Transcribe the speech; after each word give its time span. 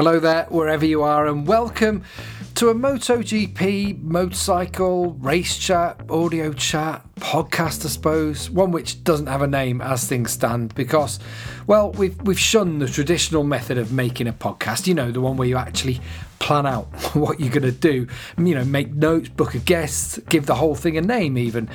Hello 0.00 0.18
there, 0.18 0.46
wherever 0.48 0.86
you 0.86 1.02
are, 1.02 1.26
and 1.26 1.46
welcome 1.46 2.04
to 2.54 2.70
a 2.70 2.74
MotoGP 2.74 4.00
motorcycle 4.00 5.12
race 5.12 5.58
chat, 5.58 6.00
audio 6.08 6.54
chat, 6.54 7.04
podcast, 7.16 7.84
I 7.84 7.88
suppose. 7.90 8.48
One 8.48 8.70
which 8.70 9.04
doesn't 9.04 9.26
have 9.26 9.42
a 9.42 9.46
name 9.46 9.82
as 9.82 10.08
things 10.08 10.30
stand 10.30 10.74
because, 10.74 11.18
well, 11.66 11.92
we've 11.92 12.18
we've 12.22 12.40
shunned 12.40 12.80
the 12.80 12.88
traditional 12.88 13.44
method 13.44 13.76
of 13.76 13.92
making 13.92 14.26
a 14.26 14.32
podcast. 14.32 14.86
You 14.86 14.94
know, 14.94 15.10
the 15.10 15.20
one 15.20 15.36
where 15.36 15.46
you 15.46 15.58
actually 15.58 16.00
plan 16.38 16.66
out 16.66 16.86
what 17.14 17.38
you're 17.38 17.52
going 17.52 17.62
to 17.64 17.70
do. 17.70 18.06
You 18.38 18.54
know, 18.54 18.64
make 18.64 18.94
notes, 18.94 19.28
book 19.28 19.54
a 19.54 19.58
guest, 19.58 20.26
give 20.30 20.46
the 20.46 20.54
whole 20.54 20.76
thing 20.76 20.96
a 20.96 21.02
name, 21.02 21.36
even. 21.36 21.68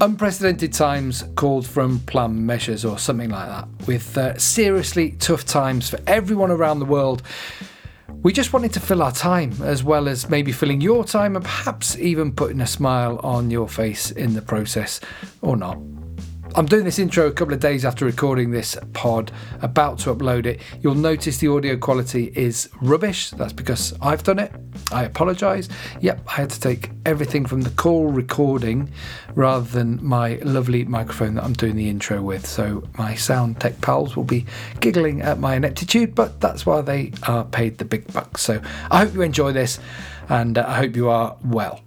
Unprecedented 0.00 0.72
times 0.72 1.24
called 1.34 1.66
from 1.66 1.98
planned 2.06 2.46
measures 2.46 2.84
or 2.84 2.98
something 2.98 3.30
like 3.30 3.48
that, 3.48 3.66
with 3.88 4.16
uh, 4.16 4.38
seriously 4.38 5.10
tough 5.18 5.44
times 5.44 5.90
for 5.90 5.98
everyone 6.06 6.52
around 6.52 6.78
the 6.78 6.84
world. 6.84 7.20
We 8.22 8.32
just 8.32 8.52
wanted 8.52 8.72
to 8.74 8.80
fill 8.80 9.02
our 9.02 9.10
time 9.10 9.54
as 9.60 9.82
well 9.82 10.08
as 10.08 10.30
maybe 10.30 10.52
filling 10.52 10.80
your 10.80 11.02
time 11.02 11.34
and 11.34 11.44
perhaps 11.44 11.98
even 11.98 12.30
putting 12.30 12.60
a 12.60 12.66
smile 12.66 13.18
on 13.24 13.50
your 13.50 13.68
face 13.68 14.12
in 14.12 14.34
the 14.34 14.42
process 14.42 15.00
or 15.42 15.56
not. 15.56 15.76
I'm 16.54 16.66
doing 16.66 16.84
this 16.84 16.98
intro 16.98 17.26
a 17.26 17.32
couple 17.32 17.54
of 17.54 17.60
days 17.60 17.84
after 17.84 18.04
recording 18.04 18.50
this 18.50 18.76
pod, 18.92 19.30
about 19.62 19.98
to 20.00 20.14
upload 20.14 20.44
it. 20.46 20.60
You'll 20.80 20.94
notice 20.94 21.38
the 21.38 21.48
audio 21.48 21.76
quality 21.76 22.32
is 22.34 22.68
rubbish. 22.80 23.30
That's 23.30 23.52
because 23.52 23.94
I've 24.00 24.24
done 24.24 24.38
it. 24.38 24.52
I 24.90 25.04
apologise. 25.04 25.68
Yep, 26.00 26.22
I 26.26 26.32
had 26.32 26.50
to 26.50 26.60
take 26.60 26.90
everything 27.06 27.46
from 27.46 27.60
the 27.60 27.70
call 27.70 28.06
recording 28.06 28.90
rather 29.34 29.66
than 29.66 30.04
my 30.04 30.36
lovely 30.42 30.84
microphone 30.84 31.34
that 31.34 31.44
I'm 31.44 31.52
doing 31.52 31.76
the 31.76 31.88
intro 31.88 32.22
with. 32.22 32.46
So 32.46 32.82
my 32.96 33.14
sound 33.14 33.60
tech 33.60 33.80
pals 33.80 34.16
will 34.16 34.24
be 34.24 34.46
giggling 34.80 35.22
at 35.22 35.38
my 35.38 35.54
ineptitude, 35.54 36.14
but 36.14 36.40
that's 36.40 36.66
why 36.66 36.80
they 36.80 37.12
are 37.28 37.44
paid 37.44 37.78
the 37.78 37.84
big 37.84 38.12
bucks. 38.12 38.42
So 38.42 38.60
I 38.90 39.04
hope 39.04 39.14
you 39.14 39.22
enjoy 39.22 39.52
this 39.52 39.78
and 40.28 40.58
uh, 40.58 40.64
I 40.66 40.74
hope 40.74 40.96
you 40.96 41.08
are 41.08 41.36
well. 41.44 41.82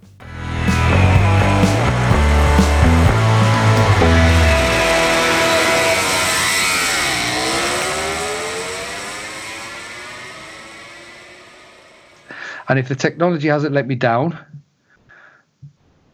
And 12.72 12.80
if 12.80 12.88
the 12.88 12.96
technology 12.96 13.50
hasn't 13.50 13.74
let 13.74 13.86
me 13.86 13.96
down, 13.96 14.30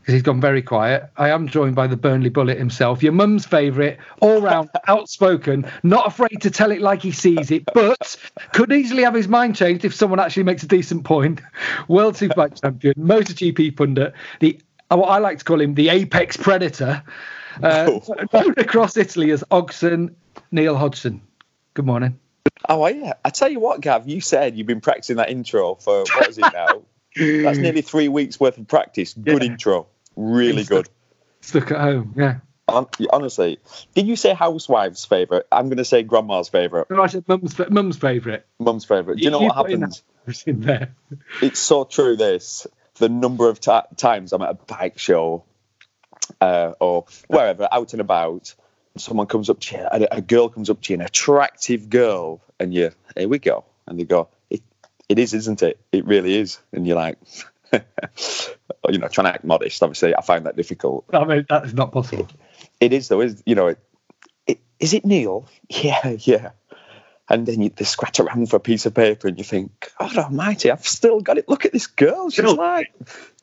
because 0.02 0.14
he's 0.14 0.24
gone 0.24 0.42
very 0.42 0.64
quiet, 0.64 1.08
I 1.16 1.30
am 1.30 1.48
joined 1.48 1.76
by 1.76 1.86
the 1.86 1.96
Burnley 1.96 2.32
Bullet 2.32 2.58
himself, 2.58 3.04
your 3.04 3.12
mum's 3.12 3.46
favourite, 3.46 4.00
all 4.22 4.42
round, 4.42 4.72
outspoken, 4.88 5.70
not 5.84 6.08
afraid 6.08 6.42
to 6.42 6.50
tell 6.50 6.72
it 6.72 6.82
like 6.82 7.04
he 7.04 7.12
sees 7.12 7.52
it, 7.52 7.64
but 7.76 8.16
could 8.54 8.72
easily 8.72 9.04
have 9.04 9.14
his 9.14 9.28
mind 9.28 9.56
changed 9.56 9.86
if 9.86 9.94
someone 9.94 10.20
actually 10.20 10.42
makes 10.42 10.64
a 10.64 10.68
decent 10.68 11.04
point. 11.04 11.42
World 11.90 12.16
Superbike 12.16 12.60
champion, 12.64 12.96
MotoGP 12.96 13.78
pundit, 13.78 14.14
the 14.40 14.60
what 14.90 15.10
I 15.10 15.20
like 15.20 15.38
to 15.38 15.46
call 15.46 15.62
him 15.62 15.76
the 15.76 15.90
apex 15.90 16.38
predator, 16.38 17.04
uh, 17.62 17.86
Oh. 17.88 18.26
known 18.34 18.56
across 18.58 18.98
Italy 18.98 19.30
as 19.30 19.44
Ogson 19.52 20.16
Neil 20.52 20.76
Hodgson. 20.76 21.22
Good 21.76 21.86
morning. 21.86 22.18
Oh, 22.70 22.86
yeah. 22.88 23.14
I 23.24 23.30
tell 23.30 23.50
you 23.50 23.60
what, 23.60 23.82
Gav, 23.82 24.08
you 24.08 24.22
said 24.22 24.58
you've 24.58 24.68
been 24.68 24.82
practicing 24.82 25.18
that 25.18 25.30
intro 25.30 25.76
for 25.76 26.04
what 26.04 26.28
is 26.30 26.38
it 26.38 26.46
now? 26.54 26.82
That's 27.16 27.58
nearly 27.58 27.82
three 27.82 28.08
weeks 28.10 28.40
worth 28.40 28.58
of 28.58 28.68
practice. 28.68 29.14
Good 29.14 29.42
Yeah. 29.44 29.50
intro. 29.52 29.88
Really 30.16 30.64
good. 30.64 30.90
Stuck 31.42 31.72
at 31.72 31.80
home, 31.80 32.14
yeah. 32.18 32.40
Honestly, 32.68 33.60
did 33.96 34.08
you 34.08 34.18
say 34.18 34.34
housewife's 34.34 35.06
favourite? 35.06 35.44
I'm 35.52 35.68
going 35.68 35.78
to 35.78 35.86
say 35.86 36.04
grandma's 36.04 36.50
favourite, 36.50 36.90
No, 36.90 37.02
I 37.02 37.08
said 37.08 37.24
mum's, 37.28 37.58
mum's 37.70 37.98
favourite. 37.98 38.44
mum's 38.60 38.84
favourite. 38.84 39.18
Do 39.18 39.24
you 39.24 39.32
know 39.32 39.40
what 39.40 39.56
happens? 39.56 40.04
in 40.46 40.60
there. 40.62 40.94
It's 41.42 41.60
so 41.60 41.86
true, 41.86 42.18
this. 42.18 42.68
The 42.96 43.08
number 43.08 43.48
of 43.48 43.62
ti 43.62 43.80
times 43.96 44.34
I'm 44.34 44.42
at 44.42 44.50
a 44.50 44.54
bike 44.56 44.98
show 45.00 45.46
uh, 46.42 46.74
or 46.82 47.06
wherever, 47.28 47.68
out 47.72 47.94
and 47.94 48.02
about, 48.02 48.54
someone 49.00 49.28
comes 49.28 49.50
up 49.50 49.60
to 49.62 49.78
you, 49.78 49.84
a, 49.84 50.08
a 50.18 50.22
girl 50.22 50.50
comes 50.50 50.70
up 50.70 50.82
to 50.82 50.94
you, 50.94 51.00
an 51.00 51.06
attractive 51.06 51.90
girl, 51.90 52.42
and 52.60 52.74
you, 52.74 52.92
here 53.16 53.28
we 53.28 53.40
go. 53.40 53.66
And 53.88 54.00
they 54.00 54.04
go, 54.04 54.30
it, 54.50 54.62
it 55.10 55.20
is, 55.20 55.34
isn't 55.34 55.64
it? 55.64 55.80
It 55.92 56.06
really 56.06 56.38
is. 56.38 56.60
And 56.72 56.86
you're 56.86 56.96
like, 56.96 57.18
you 57.74 58.98
know, 58.98 59.08
trying 59.08 59.26
to 59.26 59.34
act 59.34 59.44
modest. 59.44 59.82
Obviously, 59.84 60.16
I 60.16 60.22
find 60.22 60.46
that 60.46 60.56
difficult. 60.56 61.06
I 61.14 61.24
mean, 61.26 61.46
that 61.50 61.66
is 61.66 61.74
not 61.74 61.92
possible. 61.92 62.28
It 62.80 62.94
is, 62.94 63.08
though, 63.08 63.22
is 63.22 63.42
you 63.46 63.56
know, 63.56 63.68
it, 63.68 63.80
it, 64.46 64.60
is 64.80 64.94
it 64.94 65.06
Neil? 65.06 65.48
Yeah, 65.70 66.16
yeah. 66.20 66.52
And 67.30 67.46
then 67.46 67.62
you 67.62 67.70
they 67.70 67.84
scratch 67.84 68.22
around 68.22 68.50
for 68.50 68.56
a 68.56 68.62
piece 68.62 68.86
of 68.86 68.94
paper 68.94 69.28
and 69.28 69.38
you 69.38 69.44
think, 69.44 69.92
God 70.00 70.18
almighty, 70.18 70.72
I've 70.72 70.88
still 70.88 71.20
got 71.20 71.38
it. 71.38 71.50
Look 71.50 71.66
at 71.66 71.74
this 71.74 71.88
girl. 71.88 72.30
She's 72.30 72.46
like 72.46 72.94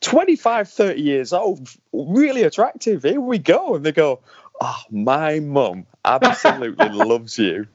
25, 0.00 0.70
30 0.70 1.02
years 1.02 1.34
old, 1.34 1.68
really 1.92 2.44
attractive. 2.44 3.02
Here 3.02 3.20
we 3.20 3.36
go. 3.38 3.74
And 3.74 3.84
they 3.84 3.92
go, 3.92 4.20
Oh, 4.60 4.82
my 4.90 5.40
mum 5.40 5.86
absolutely 6.04 6.88
loves 6.90 7.38
you. 7.38 7.66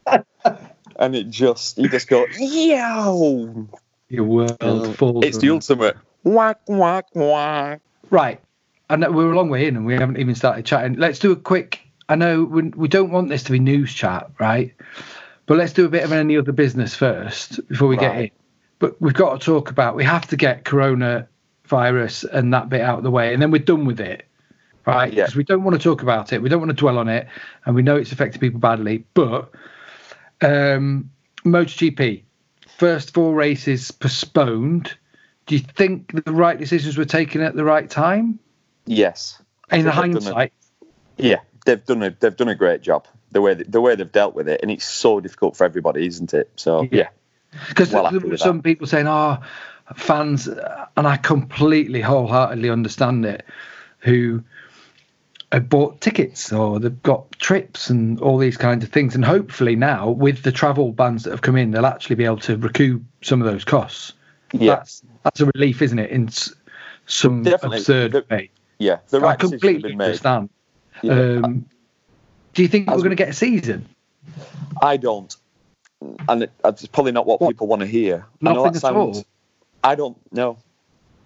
And 0.96 1.16
it 1.16 1.30
just, 1.30 1.78
you 1.78 1.90
just 1.90 2.08
go, 2.08 2.26
Yo. 2.38 3.68
Your 4.10 4.24
world 4.24 4.98
falls. 4.98 5.26
It's 5.26 5.38
the 5.38 5.52
ultimate 5.52 5.98
whack, 6.24 6.60
whack, 6.68 7.08
whack. 7.14 7.82
Right. 8.10 8.40
I 8.90 8.96
know 8.96 9.12
we're 9.12 9.32
a 9.32 9.36
long 9.36 9.50
way 9.50 9.68
in 9.68 9.76
and 9.76 9.86
we 9.86 9.94
haven't 9.94 10.18
even 10.18 10.36
started 10.36 10.66
chatting. 10.66 10.96
Let's 10.96 11.20
do 11.20 11.32
a 11.32 11.36
quick. 11.36 11.82
I 12.08 12.16
know 12.16 12.44
we, 12.44 12.64
we 12.70 12.88
don't 12.88 13.12
want 13.12 13.30
this 13.30 13.44
to 13.44 13.52
be 13.52 13.60
news 13.60 13.94
chat, 13.94 14.32
right? 14.40 14.74
But 15.46 15.58
let's 15.58 15.74
do 15.74 15.86
a 15.86 15.90
bit 15.90 16.04
of 16.04 16.12
any 16.12 16.38
other 16.38 16.52
business 16.52 16.96
first 16.96 17.68
before 17.68 17.88
we 17.88 17.98
get 17.98 18.18
in. 18.18 18.32
But 18.80 19.00
we've 19.02 19.14
got 19.14 19.40
to 19.40 19.46
talk 19.46 19.70
about, 19.70 19.96
we 19.96 20.04
have 20.06 20.28
to 20.28 20.38
get 20.38 20.64
coronavirus 20.64 22.26
and 22.32 22.54
that 22.54 22.70
bit 22.70 22.82
out 22.82 23.00
of 23.00 23.04
the 23.04 23.12
way 23.12 23.34
and 23.34 23.42
then 23.42 23.52
we're 23.52 23.60
done 23.60 23.86
with 23.86 24.00
it, 24.00 24.26
right? 24.86 25.12
Yeah. 25.12 25.24
Because 25.24 25.36
we 25.36 25.44
don't 25.44 25.64
want 25.64 25.80
to 25.80 25.84
talk 25.84 26.02
about 26.02 26.34
it. 26.34 26.42
We 26.42 26.50
don't 26.50 26.60
want 26.60 26.70
to 26.70 26.76
dwell 26.76 26.98
on 26.98 27.08
it. 27.08 27.28
And 27.66 27.76
we 27.76 27.82
know 27.82 27.96
it's 27.96 28.12
affected 28.12 28.42
people 28.42 28.60
badly. 28.60 29.06
But 29.14 29.52
um, 30.42 31.10
MotoGP, 31.46 32.24
first 32.78 33.14
four 33.14 33.34
races 33.34 33.92
postponed. 33.92 34.96
Do 35.46 35.56
you 35.56 35.62
think 35.62 36.24
the 36.26 36.32
right 36.32 36.58
decisions 36.58 36.98
were 36.98 37.06
taken 37.06 37.42
at 37.42 37.56
the 37.56 37.64
right 37.64 37.90
time? 37.90 38.40
Yes. 38.86 39.42
In 39.72 39.86
hindsight, 39.86 40.54
Yeah, 41.18 41.40
they've 41.66 41.84
done 41.84 42.02
a 42.04 42.10
they've 42.10 42.36
done 42.36 42.50
a 42.50 42.56
great 42.56 42.82
job 42.82 43.06
the 43.32 43.42
way 43.42 43.54
the 43.54 43.82
way 43.82 43.96
they've 43.96 44.12
dealt 44.12 44.36
with 44.36 44.48
it, 44.48 44.62
and 44.62 44.72
it's 44.72 44.86
so 44.86 45.20
difficult 45.20 45.56
for 45.56 45.64
everybody, 45.64 46.08
isn't 46.08 46.34
it? 46.34 46.52
So 46.56 46.84
Yeah. 46.84 46.90
yeah, 46.92 47.08
because 47.68 47.92
well 47.92 48.10
there 48.12 48.20
were 48.20 48.38
some 48.38 48.62
people 48.62 48.88
saying, 48.88 49.08
"Oh, 49.08 49.38
fans," 49.96 50.48
and 50.48 51.08
I 51.08 51.18
completely 51.18 52.02
wholeheartedly 52.02 52.70
understand 52.70 53.26
it, 53.26 53.46
who 54.00 54.44
have 55.52 55.68
bought 55.70 56.00
tickets 56.02 56.54
or 56.54 56.80
they've 56.80 57.02
got 57.04 57.32
trips 57.34 57.90
and 57.90 58.20
all 58.22 58.38
these 58.38 58.58
kinds 58.58 58.84
of 58.84 58.92
things, 58.92 59.16
and 59.16 59.26
hopefully 59.26 59.76
now 59.76 60.10
with 60.10 60.44
the 60.44 60.52
travel 60.52 60.92
bans 60.92 61.24
that 61.24 61.32
have 61.32 61.42
come 61.42 61.56
in, 61.56 61.72
they'll 61.72 61.86
actually 61.88 62.16
be 62.16 62.26
able 62.26 62.38
to 62.38 62.56
recoup 62.58 63.02
some 63.22 63.42
of 63.42 63.52
those 63.52 63.64
costs. 63.66 64.14
yeah, 64.54 64.76
That's 64.76 65.04
that's 65.24 65.40
a 65.42 65.46
relief, 65.56 65.82
isn't 65.82 65.98
it? 66.00 66.12
In 66.12 66.30
some 67.07 67.44
Definitely. 67.44 67.80
absurd 67.80 68.12
The- 68.12 68.25
way. 68.30 68.50
yeah. 68.78 68.98
The 69.10 69.18
I 69.18 69.22
right 69.22 69.42
has 69.42 69.50
completely 69.50 69.90
been 69.90 69.98
made. 69.98 70.06
understand. 70.06 70.50
Yeah. 71.01 71.13
Um, 71.44 71.66
do 72.54 72.62
you 72.62 72.68
think 72.68 72.88
we're 72.90 72.98
going 72.98 73.10
to 73.10 73.16
get 73.16 73.30
a 73.30 73.34
season? 73.34 73.88
I 74.81 74.98
don't, 74.98 75.36
and 76.28 76.44
it, 76.44 76.51
it's 76.66 76.86
probably 76.88 77.12
not 77.12 77.25
what, 77.25 77.42
What? 77.42 77.50
people 77.50 77.68
want 77.68 77.81
to 77.81 77.86
hear. 77.88 78.25
I 78.46 78.54
know 78.54 78.63
Nothing 78.66 78.74
that 78.81 78.84
at 78.86 78.96
all? 78.96 79.25
I 79.84 79.96
don't 79.96 80.18
know. 80.34 80.57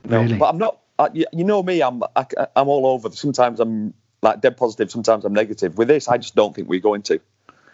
No, 0.06 0.22
Really? 0.22 0.38
but 0.38 0.50
I'm 0.50 0.58
not. 0.58 0.80
I, 1.00 1.10
you 1.14 1.25
you 1.34 1.44
know 1.44 1.64
me. 1.64 1.81
I'm 1.81 2.04
I, 2.16 2.25
I'm 2.56 2.68
all 2.68 2.86
over. 2.86 3.10
Sometimes 3.12 3.60
I'm 3.60 3.94
like 4.24 4.42
dead 4.42 4.58
positive. 4.58 4.90
Sometimes 4.90 5.25
I'm 5.25 5.34
negative. 5.34 5.78
With 5.78 5.88
this, 5.88 6.08
I 6.08 6.18
just 6.18 6.36
don't 6.36 6.56
think 6.56 6.68
we're 6.68 6.80
going 6.80 7.04
to. 7.04 7.20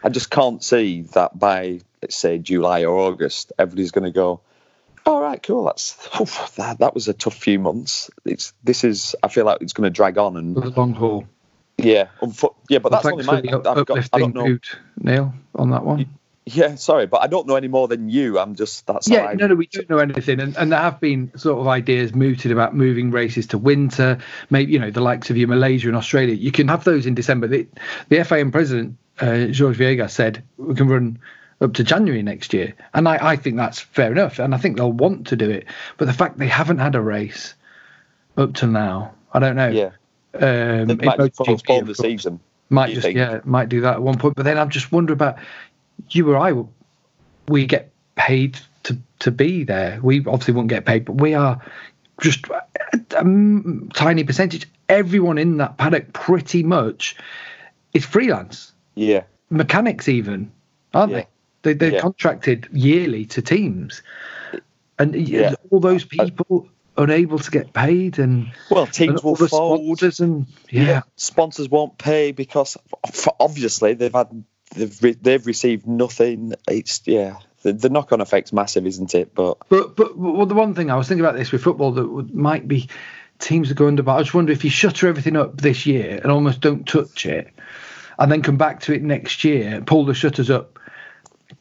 I 0.03 0.09
just 0.09 0.29
can't 0.29 0.63
see 0.63 1.03
that 1.13 1.37
by 1.37 1.81
let's 2.01 2.15
say 2.15 2.37
July 2.37 2.85
or 2.85 2.97
August, 2.97 3.51
everybody's 3.57 3.91
going 3.91 4.05
to 4.05 4.11
go. 4.11 4.41
All 5.05 5.21
right, 5.21 5.41
cool. 5.41 5.65
That's 5.65 5.97
oof, 6.19 6.55
that. 6.55 6.79
That 6.79 6.93
was 6.93 7.07
a 7.07 7.13
tough 7.13 7.35
few 7.35 7.59
months. 7.59 8.09
It's 8.25 8.53
this 8.63 8.83
is. 8.83 9.15
I 9.23 9.27
feel 9.27 9.45
like 9.45 9.61
it's 9.61 9.73
going 9.73 9.85
to 9.85 9.89
drag 9.89 10.17
on, 10.17 10.37
and 10.37 10.55
the 10.55 10.69
long 10.69 10.93
haul. 10.93 11.25
yeah, 11.77 12.09
yeah. 12.69 12.79
But 12.79 12.91
Well, 12.91 13.01
that's 13.01 13.05
only 13.05 13.25
my. 13.25 13.37
I've 13.37 13.85
got, 13.85 14.09
I 14.13 14.19
don't 14.19 14.35
know. 14.35 14.57
Neil, 14.97 15.33
on 15.55 15.71
that 15.71 15.83
one. 15.83 16.18
Yeah, 16.55 16.75
sorry, 16.75 17.05
but 17.05 17.21
I 17.21 17.27
don't 17.27 17.47
know 17.47 17.55
any 17.55 17.67
more 17.67 17.87
than 17.87 18.09
you. 18.09 18.39
I'm 18.39 18.55
just 18.55 18.87
that's 18.87 19.07
Yeah, 19.07 19.25
I- 19.25 19.33
no, 19.33 19.47
no, 19.47 19.55
we 19.55 19.67
don't 19.67 19.89
know 19.89 19.99
anything, 19.99 20.39
and, 20.39 20.55
and 20.57 20.71
there 20.71 20.79
have 20.79 20.99
been 20.99 21.31
sort 21.37 21.59
of 21.59 21.67
ideas 21.67 22.13
mooted 22.13 22.51
about 22.51 22.75
moving 22.75 23.11
races 23.11 23.47
to 23.47 23.57
winter. 23.57 24.17
Maybe 24.49 24.73
you 24.73 24.79
know 24.79 24.91
the 24.91 25.01
likes 25.01 25.29
of 25.29 25.37
your 25.37 25.47
Malaysia 25.47 25.87
and 25.87 25.97
Australia. 25.97 26.33
You 26.35 26.51
can 26.51 26.67
have 26.67 26.83
those 26.83 27.05
in 27.05 27.15
December. 27.15 27.47
The, 27.47 27.67
the 28.09 28.17
FIM 28.17 28.51
president 28.51 28.97
uh, 29.19 29.45
George 29.47 29.77
Viegas 29.77 30.11
said 30.11 30.43
we 30.57 30.75
can 30.75 30.87
run 30.87 31.19
up 31.61 31.73
to 31.73 31.83
January 31.83 32.23
next 32.23 32.53
year, 32.53 32.73
and 32.93 33.07
I, 33.07 33.31
I 33.31 33.35
think 33.35 33.57
that's 33.57 33.79
fair 33.79 34.11
enough, 34.11 34.39
and 34.39 34.55
I 34.55 34.57
think 34.57 34.77
they'll 34.77 34.91
want 34.91 35.27
to 35.27 35.35
do 35.35 35.49
it. 35.49 35.65
But 35.97 36.05
the 36.05 36.13
fact 36.13 36.37
they 36.37 36.47
haven't 36.47 36.79
had 36.79 36.95
a 36.95 37.01
race 37.01 37.53
up 38.37 38.53
to 38.55 38.67
now, 38.67 39.13
I 39.33 39.39
don't 39.39 39.55
know. 39.55 39.69
Yeah, 39.69 39.91
um, 40.35 40.89
in 40.89 40.97
might 41.03 41.17
postpone 41.17 41.85
the 41.85 41.95
season. 41.95 42.39
might 42.69 42.93
just 42.93 43.01
think? 43.01 43.17
yeah 43.17 43.39
might 43.45 43.67
do 43.67 43.81
that 43.81 43.95
at 43.95 44.01
one 44.01 44.17
point 44.19 44.35
but 44.35 44.43
then 44.43 44.59
i'm 44.59 44.69
just 44.69 44.91
wondering 44.91 45.17
about 45.17 45.37
you 46.11 46.31
or 46.31 46.37
i 46.37 46.53
we 47.47 47.65
get 47.65 47.91
paid 48.15 48.59
to 48.83 48.97
to 49.19 49.31
be 49.31 49.63
there. 49.63 49.99
We 50.01 50.19
obviously 50.19 50.53
won't 50.53 50.67
get 50.67 50.85
paid, 50.85 51.05
but 51.05 51.13
we 51.21 51.33
are 51.33 51.61
just 52.21 52.45
a, 52.47 52.63
a 53.17 53.23
tiny 53.93 54.23
percentage. 54.23 54.67
Everyone 54.87 55.37
in 55.37 55.57
that 55.57 55.77
paddock, 55.77 56.13
pretty 56.13 56.63
much, 56.63 57.15
is 57.93 58.05
freelance. 58.05 58.71
Yeah, 58.95 59.23
mechanics 59.49 60.07
even, 60.07 60.51
aren't 60.93 61.11
Yeah. 61.11 61.17
they? 61.17 61.27
they 61.61 61.73
they're 61.73 61.91
Yeah. 61.93 62.01
contracted 62.01 62.67
yearly 62.71 63.25
to 63.27 63.41
teams, 63.41 64.01
and 64.97 65.15
Yeah. 65.15 65.55
all 65.71 65.79
those 65.79 66.05
people 66.05 66.67
unable 66.97 67.39
to 67.39 67.51
get 67.51 67.73
paid, 67.73 68.19
and, 68.19 68.51
well, 68.69 68.85
teams 68.85 69.21
all 69.21 69.35
will 69.35 69.47
fold. 69.47 69.97
sponsors, 69.99 70.19
and 70.19 70.45
yeah, 70.69 71.01
sponsors 71.15 71.69
won't 71.69 71.97
pay 71.97 72.31
because 72.31 72.77
obviously 73.39 73.93
they've 73.93 74.13
had 74.13 74.43
they've 74.71 75.21
they've 75.21 75.45
received 75.45 75.87
nothing. 75.87 76.53
It's 76.67 77.01
yeah, 77.05 77.37
the, 77.63 77.73
the 77.73 77.89
knock 77.89 78.11
on 78.11 78.21
effect's 78.21 78.53
massive, 78.53 78.85
isn't 78.85 79.13
it? 79.15 79.33
But 79.33 79.57
But 79.69 79.95
but 79.95 80.17
well, 80.17 80.45
the 80.45 80.55
one 80.55 80.73
thing 80.73 80.91
I 80.91 80.95
was 80.95 81.07
thinking 81.07 81.25
about 81.25 81.35
this 81.35 81.51
with 81.51 81.63
football 81.63 81.91
that 81.93 82.07
would, 82.07 82.33
might 82.33 82.67
be 82.67 82.89
teams 83.39 83.69
that 83.69 83.75
go 83.75 83.87
under. 83.87 84.03
But 84.03 84.15
I 84.15 84.21
just 84.21 84.33
wonder 84.33 84.51
if 84.51 84.63
you 84.63 84.69
shutter 84.69 85.07
everything 85.07 85.35
up 85.35 85.59
this 85.61 85.85
year 85.85 86.19
and 86.21 86.31
almost 86.31 86.61
don't 86.61 86.87
touch 86.87 87.25
it, 87.25 87.51
and 88.17 88.31
then 88.31 88.41
come 88.41 88.57
back 88.57 88.81
to 88.81 88.93
it 88.93 89.01
next 89.01 89.43
year, 89.43 89.81
pull 89.81 90.05
the 90.05 90.13
shutters 90.13 90.49
up, 90.49 90.79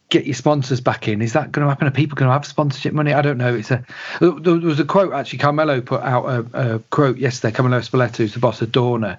get 0.09 0.25
your 0.25 0.35
sponsors 0.35 0.81
back 0.81 1.07
in. 1.07 1.21
Is 1.21 1.33
that 1.33 1.51
going 1.51 1.65
to 1.65 1.69
happen? 1.69 1.87
Are 1.87 1.91
people 1.91 2.15
going 2.15 2.29
to 2.29 2.33
have 2.33 2.45
sponsorship 2.45 2.93
money? 2.93 3.13
I 3.13 3.21
don't 3.21 3.37
know. 3.37 3.55
It's 3.55 3.71
a 3.71 3.83
there 4.19 4.31
there 4.31 4.55
was 4.55 4.79
a 4.79 4.85
quote 4.85 5.13
actually. 5.13 5.39
Carmelo 5.39 5.81
put 5.81 6.01
out 6.01 6.25
a, 6.25 6.75
a 6.75 6.79
quote 6.79 7.17
yesterday. 7.17 7.53
Carmelo 7.53 7.79
Ezpeleta, 7.79 8.17
who's 8.17 8.33
the 8.33 8.39
boss 8.39 8.61
of 8.61 8.69
Dorna, 8.69 9.17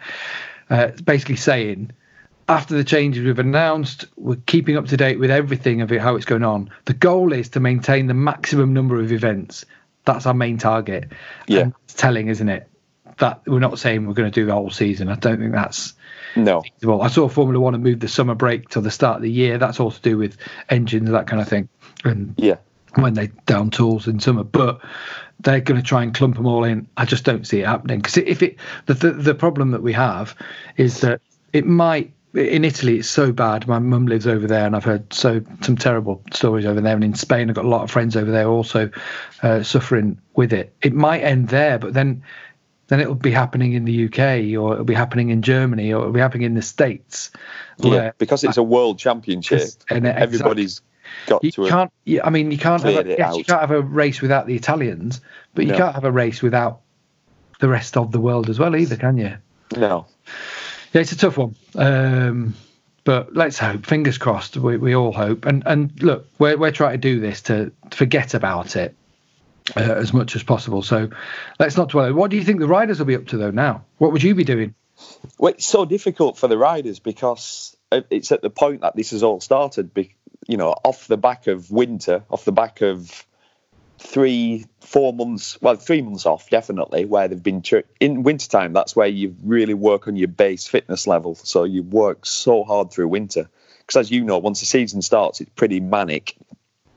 uh, 0.69 0.89
basically 1.05 1.37
saying 1.37 1.93
after 2.51 2.75
the 2.75 2.83
changes 2.83 3.25
we've 3.25 3.39
announced, 3.39 4.07
we're 4.17 4.35
keeping 4.47 4.77
up 4.77 4.87
to 4.87 4.97
date 4.97 5.21
with 5.21 5.31
everything 5.31 5.83
of 5.83 5.93
it, 5.93 6.01
how 6.01 6.17
it's 6.17 6.25
going 6.25 6.43
on. 6.43 6.69
The 6.87 6.95
goal 6.95 7.33
is 7.33 7.49
to 7.51 7.61
maintain 7.61 8.09
the 8.09 8.15
maximum 8.15 8.75
number 8.75 9.01
of 9.01 9.13
events. 9.13 9.65
That's 10.05 10.27
our 10.27 10.35
main 10.35 10.59
target. 10.59 11.13
Yeah. 11.47 11.61
And 11.61 11.75
it's 11.85 11.95
telling, 11.95 12.27
isn't 12.27 12.49
it? 12.49 12.69
That 13.19 13.41
we're 13.47 13.61
not 13.61 13.79
saying 13.79 14.05
we're 14.05 14.15
going 14.15 14.31
to 14.31 14.35
do 14.35 14.47
the 14.47 14.53
whole 14.53 14.71
season. 14.71 15.09
I 15.09 15.15
don't 15.15 15.39
think 15.39 15.53
that's 15.53 15.95
no, 16.35 16.63
feasible. 16.63 17.03
I 17.03 17.09
saw 17.09 17.29
Formula 17.29 17.61
One 17.61 17.75
and 17.75 17.85
moved 17.85 18.01
the 18.01 18.09
summer 18.09 18.35
break 18.35 18.69
till 18.69 18.83
the 18.83 18.91
start 18.91 19.17
of 19.17 19.23
the 19.23 19.31
year. 19.31 19.57
That's 19.57 19.79
all 19.79 19.93
to 19.93 20.01
do 20.01 20.19
with 20.19 20.37
engines, 20.69 21.09
that 21.11 21.29
kind 21.29 21.41
of 21.41 21.47
thing. 21.47 21.69
And 22.03 22.35
yeah, 22.37 22.57
when 22.95 23.15
they 23.15 23.29
down 23.47 23.71
tools 23.71 24.09
in 24.09 24.19
summer, 24.19 24.43
but 24.43 24.81
they're 25.39 25.61
going 25.61 25.81
to 25.81 25.87
try 25.87 26.03
and 26.03 26.15
clump 26.15 26.35
them 26.35 26.47
all 26.47 26.65
in. 26.65 26.89
I 26.97 27.05
just 27.05 27.25
don't 27.25 27.47
see 27.47 27.61
it 27.61 27.67
happening 27.67 28.01
because 28.01 28.17
if 28.17 28.43
it 28.43 28.57
the, 28.87 28.95
the 28.95 29.11
the 29.13 29.35
problem 29.35 29.71
that 29.71 29.83
we 29.83 29.93
have 29.93 30.35
is 30.77 31.01
that 31.03 31.21
it 31.53 31.67
might 31.67 32.13
in 32.35 32.65
Italy 32.65 32.99
it's 32.99 33.09
so 33.09 33.33
bad. 33.33 33.67
My 33.67 33.79
mum 33.79 34.07
lives 34.07 34.27
over 34.27 34.47
there, 34.47 34.67
and 34.67 34.77
I've 34.77 34.85
heard 34.85 35.13
so 35.13 35.41
some 35.63 35.77
terrible 35.77 36.23
stories 36.33 36.65
over 36.67 36.81
there. 36.81 36.95
And 36.95 37.05
in 37.05 37.15
Spain, 37.15 37.49
I've 37.49 37.57
got 37.57 37.65
a 37.65 37.69
lot 37.69 37.83
of 37.83 37.91
friends 37.91 38.17
over 38.17 38.31
there 38.31 38.47
also 38.49 38.91
uh, 39.43 39.63
suffering 39.63 40.21
with 40.37 40.53
it. 40.53 40.75
It 40.83 40.93
might 40.95 41.21
end 41.23 41.49
there, 41.49 41.79
but 41.79 41.95
then 41.95 42.23
then 42.89 42.99
it'll 43.01 43.15
be 43.15 43.31
happening 43.31 43.73
in 43.75 43.85
the 43.85 44.07
UK 44.07 44.59
or 44.61 44.73
it'll 44.73 44.85
be 44.85 44.95
happening 44.95 45.31
in 45.31 45.43
Germany 45.43 45.93
or 45.93 46.01
it'll 46.01 46.13
be 46.13 46.19
happening 46.21 46.43
in 46.45 46.55
the 46.55 46.63
States. 46.63 47.31
yeah, 47.79 48.11
because 48.19 48.43
it's 48.43 48.57
a 48.57 48.63
world 48.65 48.99
championship. 48.99 49.63
and 49.91 50.07
it- 50.07 50.17
Everybody's 50.17 50.81
got 51.27 51.45
you 51.45 51.53
to. 51.53 51.69
can't. 51.69 51.93
Yeah, 52.05 52.23
I 52.25 52.31
mean, 52.31 52.51
you 52.51 52.59
can't 52.59 52.83
have 52.83 53.07
a, 53.07 53.09
yes, 53.09 53.37
you 53.37 53.45
can't 53.45 53.61
have 53.61 53.71
a 53.71 53.81
race 53.81 54.21
without 54.21 54.49
the 54.49 54.57
Italians, 54.57 55.21
but 55.55 55.67
you 55.67 55.71
No. 55.71 55.79
can't 55.79 55.95
have 55.95 56.05
a 56.05 56.11
race 56.11 56.43
without 56.43 56.81
the 57.61 57.69
rest 57.69 57.97
of 57.97 58.11
the 58.11 58.19
world 58.21 58.51
as 58.51 58.59
well, 58.59 58.75
either, 58.75 58.97
can 58.97 59.17
you? 59.19 59.35
no, 59.77 60.05
Yeah, 60.93 61.03
it's 61.03 61.13
a 61.13 61.17
tough 61.17 61.39
one. 61.39 61.55
Um, 61.75 62.55
but 63.05 63.35
let's 63.35 63.59
hope. 63.59 63.87
Fingers 63.87 64.19
crossed. 64.19 64.57
We, 64.57 64.77
we 64.77 64.95
all 64.95 65.13
hope. 65.13 65.47
And 65.47 65.63
and 65.67 66.03
look, 66.03 66.29
we're 66.39 66.57
we're 66.57 66.73
trying 66.73 66.93
to 66.93 66.99
do 66.99 67.21
this 67.21 67.43
to 67.43 67.73
forget 67.91 68.35
about 68.35 68.77
it 68.77 68.95
uh, 69.77 69.81
as 69.81 70.13
much 70.13 70.37
as 70.37 70.43
possible. 70.43 70.83
So 70.83 71.11
let's 71.59 71.77
not 71.77 71.91
dwell. 71.91 72.13
What 72.13 72.31
do 72.31 72.37
you 72.37 72.45
think 72.45 72.61
the 72.61 72.67
riders 72.67 72.99
will 72.99 73.07
be 73.07 73.17
up 73.17 73.27
to 73.29 73.37
though 73.37 73.51
now? 73.51 73.85
What 73.99 74.13
would 74.13 74.23
you 74.23 74.35
be 74.35 74.45
doing? 74.45 74.75
well, 75.39 75.53
it's 75.53 75.67
so 75.67 75.85
difficult 75.85 76.37
for 76.37 76.49
the 76.49 76.59
riders 76.59 76.99
because 76.99 77.77
it's 77.91 78.33
at 78.33 78.43
the 78.43 78.51
point 78.51 78.83
that 78.83 78.97
this 78.97 79.11
has 79.11 79.23
all 79.23 79.41
started. 79.41 79.91
You 80.49 80.57
know, 80.57 80.71
off 80.71 81.07
the 81.07 81.17
back 81.17 81.47
of 81.47 81.71
winter, 81.71 82.25
off 82.31 82.45
the 82.45 82.53
back 82.53 82.81
of 82.81 83.25
three, 84.01 84.65
four 84.81 85.13
months, 85.13 85.61
well, 85.61 85.77
three 85.77 86.01
months 86.01 86.25
off, 86.25 86.49
definitely, 86.49 87.05
where 87.05 87.29
they've 87.29 87.43
been 87.43 87.63
tr- 87.63 87.81
in 88.01 88.23
wintertime. 88.23 88.73
That's 88.73 88.97
where 88.97 89.07
you 89.07 89.37
really 89.45 89.75
work 89.75 90.09
on 90.09 90.17
your 90.17 90.29
base 90.29 90.67
fitness 90.67 91.07
level. 91.07 91.35
So 91.35 91.65
you 91.65 91.83
work 91.83 92.25
so 92.25 92.65
hard 92.65 92.91
through 92.91 93.09
winter. 93.09 93.49
Because 93.81 94.01
as 94.01 94.11
you 94.11 94.25
know, 94.25 94.39
once 94.39 94.61
the 94.61 94.67
season 94.67 95.03
starts, 95.03 95.41
it's 95.41 95.51
pretty 95.51 95.81
manic 95.81 96.37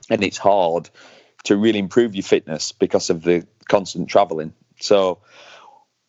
and 0.10 0.24
it's 0.24 0.38
hard 0.38 0.90
to 1.44 1.58
really 1.58 1.80
improve 1.80 2.16
your 2.16 2.24
fitness 2.24 2.72
because 2.72 3.10
of 3.10 3.24
the 3.24 3.46
constant 3.68 4.08
traveling. 4.08 4.54
So 4.80 5.20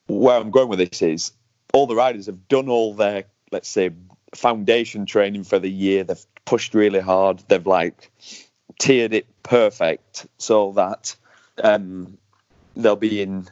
where 0.06 0.38
I'm 0.38 0.50
going 0.50 0.68
with 0.68 0.78
this 0.78 1.02
is 1.02 1.32
all 1.72 1.86
the 1.88 1.96
riders 1.96 2.26
have 2.26 2.46
done 2.46 2.68
all 2.68 2.94
their, 2.94 3.24
let's 3.50 3.68
say, 3.68 3.90
foundation 4.34 5.06
training 5.06 5.42
for 5.42 5.58
the 5.58 5.70
year. 5.70 6.04
They've 6.04 6.24
pushed 6.44 6.74
really 6.74 7.00
hard. 7.00 7.42
They've 7.48 7.66
like 7.66 8.12
tiered 8.78 9.14
it 9.14 9.26
perfect 9.42 10.26
so 10.38 10.72
that 10.72 11.16
um, 11.62 12.18
they'll 12.76 12.96
be 12.96 13.22
in 13.22 13.48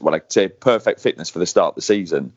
well, 0.00 0.14
I'd 0.14 0.30
say 0.30 0.48
perfect 0.48 1.00
fitness 1.00 1.30
for 1.30 1.40
the 1.40 1.46
start 1.46 1.70
of 1.70 1.74
the 1.74 1.82
season. 1.82 2.32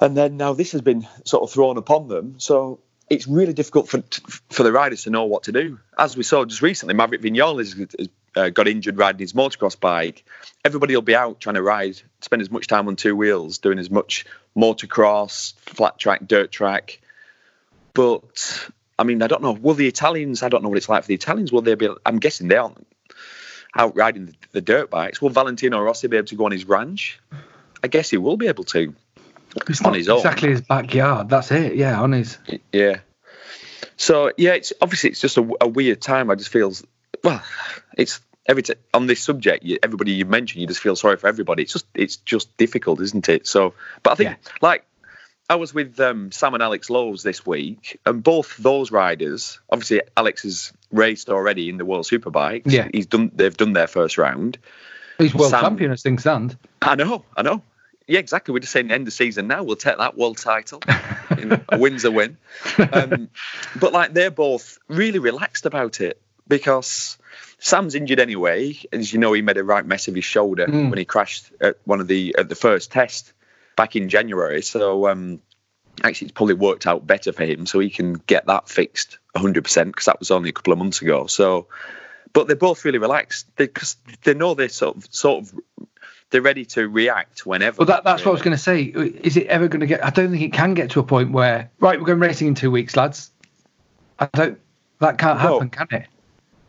And 0.00 0.16
then 0.16 0.36
now 0.36 0.54
this 0.54 0.72
has 0.72 0.80
been 0.80 1.06
sort 1.24 1.42
of 1.42 1.50
thrown 1.50 1.76
upon 1.76 2.08
them. 2.08 2.36
So 2.38 2.80
it's 3.08 3.26
really 3.26 3.52
difficult 3.52 3.88
for 3.88 4.02
for 4.50 4.62
the 4.62 4.72
riders 4.72 5.04
to 5.04 5.10
know 5.10 5.24
what 5.24 5.44
to 5.44 5.52
do. 5.52 5.78
As 5.98 6.16
we 6.16 6.22
saw 6.22 6.44
just 6.44 6.62
recently, 6.62 6.94
Maverick 6.94 7.22
Vinales 7.22 7.76
has 7.98 8.08
uh, 8.34 8.50
got 8.50 8.68
injured 8.68 8.98
riding 8.98 9.20
his 9.20 9.32
motocross 9.32 9.78
bike. 9.78 10.24
Everybody 10.64 10.94
will 10.94 11.02
be 11.02 11.14
out 11.14 11.40
trying 11.40 11.54
to 11.54 11.62
ride, 11.62 12.00
spend 12.20 12.42
as 12.42 12.50
much 12.50 12.66
time 12.66 12.88
on 12.88 12.96
two 12.96 13.16
wheels, 13.16 13.58
doing 13.58 13.78
as 13.78 13.90
much 13.90 14.26
motocross, 14.56 15.54
flat 15.60 15.98
track, 15.98 16.26
dirt 16.26 16.50
track. 16.50 17.00
But 17.94 18.68
I 18.98 19.04
mean, 19.04 19.22
I 19.22 19.26
don't 19.26 19.42
know. 19.42 19.52
Will 19.52 19.74
the 19.74 19.86
Italians? 19.86 20.42
I 20.42 20.48
don't 20.48 20.62
know 20.62 20.68
what 20.70 20.78
it's 20.78 20.88
like 20.88 21.02
for 21.02 21.08
the 21.08 21.14
Italians. 21.14 21.52
Will 21.52 21.62
they 21.62 21.74
be? 21.74 21.88
I'm 22.06 22.18
guessing 22.18 22.48
they 22.48 22.56
aren't 22.56 22.86
out 23.76 23.94
riding 23.96 24.34
the, 24.52 24.60
dirt 24.62 24.88
bikes. 24.90 25.20
Will 25.20 25.28
Valentino 25.28 25.80
Rossi 25.80 26.08
be 26.08 26.16
able 26.16 26.26
to 26.28 26.34
go 26.36 26.46
on 26.46 26.52
his 26.52 26.64
ranch? 26.64 27.20
I 27.82 27.88
guess 27.88 28.08
he 28.08 28.16
will 28.16 28.36
be 28.38 28.46
able 28.48 28.64
to. 28.64 28.94
It's 29.68 29.82
On 29.84 29.92
his 29.94 30.08
own. 30.08 30.18
exactly 30.18 30.50
his 30.50 30.60
backyard. 30.62 31.28
That's 31.28 31.50
it. 31.50 31.76
Yeah, 31.76 32.00
on 32.00 32.12
his. 32.12 32.38
Yeah. 32.72 33.00
So 33.96 34.32
yeah, 34.36 34.52
it's 34.54 34.72
obviously 34.80 35.10
it's 35.10 35.20
just 35.20 35.36
a, 35.38 35.48
a 35.60 35.68
weird 35.68 36.00
time. 36.02 36.30
I 36.30 36.34
just 36.34 36.50
feel 36.50 36.72
well, 37.24 37.42
it's 37.96 38.20
every 38.46 38.62
t- 38.62 38.74
on 38.92 39.06
this 39.06 39.22
subject. 39.22 39.64
You, 39.64 39.78
everybody 39.82 40.12
you 40.12 40.24
mention, 40.26 40.60
you 40.60 40.66
just 40.66 40.80
feel 40.80 40.96
sorry 40.96 41.16
for 41.16 41.26
everybody. 41.28 41.62
It's 41.62 41.72
just 41.72 41.86
it's 41.94 42.16
just 42.16 42.54
difficult, 42.58 43.00
isn't 43.00 43.28
it? 43.28 43.46
So, 43.46 43.72
but 44.02 44.12
I 44.12 44.14
think 44.16 44.30
Yeah. 44.30 44.36
like 44.60 44.84
I 45.48 45.54
was 45.56 45.72
with 45.72 45.98
um, 46.00 46.32
Sam 46.32 46.54
and 46.54 46.62
Alex 46.62 46.90
Lowes 46.90 47.22
this 47.22 47.46
week, 47.46 48.00
and 48.04 48.22
both 48.22 48.56
those 48.56 48.90
riders, 48.90 49.60
obviously 49.70 50.02
Alex 50.16 50.42
has 50.42 50.72
raced 50.90 51.28
already 51.30 51.68
in 51.68 51.76
the 51.78 51.84
World 51.84 52.04
Superbike. 52.06 52.62
Yeah. 52.64 52.88
he's 52.92 53.06
done. 53.06 53.30
They've 53.34 53.56
done 53.56 53.72
their 53.72 53.86
first 53.86 54.18
round. 54.18 54.58
He's 55.18 55.34
world 55.34 55.50
Sam- 55.52 55.62
champion 55.62 55.92
as 55.92 56.02
things 56.02 56.22
stand. 56.22 56.58
I 56.82 56.94
know, 56.96 57.24
I 57.36 57.42
know. 57.42 57.62
Yeah, 58.08 58.18
exactly. 58.20 58.52
We're 58.52 58.60
just 58.60 58.72
saying 58.72 58.90
end 58.90 59.06
of 59.08 59.12
season 59.12 59.46
now. 59.48 59.62
We'll 59.62 59.76
take 59.76 59.98
that 59.98 60.16
world 60.16 60.38
title. 60.38 60.80
You 61.38 61.44
know, 61.46 61.60
a 61.68 61.78
win's 61.78 62.04
a 62.04 62.10
win. 62.10 62.36
Um, 62.92 63.28
but 63.80 63.92
like 63.92 64.12
they're 64.14 64.30
both 64.30 64.78
really 64.88 65.18
relaxed 65.18 65.64
about 65.66 66.00
it 66.00 66.20
because 66.46 67.18
Sam's 67.58 67.94
injured 67.96 68.20
anyway. 68.20 68.78
As 68.92 69.12
you 69.12 69.18
know, 69.18 69.32
he 69.32 69.42
made 69.42 69.56
a 69.56 69.64
right 69.64 69.84
mess 69.86 70.06
of 70.08 70.14
his 70.14 70.24
shoulder 70.24 70.66
Mm. 70.66 70.90
when 70.90 70.98
he 70.98 71.04
crashed 71.04 71.50
at 71.60 71.78
one 71.84 72.00
of 72.00 72.06
the 72.08 72.34
at 72.38 72.48
the 72.48 72.54
first 72.54 72.92
test 72.92 73.32
back 73.76 73.94
in 73.96 74.08
January. 74.08 74.62
So 74.62 75.08
um, 75.08 75.40
actually, 76.02 76.26
it's 76.26 76.32
probably 76.32 76.54
worked 76.54 76.86
out 76.86 77.06
better 77.06 77.32
for 77.32 77.44
him, 77.44 77.66
so 77.66 77.78
he 77.78 77.90
can 77.90 78.14
get 78.14 78.46
that 78.46 78.68
fixed 78.68 79.18
100 79.32 79.62
percent 79.64 79.88
because 79.92 80.06
that 80.06 80.18
was 80.18 80.30
only 80.30 80.50
a 80.50 80.52
couple 80.52 80.72
of 80.72 80.78
months 80.78 81.00
ago. 81.02 81.26
So, 81.26 81.68
but 82.32 82.46
they're 82.46 82.56
both 82.56 82.84
really 82.84 82.98
relaxed 82.98 83.54
because 83.56 83.96
they 84.24 84.34
know 84.34 84.54
they 84.54 84.68
sort 84.68 84.96
of 84.96 85.06
sort 85.10 85.44
of 85.44 85.54
they're 86.30 86.42
ready 86.42 86.64
to 86.64 86.88
react 86.88 87.46
whenever. 87.46 87.78
Well, 87.78 87.86
that, 87.86 88.02
that's 88.04 88.24
what 88.24 88.30
I 88.30 88.32
was 88.32 88.42
going 88.42 88.56
to 88.56 88.62
say. 88.62 88.82
Is 88.82 89.36
it 89.36 89.46
ever 89.46 89.68
going 89.68 89.80
to 89.80 89.86
get? 89.86 90.04
I 90.04 90.10
don't 90.10 90.30
think 90.30 90.42
it 90.42 90.52
can 90.52 90.74
get 90.74 90.90
to 90.90 91.00
a 91.00 91.04
point 91.04 91.32
where 91.32 91.70
right, 91.78 91.98
we're 92.00 92.06
going 92.06 92.18
racing 92.18 92.48
in 92.48 92.54
two 92.54 92.70
weeks, 92.70 92.96
lads. 92.96 93.30
I 94.18 94.28
don't. 94.32 94.58
That 94.98 95.18
can't 95.18 95.38
No. 95.38 95.60
happen, 95.60 95.70
can 95.70 95.86
it? 95.90 96.06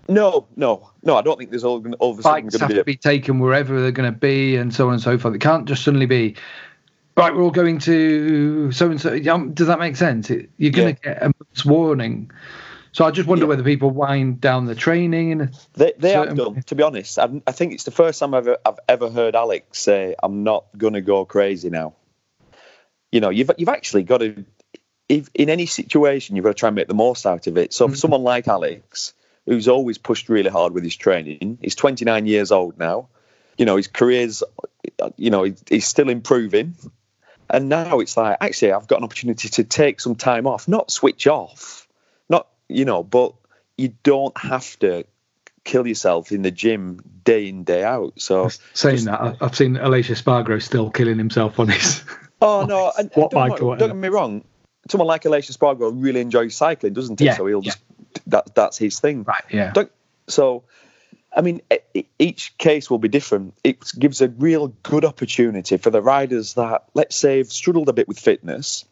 No, 0.10 0.48
no, 0.56 0.90
no. 1.04 1.18
I 1.18 1.22
don't 1.22 1.38
think 1.38 1.50
there's 1.50 1.64
all, 1.64 1.84
all 2.00 2.12
of 2.12 2.20
a 2.20 2.22
sudden 2.22 2.46
Bikes 2.46 2.60
have 2.60 2.70
to 2.70 2.76
to 2.76 2.84
be. 2.84 2.94
be 2.94 2.98
taken 2.98 3.40
wherever 3.40 3.82
they're 3.82 3.92
going 3.92 4.12
to 4.12 4.18
be, 4.18 4.56
and 4.56 4.74
so 4.74 4.88
on 4.88 4.94
and 4.94 5.02
so 5.02 5.18
forth. 5.18 5.36
It 5.36 5.40
can't 5.42 5.66
just 5.66 5.84
suddenly 5.84 6.06
be. 6.06 6.36
Right, 7.18 7.34
we're 7.36 7.42
all 7.42 7.50
going 7.52 7.80
to 7.80 8.72
so 8.72 8.92
and 8.92 9.02
so. 9.02 9.18
Does 9.20 9.66
that 9.68 9.80
make 9.80 9.96
sense? 9.96 10.30
It, 10.30 10.52
you're 10.58 10.72
going 10.72 10.94
to 10.96 11.02
get 11.02 11.24
a 11.24 11.26
month's 11.40 11.66
warning. 11.66 12.30
So 12.92 13.06
I 13.06 13.12
just 13.12 13.28
wonder 13.28 13.46
Yeah. 13.46 13.50
whether 13.50 13.64
people 13.64 13.90
wind 13.90 14.40
down 14.40 14.66
the 14.66 14.76
training 14.76 15.32
and 15.32 15.50
They, 15.74 15.94
they 15.98 16.12
have 16.12 16.36
done. 16.36 16.62
To 16.62 16.76
be 16.76 16.84
honest, 16.84 17.18
I, 17.18 17.42
I 17.48 17.52
think 17.54 17.74
it's 17.74 17.86
the 17.86 17.92
first 17.92 18.20
time 18.20 18.36
I've 18.36 18.48
ever, 18.48 18.58
I've 18.64 18.80
ever 18.88 19.10
heard 19.10 19.36
Alex 19.36 19.80
say, 19.80 20.16
"I'm 20.22 20.44
not 20.44 20.66
going 20.78 20.94
to 20.94 21.02
go 21.02 21.26
crazy 21.26 21.72
now." 21.72 21.94
You 23.12 23.20
know, 23.20 23.30
you've 23.32 23.50
you've 23.58 23.70
actually 23.70 24.04
got 24.04 24.20
to, 24.20 24.46
if 25.10 25.28
in 25.34 25.50
any 25.50 25.66
situation, 25.66 26.36
you've 26.36 26.44
got 26.44 26.50
to 26.52 26.60
try 26.60 26.68
and 26.68 26.76
make 26.76 26.88
the 26.88 26.94
most 26.94 27.26
out 27.26 27.48
of 27.48 27.58
it. 27.58 27.74
So 27.74 27.88
for 27.88 27.96
Mhm. 27.96 27.98
someone 27.98 28.24
like 28.24 28.48
Alex, 28.48 29.14
who's 29.48 29.68
always 29.68 29.98
pushed 29.98 30.30
really 30.30 30.52
hard 30.52 30.74
with 30.74 30.84
his 30.84 30.96
training. 30.96 31.58
He's 31.62 31.74
29 31.76 32.28
years 32.28 32.52
old 32.52 32.78
now. 32.78 33.10
You 33.58 33.66
know, 33.66 33.76
his 33.76 33.88
career's, 33.88 34.44
you 35.16 35.32
know, 35.32 35.52
he's 35.68 35.88
still 35.88 36.10
improving. 36.10 36.76
And 37.50 37.70
now 37.70 38.00
it's 38.00 38.18
like, 38.18 38.38
actually, 38.42 38.74
I've 38.74 38.88
got 38.88 39.00
an 39.00 39.04
opportunity 39.04 39.50
to 39.50 39.63
take 39.63 40.01
some 40.01 40.16
time 40.16 40.48
off, 40.48 40.68
not 40.68 40.92
switch 40.92 41.27
off, 41.27 41.88
not, 42.30 42.48
you 42.68 42.86
know, 42.86 43.04
but 43.04 43.34
you 43.77 43.94
don't 44.04 44.38
have 44.38 44.77
to 44.80 45.06
kill 45.63 45.88
yourself 45.88 46.32
in 46.32 46.42
the 46.42 46.51
gym 46.51 47.00
day 47.24 47.48
in, 47.48 47.63
day 47.63 47.84
out. 47.84 48.20
So, 48.20 48.50
saying 48.74 48.96
just, 48.96 49.06
that, 49.06 49.38
I've 49.42 49.56
seen 49.56 49.75
Aleix 49.75 50.10
Espargaro 50.10 50.62
still 50.62 50.89
killing 50.89 51.18
himself 51.18 51.60
on 51.60 51.70
his. 51.70 52.04
Oh, 52.39 52.66
no. 52.70 52.92
And, 53.00 53.10
what 53.16 53.32
don't, 53.32 53.58
don't 53.58 53.80
get 53.80 53.96
me 53.96 54.10
wrong. 54.10 54.44
Someone 54.89 55.08
like 55.08 55.24
Aleix 55.24 55.51
Espargaro 55.51 55.92
really 55.92 56.22
enjoys 56.22 56.56
cycling, 56.56 56.94
doesn't 56.94 57.20
he? 57.20 57.25
Yeah, 57.25 57.36
so 57.36 57.48
he'll 57.48 57.63
yeah. 57.63 57.72
just, 57.72 57.80
that, 58.27 58.54
that's 58.54 58.77
his 58.77 59.00
thing. 59.00 59.24
Right, 59.24 59.44
yeah. 59.50 59.72
Don't, 59.72 59.92
so, 60.27 60.63
I 61.36 61.42
mean, 61.42 61.62
each 62.18 62.58
case 62.58 62.90
will 62.90 62.98
be 62.98 63.08
different. 63.08 63.54
It 63.64 63.78
gives 64.00 64.22
a 64.22 64.30
real 64.30 64.70
good 64.84 65.06
opportunity 65.06 65.78
for 65.78 65.90
the 65.90 66.02
riders 66.02 66.56
that, 66.56 66.86
let's 66.94 67.16
say, 67.16 67.38
have 67.40 67.52
struggled 67.52 67.90
a 67.90 67.94
bit 67.94 68.08
with 68.08 68.20
fitness. 68.20 68.86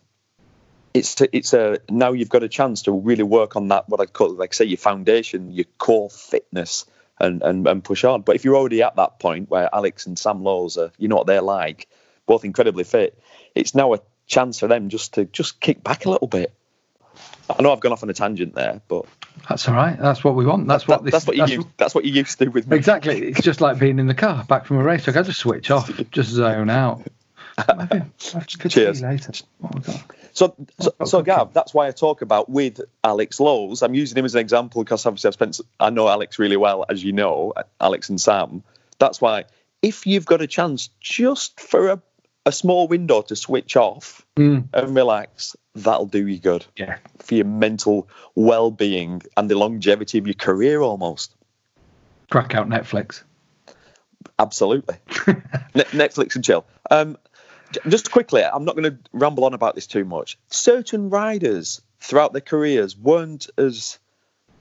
It's 0.94 1.15
to, 1.15 1.36
it's 1.36 1.54
a 1.54 1.80
now 1.89 2.13
you've 2.13 2.30
got 2.30 2.44
a 2.44 2.48
chance 2.48 2.84
to 2.84 2.92
really 2.92 3.24
work 3.24 3.56
on 3.56 3.68
that 3.70 3.89
what 3.89 4.00
I 4.00 4.06
call 4.06 4.34
like 4.34 4.54
say 4.54 4.63
your 4.63 4.77
foundation, 4.77 5.51
your 5.51 5.65
core 5.77 6.10
fitness, 6.10 6.86
and 7.20 7.42
and, 7.42 7.68
and 7.68 7.84
push 7.84 8.06
on. 8.06 8.22
But 8.22 8.36
if 8.36 8.46
you're 8.46 8.56
already 8.56 8.82
at 8.82 8.96
that 8.96 9.20
point 9.20 9.50
where 9.50 9.70
Alex 9.74 10.06
and 10.06 10.18
Sam 10.18 10.44
Lowes 10.44 10.77
are, 10.77 10.92
you 10.98 11.10
know 11.10 11.18
what 11.18 11.27
they're 11.27 11.42
like, 11.42 11.89
both 12.27 12.46
incredibly 12.46 12.86
fit, 12.86 13.20
it's 13.56 13.75
now 13.75 13.94
a 13.94 14.00
chance 14.27 14.60
for 14.60 14.68
them 14.68 14.88
just 14.88 15.15
to 15.15 15.25
just 15.25 15.60
kick 15.60 15.84
back 15.84 16.06
a 16.06 16.10
little 16.10 16.27
bit. 16.27 16.54
I 17.50 17.62
know 17.62 17.72
I've 17.72 17.79
gone 17.79 17.91
off 17.91 18.03
on 18.03 18.10
a 18.10 18.13
tangent 18.13 18.55
there, 18.55 18.81
but 18.88 19.05
that's 19.48 19.67
all 19.67 19.75
right. 19.75 19.98
That's 20.00 20.24
what 20.24 20.36
we 20.36 20.45
want. 20.45 20.67
That's 20.67 20.88
what 20.88 21.03
this, 21.03 21.12
that's 21.12 21.27
what 21.27 21.36
you 21.36 21.41
that's, 21.41 21.51
used, 21.51 21.67
that's 21.77 21.95
what 21.95 22.05
you 22.05 22.13
used 22.13 22.38
to 22.39 22.45
do 22.45 22.51
with 22.51 22.67
me. 22.67 22.77
Exactly. 22.77 23.27
It's 23.27 23.41
just 23.41 23.62
like 23.62 23.79
being 23.79 24.00
in 24.00 24.07
the 24.07 24.13
car 24.13 24.43
back 24.45 24.65
from 24.65 24.77
a 24.77 24.84
race. 24.84 25.07
Like 25.07 25.17
I 25.17 25.22
just 25.22 25.39
switch 25.39 25.72
off, 25.72 25.89
just 26.12 26.29
zone 26.29 26.69
out. 26.69 27.01
Maybe 27.77 28.05
Cheers. 28.67 29.01
later. 29.01 29.31
So, 30.34 30.55
so, 30.79 30.93
so 31.05 31.22
Gav, 31.22 31.53
that's 31.53 31.74
why 31.74 31.88
I 31.88 31.91
talk 31.91 32.22
about 32.22 32.50
with 32.50 32.81
Alex 33.03 33.39
Lowes. 33.39 33.81
I'm 33.81 33.93
using 33.93 34.17
him 34.17 34.25
as 34.25 34.36
an 34.36 34.41
example 34.41 34.84
because 34.84 35.05
obviously 35.05 35.29
I've 35.29 35.36
spent, 35.36 35.62
I 35.79 35.89
know 35.89 36.10
Alex 36.10 36.38
really 36.38 36.57
well, 36.57 36.86
as 36.89 37.01
you 37.01 37.13
know, 37.13 37.53
Alex 37.79 38.10
and 38.10 38.19
Sam. 38.19 38.62
That's 39.00 39.22
why 39.22 39.45
if 39.81 40.05
you've 40.05 40.25
got 40.25 40.41
a 40.41 40.48
chance 40.48 40.89
just 41.00 41.60
for 41.60 41.89
a, 41.89 42.01
a 42.45 42.51
small 42.51 42.87
window 42.87 43.21
to 43.23 43.35
switch 43.35 43.75
off 43.75 44.25
Mm. 44.35 44.67
and 44.73 44.95
relax, 44.95 45.55
that'll 45.73 46.05
do 46.05 46.27
you 46.27 46.37
good 46.39 46.65
Yeah. 46.77 46.97
for 47.19 47.35
your 47.35 47.45
mental 47.45 48.07
well 48.35 48.69
being 48.71 49.21
and 49.37 49.49
the 49.49 49.57
longevity 49.57 50.17
of 50.17 50.27
your 50.27 50.33
career 50.35 50.81
almost. 50.81 51.33
Crack 52.29 52.53
out 52.55 52.67
Netflix. 52.69 53.23
Absolutely. 54.37 54.95
Ne- 55.75 55.83
Netflix 55.93 56.35
and 56.35 56.43
chill. 56.43 56.65
Um, 56.91 57.17
just 57.87 58.11
quickly, 58.11 58.43
I'm 58.43 58.65
not 58.65 58.75
going 58.75 58.91
to 58.91 58.97
ramble 59.13 59.45
on 59.45 59.53
about 59.53 59.75
this 59.75 59.87
too 59.87 60.05
much. 60.05 60.37
Certain 60.49 61.09
riders 61.09 61.81
throughout 61.99 62.33
their 62.33 62.41
careers 62.41 62.97
weren't 62.97 63.49
as 63.57 63.97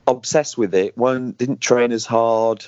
obsessed 0.07 0.57
with 0.57 0.73
it, 0.73 0.97
weren't 0.97 1.37
didn't 1.37 1.61
train 1.61 1.91
as 1.91 2.05
hard, 2.05 2.65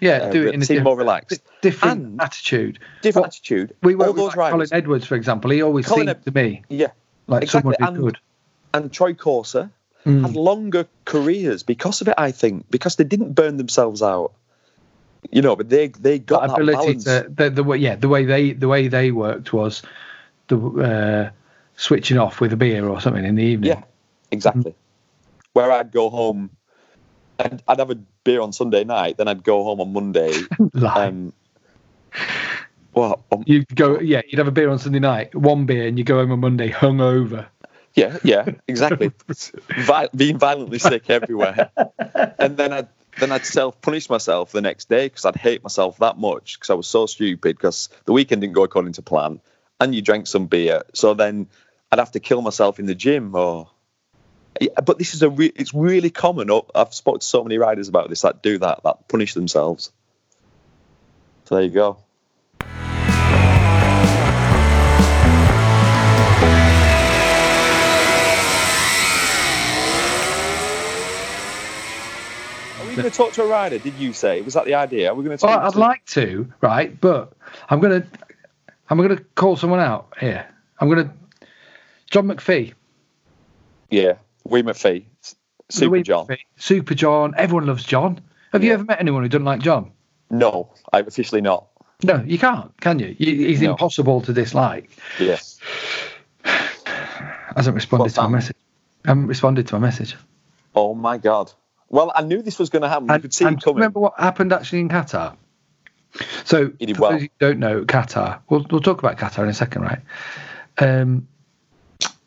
Yeah, 0.00 0.18
uh, 0.18 0.30
do 0.30 0.46
it 0.48 0.54
in 0.54 0.62
a 0.62 0.64
seem 0.64 0.76
diff- 0.76 0.84
more 0.84 0.96
relaxed, 0.96 1.40
different 1.62 2.00
And- 2.04 2.20
attitude. 2.20 2.78
different 3.02 3.22
Well, 3.24 3.26
attitude. 3.28 3.74
We 3.82 3.94
were 3.94 4.12
with 4.12 4.36
like 4.36 4.52
Colin 4.52 4.68
Edwards, 4.72 5.06
for 5.06 5.14
example. 5.16 5.50
He 5.50 5.62
always 5.62 5.86
Colin 5.86 6.06
seemed 6.08 6.24
to 6.24 6.30
me 6.32 6.62
yeah, 6.68 6.88
like 7.26 7.42
exactly, 7.42 7.74
someone 7.80 7.94
and- 7.96 8.04
good. 8.04 8.18
and 8.74 8.92
Troy 8.92 9.12
Corser 9.14 9.70
Mm. 10.06 10.22
had 10.22 10.36
longer 10.36 10.86
careers 11.04 11.62
because 11.64 12.00
of 12.00 12.08
it. 12.08 12.14
I 12.16 12.30
think 12.30 12.66
because 12.70 12.96
they 12.96 13.04
didn't 13.04 13.32
burn 13.34 13.56
themselves 13.56 14.00
out. 14.02 14.32
You 15.32 15.42
know, 15.42 15.56
but 15.56 15.68
they 15.68 15.88
they 15.88 16.20
got 16.20 16.42
that 16.42 16.48
that, 16.50 16.54
ability 16.62 16.76
balance. 16.86 17.04
to 17.04 17.26
the, 17.28 17.50
the 17.50 17.64
way 17.64 17.76
yeah 17.78 17.96
the 17.96 18.08
way 18.08 18.24
they 18.24 18.52
the 18.52 18.68
way 18.68 18.86
they 18.86 19.10
worked 19.10 19.52
was 19.52 19.82
the 20.46 20.56
uh, 20.56 21.30
switching 21.76 22.16
off 22.18 22.40
with 22.40 22.52
a 22.52 22.56
beer 22.56 22.88
or 22.88 23.00
something 23.00 23.24
in 23.24 23.34
the 23.34 23.42
evening. 23.42 23.70
Yeah, 23.70 23.82
exactly. 24.30 24.74
Where 25.54 25.72
I'd 25.72 25.90
go 25.90 26.08
home, 26.08 26.50
and 27.40 27.60
I'd 27.66 27.80
have 27.80 27.90
a 27.90 27.98
beer 28.28 28.42
on 28.42 28.52
Sunday 28.52 28.84
night, 28.84 29.16
then 29.16 29.26
I'd 29.26 29.42
go 29.42 29.64
home 29.64 29.80
on 29.80 29.90
Monday. 29.94 30.32
Um, 30.84 31.32
well, 32.92 33.24
um, 33.32 33.42
you 33.46 33.64
go 33.74 34.00
yeah 34.00 34.20
you'd 34.28 34.38
have 34.38 34.48
a 34.48 34.50
beer 34.50 34.68
on 34.68 34.78
Sunday 34.78 34.98
night, 34.98 35.34
one 35.34 35.64
beer, 35.64 35.86
and 35.86 35.96
you 35.96 36.04
go 36.04 36.16
home 36.18 36.32
on 36.32 36.40
Monday 36.40 36.70
hungover. 36.70 37.46
yeah, 37.94 38.18
yeah, 38.22 38.44
exactly. 38.66 39.12
Vi- 39.78 40.08
being 40.14 40.38
violently 40.38 40.78
sick 40.78 41.08
everywhere, 41.08 41.70
and 42.38 42.56
then 42.58 42.72
I'd 42.72 42.88
then 43.18 43.32
I'd 43.32 43.46
self 43.46 43.80
punish 43.80 44.10
myself 44.10 44.52
the 44.52 44.60
next 44.60 44.90
day 44.90 45.06
because 45.06 45.24
I'd 45.24 45.36
hate 45.36 45.62
myself 45.62 45.96
that 45.98 46.18
much 46.18 46.58
because 46.58 46.70
I 46.70 46.74
was 46.74 46.86
so 46.86 47.06
stupid 47.06 47.56
because 47.56 47.88
the 48.04 48.12
weekend 48.12 48.42
didn't 48.42 48.54
go 48.54 48.64
according 48.64 48.92
to 48.94 49.02
plan, 49.02 49.40
and 49.80 49.94
you 49.94 50.02
drank 50.02 50.26
some 50.26 50.46
beer, 50.46 50.82
so 50.92 51.14
then 51.14 51.46
I'd 51.90 51.98
have 51.98 52.12
to 52.12 52.20
kill 52.20 52.42
myself 52.42 52.78
in 52.78 52.86
the 52.86 52.94
gym 52.94 53.34
or. 53.34 53.70
But 54.84 54.98
this 54.98 55.14
is 55.14 55.22
a 55.22 55.30
re- 55.30 55.52
it's 55.54 55.72
really 55.74 56.10
common. 56.10 56.48
I've 56.74 56.92
spoken 56.94 57.20
to 57.20 57.26
so 57.26 57.42
many 57.44 57.58
riders 57.58 57.88
about 57.88 58.08
this 58.08 58.22
that 58.22 58.42
do 58.42 58.58
that, 58.58 58.82
that 58.84 59.08
punish 59.08 59.34
themselves. 59.34 59.92
So 61.44 61.54
there 61.56 61.64
you 61.64 61.70
go. 61.70 61.98
Are 72.78 72.86
we 72.86 72.94
going 72.94 73.10
to 73.10 73.16
talk 73.16 73.32
to 73.32 73.42
a 73.42 73.46
rider? 73.46 73.78
Did 73.78 73.94
you 73.94 74.12
say 74.12 74.40
was 74.40 74.54
that 74.54 74.64
the 74.64 74.74
idea? 74.74 75.10
Are 75.10 75.14
we 75.14 75.24
going 75.24 75.36
to? 75.36 75.44
Well, 75.46 75.56
talk 75.56 75.64
I'd 75.66 75.72
to- 75.72 75.78
like 75.78 76.04
to, 76.06 76.52
right? 76.60 76.98
But 77.00 77.32
I'm 77.68 77.80
gonna 77.80 78.06
I'm 78.88 78.98
gonna 78.98 79.20
call 79.34 79.56
someone 79.56 79.80
out 79.80 80.14
here. 80.20 80.46
I'm 80.78 80.88
gonna 80.88 81.12
John 82.10 82.28
McPhee. 82.28 82.74
Yeah, 83.90 84.14
Wee 84.48 84.62
McPhee, 84.62 85.04
Super 85.68 85.90
Louis 85.96 86.02
John. 86.02 86.26
McPhee, 86.26 86.38
Super 86.56 86.94
John. 86.94 87.34
Everyone 87.36 87.66
loves 87.66 87.84
John. 87.84 88.20
Have 88.52 88.64
you 88.64 88.72
ever 88.72 88.84
met 88.84 89.00
anyone 89.00 89.22
who 89.22 89.28
doesn't 89.28 89.44
like 89.44 89.60
John? 89.60 89.92
No, 90.30 90.70
I'm 90.92 91.06
officially 91.06 91.40
not. 91.40 91.66
No, 92.02 92.22
you 92.24 92.38
can't, 92.38 92.78
can 92.80 92.98
you? 92.98 93.14
he's 93.18 93.60
No. 93.60 93.70
impossible 93.72 94.20
to 94.22 94.32
dislike. 94.32 94.90
Yeah. 95.18 95.38
Hasn't 97.56 97.74
responded 97.74 98.04
What's 98.04 98.14
to 98.14 98.20
my 98.22 98.26
that? 98.26 98.32
message. 98.32 98.56
Haven't 99.04 99.26
responded 99.26 99.66
to 99.68 99.74
my 99.74 99.80
message. 99.80 100.16
Oh 100.74 100.94
my 100.94 101.18
god. 101.18 101.52
Well, 101.88 102.12
I 102.14 102.22
knew 102.22 102.42
this 102.42 102.58
was 102.58 102.70
going 102.70 102.82
to 102.82 102.88
happen. 102.88 103.06
You 103.08 103.14
And, 103.14 103.22
could 103.22 103.34
see 103.34 103.44
and 103.46 103.62
remember 103.66 103.98
what 104.00 104.14
happened 104.18 104.52
actually 104.52 104.80
in 104.80 104.88
Qatar? 104.90 105.36
So, 106.44 106.68
for 106.70 107.00
well. 107.00 107.10
those 107.12 107.22
who 107.22 107.28
don't 107.38 107.58
know, 107.58 107.82
Qatar, 107.84 108.40
we'll, 108.48 108.64
we'll 108.70 108.80
talk 108.80 108.98
about 108.98 109.16
Qatar 109.18 109.42
in 109.44 109.48
a 109.48 109.54
second, 109.54 109.82
right? 109.82 110.00
Um, 110.78 111.26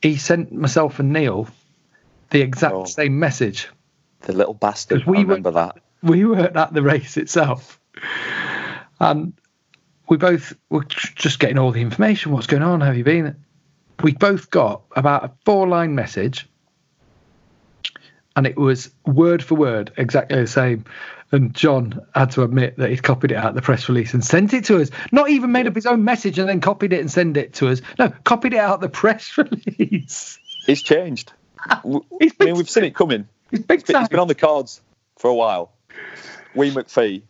he 0.01 0.17
sent 0.17 0.51
myself 0.51 0.99
and 0.99 1.13
Neil 1.13 1.47
the 2.31 2.41
exact 2.41 2.73
Oh. 2.73 2.85
same 2.85 3.19
message. 3.19 3.67
The 4.21 4.33
little 4.33 4.53
bastard. 4.53 5.05
we 5.05 5.19
I 5.19 5.21
were- 5.21 5.27
remember 5.27 5.51
that. 5.51 5.77
We 6.03 6.25
weren't 6.25 6.55
at 6.55 6.73
the 6.73 6.81
race 6.81 7.17
itself. 7.17 7.79
And 8.99 9.33
we 10.09 10.17
both 10.17 10.53
were 10.69 10.83
just 10.85 11.39
getting 11.39 11.57
all 11.57 11.71
the 11.71 11.81
information. 11.81 12.31
What's 12.31 12.47
going 12.47 12.63
on? 12.63 12.81
Have 12.81 12.97
you 12.97 13.03
been? 13.03 13.35
We 14.03 14.13
both 14.13 14.49
got 14.49 14.81
about 14.95 15.23
a 15.25 15.31
four 15.45 15.67
line 15.67 15.93
message. 15.95 16.47
And 18.35 18.47
it 18.47 18.57
was 18.57 18.89
word 19.05 19.43
for 19.43 19.55
word 19.55 19.91
exactly 19.97 20.39
the 20.39 20.47
same. 20.47 20.85
And 21.33 21.53
John 21.53 22.01
had 22.15 22.31
to 22.31 22.43
admit 22.43 22.77
that 22.77 22.89
he'd 22.89 23.03
copied 23.03 23.31
it 23.31 23.35
out 23.37 23.49
of 23.49 23.55
the 23.55 23.61
press 23.61 23.87
release 23.89 24.13
and 24.13 24.23
sent 24.23 24.53
it 24.53 24.65
to 24.65 24.81
us. 24.81 24.89
Not 25.11 25.29
even 25.29 25.51
made 25.51 25.67
up 25.67 25.75
his 25.75 25.85
own 25.85 26.03
message 26.03 26.39
and 26.39 26.47
then 26.49 26.61
copied 26.61 26.93
it 26.93 26.99
and 26.99 27.11
sent 27.11 27.37
it 27.37 27.53
to 27.55 27.69
us. 27.69 27.81
No, 27.99 28.09
copied 28.23 28.53
it 28.53 28.59
out 28.59 28.75
of 28.75 28.81
the 28.81 28.89
press 29.01 29.37
release. 29.37 30.39
It's 30.67 30.81
changed. 30.81 31.33
W- 31.83 32.03
He's 32.19 32.33
I 32.39 32.45
mean, 32.45 32.55
we've 32.55 32.69
seen 32.69 32.83
it 32.85 32.95
coming. 32.95 33.27
He's 33.49 33.59
big 33.61 33.79
It's 33.79 33.87
been, 33.87 33.93
time. 33.95 34.03
it's 34.03 34.09
been 34.09 34.19
on 34.19 34.27
the 34.27 34.35
cards 34.35 34.81
for 35.17 35.29
a 35.29 35.33
while. 35.35 35.71
Wee 36.55 36.71
McPhee. 36.71 37.21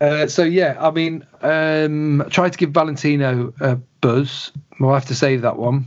Uh, 0.00 0.26
so 0.26 0.42
yeah, 0.44 0.76
I 0.78 0.90
mean, 0.90 1.26
um, 1.40 2.26
try 2.30 2.48
to 2.50 2.58
give 2.58 2.70
Valentino 2.70 3.52
a 3.60 3.76
buzz. 4.00 4.52
We'll 4.78 4.92
have 4.92 5.06
to 5.06 5.14
save 5.14 5.42
that 5.42 5.56
one 5.58 5.86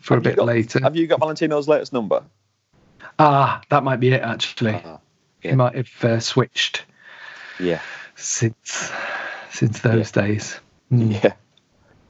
for 0.00 0.14
Have 0.14 0.22
a 0.22 0.28
bit 0.30 0.36
got- 0.36 0.46
later. 0.46 0.80
Have 0.82 0.94
you 0.96 1.06
got 1.06 1.18
Valentino's 1.20 1.66
latest 1.68 1.92
number? 1.92 2.22
Ah, 3.18 3.60
that 3.70 3.82
might 3.84 4.00
be 4.00 4.12
it. 4.12 4.22
Actually, 4.22 4.74
he 5.40 5.48
yeah. 5.48 5.54
might 5.56 5.74
have 5.74 6.04
uh, 6.04 6.20
switched 6.20 6.84
Yeah. 7.60 7.80
since 8.16 8.90
since 9.50 9.80
those 9.80 10.10
days. 10.12 10.58
Mm. 10.92 11.20
Yeah. 11.22 11.32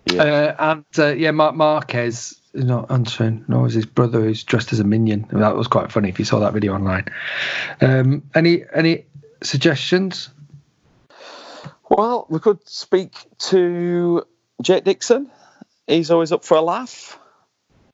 Yeah. 0.07 0.23
Uh, 0.23 0.57
and 0.59 0.85
uh, 0.99 1.07
yeah, 1.15 1.31
Marc 1.31 1.55
Marquez 1.55 2.17
is 2.17 2.42
not 2.55 2.91
answering. 2.91 3.45
Nor 3.49 3.67
is 3.67 3.75
his 3.75 3.87
brother, 3.87 4.21
who's 4.21 4.43
dressed 4.45 4.73
as 4.73 4.81
a 4.81 4.85
minion. 4.85 5.27
That 5.33 5.57
was 5.57 5.67
quite 5.69 5.91
funny 5.93 6.09
if 6.09 6.19
you 6.19 6.25
saw 6.25 6.39
that 6.41 6.53
video 6.53 6.75
online. 6.75 7.07
Um, 7.81 8.23
any 8.35 8.65
any 8.75 9.07
suggestions? 9.43 10.29
Well, 11.89 12.27
we 12.31 12.39
could 12.39 12.67
speak 12.69 13.15
to 13.51 14.27
Jake 14.63 14.85
Dixon. 14.85 15.31
He's 15.87 16.11
always 16.11 16.33
up 16.33 16.45
for 16.45 16.57
a 16.57 16.63
laugh. 16.63 17.19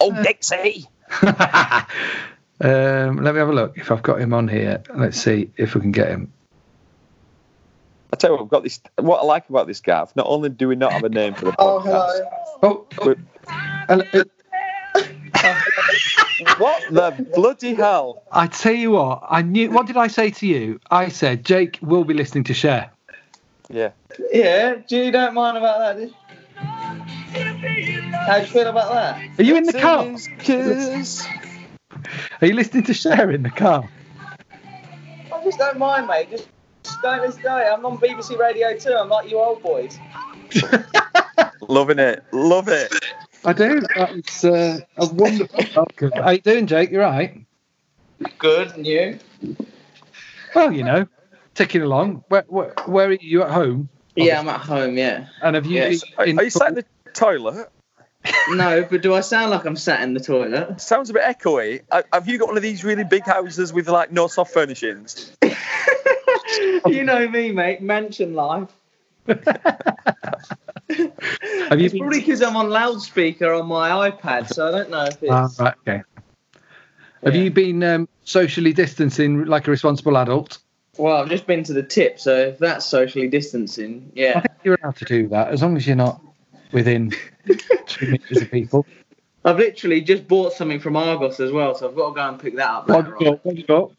Oh, 0.01 0.13
Uh, 0.13 0.23
Dixie! 0.23 0.87
Um, 2.61 3.23
let 3.23 3.35
me 3.35 3.39
have 3.39 3.49
a 3.51 3.53
look 3.53 3.79
if 3.79 3.93
I've 3.93 4.03
got 4.03 4.21
him 4.21 4.35
on 4.35 4.49
here. 4.49 4.83
Let's 4.93 5.17
see 5.23 5.53
if 5.57 5.77
we 5.77 5.81
can 5.81 5.93
get 5.93 6.09
him. 6.09 6.33
I 8.13 8.17
tell 8.17 8.31
you 8.31 8.37
what, 8.37 8.43
I've 8.43 8.49
got 8.49 8.65
this. 8.65 8.81
What 8.97 9.19
I 9.21 9.25
like 9.27 9.49
about 9.49 9.69
this 9.69 9.81
Gav, 9.81 10.17
not 10.17 10.27
only 10.29 10.49
do 10.49 10.67
we 10.67 10.75
not 10.75 10.91
have 10.93 11.05
a 11.05 11.09
name 11.09 11.35
for 11.35 11.45
the 11.45 11.55
Oh, 11.61 11.81
podcast, 11.81 12.19
hello. 12.61 12.87
Oh, 13.01 13.15
oh, 13.15 13.15
hello. 13.89 14.25
what 16.59 16.83
the 16.91 17.31
bloody 17.35 17.75
hell? 17.75 18.23
I 18.33 18.47
tell 18.47 18.75
you 18.75 18.93
what, 18.93 19.23
I 19.29 19.43
knew. 19.43 19.71
What 19.71 19.87
did 19.87 19.97
I 19.97 20.09
say 20.09 20.31
to 20.31 20.47
you? 20.47 20.81
I 20.91 21.09
said 21.09 21.45
Jake 21.45 21.79
will 21.83 22.05
be 22.05 22.15
listening 22.15 22.45
to 22.45 22.55
Share. 22.55 22.91
Yeah, 23.71 23.91
Yeah, 24.33 24.77
do 24.89 24.97
you 24.97 25.13
don't 25.13 25.35
mind 25.35 25.59
about 25.59 25.79
that? 25.79 25.97
Do 25.97 26.03
you? 26.07 26.15
How 28.13 28.37
do 28.37 28.41
you 28.41 28.47
feel 28.47 28.69
about 28.69 28.93
that? 28.93 29.39
Are 29.39 29.43
you 29.43 29.57
in 29.57 29.65
the 29.65 29.75
car? 29.75 30.05
Kiss. 30.39 31.27
Are 32.41 32.47
you 32.47 32.55
listening 32.55 32.85
to 32.85 32.95
Share 32.95 33.31
in 33.31 33.43
the 33.43 33.51
car? 33.51 33.89
I 35.33 35.45
just 35.45 35.59
don't 35.59 35.79
mind, 35.79 36.07
mate. 36.07 36.31
Just, 36.31 36.49
just 36.83 37.03
don't 37.03 37.21
let's 37.21 37.37
go. 37.37 37.51
I'm 37.51 37.85
on 37.85 37.99
BBC 37.99 38.39
Radio 38.39 38.77
2. 38.77 38.91
I'm 38.91 39.09
like 39.09 39.31
you 39.31 39.39
old 39.39 39.63
boys. 39.63 39.99
Loving 41.69 41.99
it, 41.99 42.25
love 42.33 42.69
it. 42.69 42.93
I 43.49 43.55
do. 43.55 43.81
That's 43.97 44.45
uh, 44.45 44.81
a 44.99 45.07
wonderful 45.07 45.65
welcome. 45.75 46.13
How 46.13 46.33
you 46.33 46.39
doing, 46.39 46.67
Jake? 46.67 46.91
You're 46.91 47.01
right? 47.01 47.47
Good, 48.39 48.73
and 48.73 48.87
you? 48.87 49.19
Well, 50.55 50.71
you 50.71 50.85
know, 50.85 51.09
ticking 51.55 51.81
along. 51.81 52.25
Where, 52.29 52.45
where, 52.49 52.75
where 52.85 53.09
are 53.09 53.15
you 53.15 53.43
at 53.43 53.51
home? 53.51 53.89
Yeah, 54.17 54.41
I'm 54.41 54.51
at 54.51 54.61
home. 54.61 54.99
Yeah. 54.99 55.29
And 55.41 55.55
have 55.55 55.65
you? 55.65 55.77
Yes. 55.77 56.05
Are, 56.19 56.25
are 56.25 56.45
you 56.45 56.51
sat 56.51 56.69
in 56.69 56.75
the 56.75 56.85
toilet? 57.15 57.71
No, 58.51 58.87
but 58.91 59.01
do 59.01 59.15
I 59.15 59.21
sound 59.21 59.53
like 59.53 59.65
I'm 59.65 59.77
sat 59.77 60.03
in 60.03 60.13
the 60.13 60.21
toilet? 60.21 60.81
Sounds 60.81 61.09
a 61.09 61.15
bit 61.15 61.23
echoey. 61.23 61.81
Uh, 61.91 62.03
Have 62.13 62.29
you 62.29 62.37
got 62.37 62.49
one 62.49 62.59
of 62.59 62.63
these 62.63 62.85
really 62.85 63.05
big 63.05 63.25
houses 63.25 63.73
with 63.73 63.89
like 63.89 64.13
no 64.13 64.27
soft 64.27 64.53
furnishings? 64.53 65.33
you 66.87 67.05
know 67.05 67.27
me, 67.29 67.53
mate. 67.53 67.81
Mansion 67.81 68.35
life. 68.35 68.69
have 71.69 71.79
you 71.81 71.87
It's 71.87 71.93
been? 71.93 72.01
probably 72.01 72.21
because 72.21 72.43
I'm 72.43 72.57
on 72.57 72.71
loudspeaker 72.71 73.53
on 73.53 73.67
my 73.67 74.11
iPad, 74.11 74.49
so 74.49 74.69
I 74.69 74.71
don't 74.71 74.91
know 74.91 75.05
if 75.05 75.23
it's. 75.23 75.31
Ah, 75.31 75.49
right. 75.59 75.75
Okay. 75.87 76.03
Have 77.25 77.35
Yeah. 77.35 77.43
you 77.43 77.51
been 77.51 77.83
um, 77.83 78.09
socially 78.25 78.73
distancing 78.73 79.45
like 79.47 79.67
a 79.69 79.71
responsible 79.71 80.17
adult? 80.19 80.59
Well, 80.97 81.17
I've 81.17 81.29
just 81.29 81.47
been 81.47 81.63
to 81.65 81.73
the 81.73 81.83
tip, 81.83 82.19
so 82.19 82.35
if 82.37 82.59
that's 82.59 82.85
socially 82.87 83.29
distancing, 83.29 84.11
I 84.17 84.19
yeah. 84.21 84.41
think 84.41 84.55
you're 84.65 84.79
allowed 84.83 84.97
to 84.97 85.05
do 85.05 85.29
that 85.29 85.49
as 85.49 85.63
long 85.63 85.77
as 85.77 85.87
you're 85.87 85.97
not 85.97 86.21
within 86.73 87.13
two 87.87 88.07
meters 88.11 88.43
of 88.43 88.51
people. 88.51 88.85
I've 89.45 89.59
literally 89.59 90.01
just 90.01 90.27
bought 90.27 90.53
something 90.53 90.81
from 90.81 90.97
Argos 90.97 91.39
as 91.41 91.53
well, 91.53 91.75
so 91.75 91.89
I've 91.89 91.95
got 91.95 92.09
to 92.09 92.15
go 92.15 92.29
and 92.29 92.39
pick 92.41 92.57
that 92.57 92.69
up. 92.69 92.89
What 92.89 93.05
later 93.07 93.11
have 93.13 93.21
you 93.21 93.27
got? 93.27 93.45
What 93.45 93.57
you 93.57 93.65
got? 93.65 93.93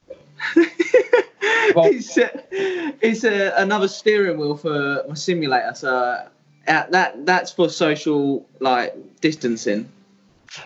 It's 1.91 2.17
uh, 2.17 2.27
it's 2.51 3.23
uh, 3.23 3.53
another 3.57 3.88
steering 3.88 4.38
wheel 4.39 4.57
for 4.57 5.03
my 5.07 5.13
simulator, 5.13 5.71
so 5.75 6.27
uh, 6.69 6.85
that 6.91 7.25
that's 7.25 7.51
for 7.51 7.67
social 7.69 8.48
like 8.59 8.96
distancing. 9.22 9.91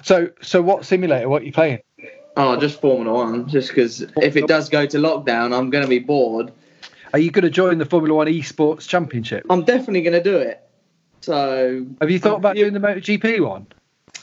So, 0.03 0.29
so 0.41 0.61
what 0.61 0.85
simulator? 0.85 1.27
What 1.27 1.41
are 1.41 1.45
you 1.45 1.53
playing? 1.53 1.79
Oh, 2.35 2.59
just 2.59 2.81
Formula 2.81 3.11
One, 3.11 3.47
just 3.47 3.69
because 3.69 4.01
if 4.21 4.35
it 4.35 4.47
does 4.47 4.69
go 4.69 4.85
to 4.85 4.97
lockdown, 4.97 5.57
I'm 5.57 5.69
going 5.69 5.83
to 5.83 5.89
be 5.89 5.99
bored. 5.99 6.51
Are 7.13 7.19
you 7.19 7.29
going 7.31 7.43
to 7.43 7.49
join 7.49 7.77
the 7.77 7.85
Formula 7.85 8.15
One 8.15 8.27
Esports 8.27 8.87
Championship? 8.87 9.45
I'm 9.49 9.63
definitely 9.63 10.01
going 10.01 10.21
to 10.21 10.23
do 10.23 10.37
it. 10.37 10.67
So, 11.21 11.85
Have 12.01 12.09
you 12.09 12.19
thought 12.19 12.37
about 12.37 12.55
doing 12.55 12.73
the 12.73 12.79
MotoGP 12.79 13.39
one? 13.47 13.67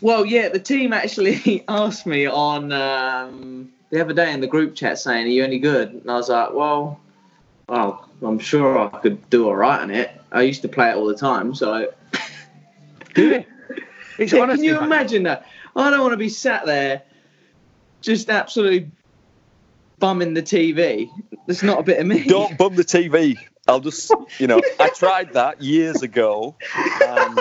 well, 0.00 0.24
yeah, 0.26 0.48
the 0.48 0.58
team 0.58 0.92
actually 0.92 1.64
asked 1.68 2.04
me 2.06 2.26
on 2.26 2.72
um, 2.72 3.72
the 3.90 4.00
other 4.00 4.12
day 4.12 4.32
in 4.32 4.40
the 4.40 4.46
group 4.46 4.74
chat 4.74 4.98
saying, 4.98 5.26
"Are 5.26 5.30
you 5.30 5.44
any 5.44 5.58
good?" 5.58 5.90
And 5.92 6.10
I 6.10 6.14
was 6.14 6.28
like, 6.28 6.52
"Well, 6.52 7.00
well, 7.68 8.08
I'm 8.22 8.38
sure 8.38 8.78
I 8.78 8.98
could 8.98 9.30
do 9.30 9.46
all 9.46 9.56
right 9.56 9.80
on 9.80 9.90
it. 9.90 10.19
I 10.32 10.42
used 10.42 10.62
to 10.62 10.68
play 10.68 10.90
it 10.90 10.96
all 10.96 11.06
the 11.06 11.14
time, 11.14 11.54
so." 11.54 11.92
Do 13.14 13.32
it. 13.32 13.46
It's 14.18 14.32
Yeah, 14.32 14.40
honestly. 14.40 14.68
can 14.68 14.76
you 14.76 14.82
imagine 14.82 15.22
that? 15.24 15.46
I 15.74 15.90
don't 15.90 16.00
want 16.00 16.12
to 16.12 16.18
be 16.18 16.28
sat 16.28 16.66
there 16.66 17.02
just 18.00 18.30
absolutely 18.30 18.90
bumming 19.98 20.34
the 20.34 20.42
TV. 20.42 21.10
That's 21.46 21.62
not 21.62 21.80
a 21.80 21.82
bit 21.82 21.98
of 21.98 22.06
me. 22.06 22.24
Don't 22.24 22.56
bum 22.56 22.74
the 22.74 22.84
TV. 22.84 23.38
I'll 23.68 23.80
just, 23.80 24.12
you 24.38 24.46
know, 24.46 24.60
I 24.80 24.88
tried 24.94 25.34
that 25.34 25.62
years 25.62 26.02
ago, 26.02 26.56
and 26.74 27.38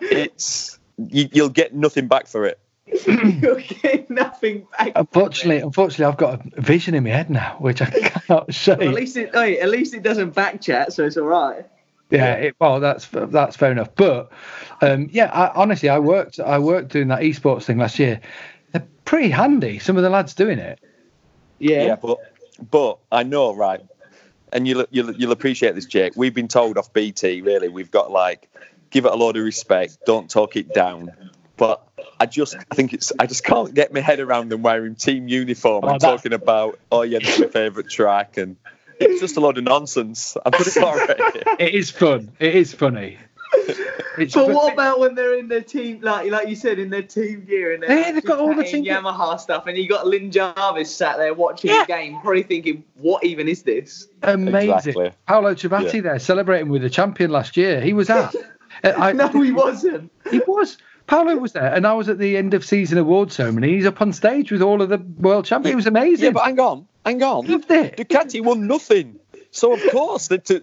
it's 0.00 0.78
you, 0.96 1.28
you'll 1.32 1.48
get 1.48 1.74
nothing 1.74 2.08
back 2.08 2.28
for 2.28 2.46
it. 2.46 2.58
You'll 3.06 3.60
get 3.60 4.08
nothing 4.10 4.66
back. 4.78 4.92
Unfortunately, 4.94 5.58
unfortunately, 5.58 6.06
I've 6.06 6.16
got 6.16 6.40
a 6.56 6.60
vision 6.60 6.94
in 6.94 7.04
my 7.04 7.10
head 7.10 7.30
now, 7.30 7.56
which 7.58 7.82
I 7.82 7.90
cannot 7.90 8.54
show. 8.54 8.76
Well, 8.76 8.88
at 8.88 8.94
least 8.94 9.16
it, 9.16 9.34
at 9.34 9.68
least 9.68 9.94
it 9.94 10.02
doesn't 10.02 10.34
back 10.34 10.60
chat, 10.60 10.92
so 10.92 11.04
it's 11.04 11.16
all 11.16 11.26
right. 11.26 11.66
Yeah, 12.10 12.34
it, 12.34 12.56
well, 12.60 12.80
that's 12.80 13.08
that's 13.12 13.56
fair 13.56 13.72
enough. 13.72 13.94
But 13.94 14.30
um, 14.80 15.08
yeah, 15.12 15.26
I, 15.26 15.52
honestly, 15.54 15.88
I 15.88 15.98
worked 15.98 16.40
I 16.40 16.58
worked 16.58 16.92
doing 16.92 17.08
that 17.08 17.20
esports 17.20 17.64
thing 17.64 17.78
last 17.78 17.98
year. 17.98 18.20
They're 18.72 18.86
pretty 19.04 19.30
handy. 19.30 19.78
Some 19.78 19.96
of 19.96 20.02
the 20.02 20.10
lads 20.10 20.34
doing 20.34 20.58
it. 20.58 20.80
Yeah. 21.58 21.96
but 21.96 22.18
but 22.70 22.98
I 23.12 23.22
know, 23.22 23.54
right? 23.54 23.80
And 24.52 24.66
you'll 24.66 24.86
you'll 24.90 25.14
you'll 25.14 25.32
appreciate 25.32 25.74
this, 25.74 25.86
Jake. 25.86 26.14
We've 26.16 26.34
been 26.34 26.48
told 26.48 26.78
off 26.78 26.92
BT. 26.92 27.42
Really, 27.42 27.68
we've 27.68 27.90
got 27.90 28.10
like 28.10 28.48
give 28.90 29.04
it 29.04 29.12
a 29.12 29.14
load 29.16 29.36
of 29.36 29.44
respect. 29.44 29.98
Don't 30.04 30.28
talk 30.28 30.56
it 30.56 30.74
down. 30.74 31.12
But 31.56 31.86
I 32.18 32.26
just 32.26 32.56
I 32.56 32.74
think 32.74 32.92
it's 32.94 33.12
I 33.18 33.26
just 33.26 33.44
can't 33.44 33.72
get 33.74 33.92
my 33.92 34.00
head 34.00 34.18
around 34.18 34.48
them 34.48 34.62
wearing 34.62 34.94
team 34.96 35.28
uniform 35.28 35.84
Oh, 35.84 35.88
and 35.90 36.00
that's- 36.00 36.20
talking 36.22 36.32
about 36.32 36.78
oh 36.90 37.02
yeah, 37.02 37.18
this 37.20 37.34
is 37.34 37.40
my 37.42 37.46
favourite 37.48 37.88
track 37.88 38.36
and 38.38 38.56
it's 39.00 39.20
just 39.20 39.36
a 39.36 39.40
load 39.40 39.58
of 39.58 39.64
nonsense. 39.64 40.36
I'm 40.44 40.52
sorry. 40.64 41.06
It 41.58 41.74
is 41.74 41.90
fun. 41.90 42.32
It 42.38 42.54
is 42.54 42.72
funny. 42.74 43.18
It's 44.18 44.34
But 44.34 44.46
fun- 44.46 44.54
what 44.54 44.72
about 44.72 45.00
when 45.00 45.14
they're 45.14 45.36
in 45.38 45.48
their 45.48 45.62
team, 45.62 46.00
like 46.02 46.30
like 46.30 46.48
you 46.48 46.54
said, 46.56 46.78
in 46.78 46.90
their 46.90 47.02
team 47.02 47.44
gear 47.44 47.72
and 47.74 47.82
they're 47.82 47.98
Yeah, 47.98 48.12
they've 48.12 48.24
got 48.24 48.38
all 48.38 48.48
the 48.54 48.62
chatting 48.62 48.84
team 48.84 48.84
gear. 48.84 49.00
Yamaha 49.02 49.40
stuff, 49.40 49.66
and 49.66 49.76
you 49.76 49.88
got 49.88 50.06
Lin 50.06 50.30
Jarvis 50.30 50.94
sat 50.94 51.16
there 51.16 51.34
watching 51.34 51.70
Yeah. 51.70 51.80
the 51.82 51.86
game, 51.86 52.20
probably 52.20 52.42
thinking, 52.42 52.84
"What 52.94 53.24
even 53.24 53.48
is 53.48 53.62
this?" 53.62 54.06
amazing? 54.22 54.70
Exactly. 54.70 55.12
Paolo 55.26 55.54
Ciabatti 55.54 55.94
Yeah. 55.94 56.00
there 56.02 56.18
celebrating 56.18 56.68
with 56.68 56.82
the 56.82 56.90
champion 56.90 57.30
last 57.30 57.56
year. 57.56 57.80
He 57.80 57.92
was 57.92 58.10
at. 58.10 58.34
Uh, 58.84 58.92
I, 58.96 59.12
no, 59.12 59.26
he 59.28 59.50
wasn't. 59.64 60.10
He 60.30 60.38
was. 60.46 60.78
Paolo 61.08 61.36
was 61.36 61.52
there, 61.52 61.74
and 61.74 61.84
I 61.86 61.92
was 61.92 62.08
at 62.08 62.18
the 62.18 62.36
end 62.36 62.54
of 62.54 62.64
season 62.64 62.98
award 62.98 63.32
ceremony. 63.32 63.74
He's 63.74 63.84
up 63.84 64.00
on 64.00 64.12
stage 64.12 64.52
with 64.52 64.62
all 64.62 64.80
of 64.80 64.88
the 64.88 64.98
world 65.18 65.44
champions. 65.44 65.72
It 65.72 65.76
was 65.76 65.86
amazing. 65.88 66.26
yeah, 66.26 66.30
but 66.30 66.44
hang 66.44 66.60
on, 66.60 66.86
hang 67.04 67.22
on. 67.22 67.46
Loved 67.46 67.70
it. 67.70 67.96
Ducati 67.96 68.42
won 68.42 68.66
nothing. 68.66 69.18
So 69.50 69.72
of 69.72 69.80
course 69.90 70.28
that 70.28 70.44
to 70.46 70.62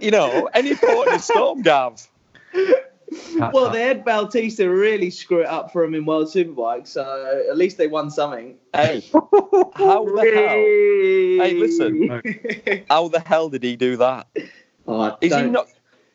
you 0.00 0.10
know, 0.10 0.48
any 0.54 0.74
port 0.74 1.08
in 1.08 1.14
a 1.14 1.18
storm, 1.18 1.62
Gav. 1.62 2.06
That's 2.54 3.54
Well, 3.54 3.64
right. 3.66 3.72
they 3.72 3.82
had 3.82 4.04
Bautista 4.04 4.68
really 4.68 5.10
screw 5.10 5.40
it 5.40 5.46
up 5.46 5.72
for 5.72 5.82
him 5.84 5.94
in 5.94 6.04
World 6.04 6.28
Superbike, 6.28 6.86
so 6.86 7.44
at 7.48 7.56
least 7.56 7.78
they 7.78 7.86
won 7.86 8.10
something. 8.10 8.56
Hey, 8.74 9.02
how 9.12 10.04
the 10.04 10.32
hell? 10.34 11.46
Hey, 11.46 11.54
listen. 11.54 12.22
How 12.90 13.08
the 13.08 13.20
hell 13.20 13.48
did 13.48 13.62
he 13.62 13.76
do 13.76 13.96
that? 13.98 14.26
oh, 14.86 15.16
Is 15.20 15.34
he 15.34 15.40
don't 15.40 15.52
not? 15.52 15.68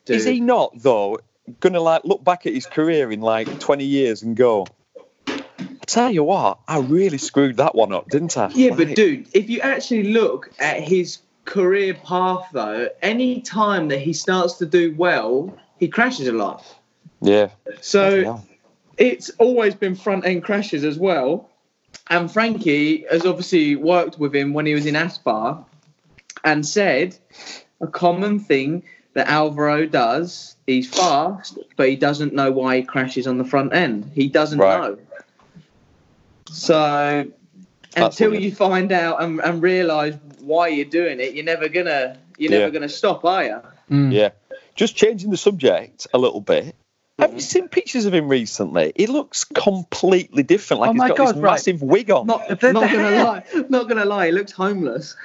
do 0.05 0.13
Is 0.13 0.25
he 0.25 0.39
not 0.39 0.71
though? 0.75 1.19
Gonna 1.59 1.79
like 1.81 2.03
look 2.05 2.23
back 2.23 2.45
at 2.45 2.53
his 2.53 2.65
career 2.67 3.11
in 3.11 3.21
like 3.21 3.59
20 3.59 3.83
years 3.85 4.21
and 4.23 4.35
go, 4.35 4.63
I 4.63 4.71
tell 5.93 6.11
you 6.11 6.23
what, 6.23 6.59
I 6.67 6.79
really 6.79 7.17
screwed 7.17 7.57
that 7.57 7.75
one 7.75 7.93
up, 7.93 8.09
didn't 8.09 8.37
I? 8.37 8.49
Yeah, 8.53 8.75
but 8.75 8.95
dude, 8.95 9.27
if 9.33 9.49
you 9.49 9.59
actually 9.61 10.11
look 10.13 10.49
at 10.59 10.81
his 10.81 11.19
career 11.45 11.93
path, 11.93 12.47
though, 12.51 12.89
any 13.01 13.41
time 13.41 13.89
that 13.89 13.99
he 13.99 14.13
starts 14.13 14.55
to 14.55 14.65
do 14.65 14.93
well, 14.97 15.55
he 15.77 15.87
crashes 15.87 16.27
a 16.27 16.31
lot. 16.31 16.63
yeah. 17.21 17.49
So 17.81 18.41
it's 18.97 19.29
always 19.39 19.75
been 19.75 19.95
front 19.95 20.25
end 20.25 20.43
crashes 20.43 20.83
as 20.83 20.97
well. 20.97 21.49
And 22.09 22.31
Frankie 22.31 23.05
has 23.09 23.25
obviously 23.25 23.75
worked 23.75 24.19
with 24.19 24.35
him 24.35 24.53
when 24.53 24.65
he 24.65 24.73
was 24.73 24.85
in 24.85 24.95
Aspar 24.95 25.63
and 26.43 26.65
said 26.65 27.15
a 27.81 27.87
common 27.87 28.39
thing 28.39 28.83
that 29.13 29.27
Alvaro 29.27 29.85
does. 29.85 30.55
He's 30.67 30.87
fast, 30.89 31.57
but 31.77 31.87
he 31.89 31.95
doesn't 31.95 32.33
know 32.33 32.51
why 32.51 32.77
he 32.77 32.83
crashes 32.83 33.27
on 33.27 33.37
the 33.37 33.43
front 33.45 33.73
end. 33.73 34.11
He 34.13 34.27
doesn't 34.27 34.59
Right. 34.59 34.79
know. 34.81 34.97
So 36.53 37.25
That's 37.91 38.19
until 38.19 38.31
weird. 38.31 38.43
you 38.43 38.51
find 38.53 38.91
out 38.91 39.21
and, 39.21 39.39
and 39.41 39.61
realize 39.61 40.15
why 40.39 40.67
you're 40.69 40.85
doing 40.85 41.19
it, 41.19 41.33
you're 41.33 41.45
never 41.45 41.67
gonna 41.69 42.17
you're 42.37 42.51
Yeah. 42.51 42.59
never 42.59 42.71
gonna 42.71 42.89
stop, 42.89 43.25
are 43.25 43.43
you? 43.43 43.61
Mm. 43.91 44.13
Yeah. 44.13 44.29
Just 44.75 44.95
changing 44.95 45.29
the 45.31 45.37
subject 45.37 46.07
a 46.13 46.17
little 46.17 46.41
bit. 46.41 46.75
Have 47.19 47.33
you 47.33 47.41
seen 47.41 47.67
pictures 47.69 48.05
of 48.05 48.13
him 48.13 48.27
recently? 48.27 48.91
He 48.95 49.05
looks 49.07 49.43
completely 49.43 50.41
different. 50.43 50.81
Like 50.81 50.89
Oh 50.89 50.93
he's 50.93 50.99
my 50.99 51.07
got 51.09 51.17
God, 51.17 51.27
this 51.27 51.35
right. 51.35 51.51
massive 51.51 51.81
wig 51.81 52.09
on. 52.11 52.25
Not, 52.27 52.47
The- 52.59 52.73
not 52.73 52.89
the 52.89 52.95
gonna 52.95 53.09
hair. 53.09 53.23
lie, 53.23 53.43
not 53.69 53.87
gonna 53.87 54.05
lie, 54.05 54.25
he 54.27 54.31
looks 54.31 54.51
homeless. 54.51 55.15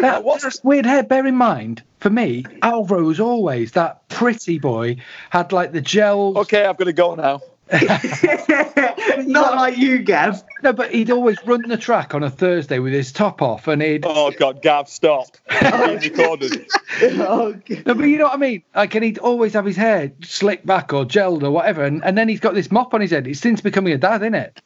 That, 0.00 0.22
What's- 0.24 0.42
that's 0.44 0.62
weird 0.62 0.86
hair. 0.86 1.02
Bear 1.02 1.26
in 1.26 1.34
mind, 1.36 1.82
for 1.98 2.10
me, 2.10 2.44
Alvaro 2.62 3.02
was 3.04 3.18
always 3.20 3.72
that 3.72 4.08
pretty 4.08 4.58
boy. 4.58 4.96
Had 5.30 5.52
like 5.52 5.72
the 5.72 5.80
gels. 5.80 6.36
okay, 6.36 6.64
I've 6.64 6.76
got 6.76 6.84
to 6.84 6.92
go 6.92 7.14
now. 7.16 7.40
Not 9.26 9.54
like 9.56 9.76
you, 9.76 9.98
Gav. 9.98 10.42
No, 10.62 10.72
but 10.72 10.92
he'd 10.92 11.10
always 11.10 11.36
run 11.44 11.62
the 11.68 11.76
track 11.76 12.14
on 12.14 12.22
a 12.22 12.30
Thursday 12.30 12.78
with 12.78 12.92
his 12.92 13.12
top 13.12 13.42
off, 13.42 13.68
and 13.68 13.82
he'd. 13.82 14.04
Oh 14.06 14.30
God, 14.30 14.62
Gav, 14.62 14.88
stop! 14.88 15.26
Being 15.60 15.98
recorded. 15.98 16.66
oh, 17.02 17.52
God. 17.52 17.86
No, 17.86 17.94
but 17.94 18.04
you 18.04 18.18
know 18.18 18.24
what 18.24 18.34
I 18.34 18.38
mean. 18.38 18.62
Like, 18.74 18.94
and 18.94 19.04
he'd 19.04 19.18
always 19.18 19.52
have 19.54 19.64
his 19.64 19.76
hair 19.76 20.12
slicked 20.22 20.66
back 20.66 20.92
or 20.92 21.04
gelled 21.04 21.42
or 21.42 21.50
whatever, 21.50 21.84
and, 21.84 22.04
and 22.04 22.16
then 22.16 22.28
he's 22.28 22.40
got 22.40 22.54
this 22.54 22.70
mop 22.70 22.94
on 22.94 23.00
his 23.00 23.10
head. 23.10 23.26
It's 23.26 23.40
since 23.40 23.60
becoming 23.60 23.92
a 23.92 23.98
dad, 23.98 24.22
isn't 24.22 24.34
it? 24.34 24.60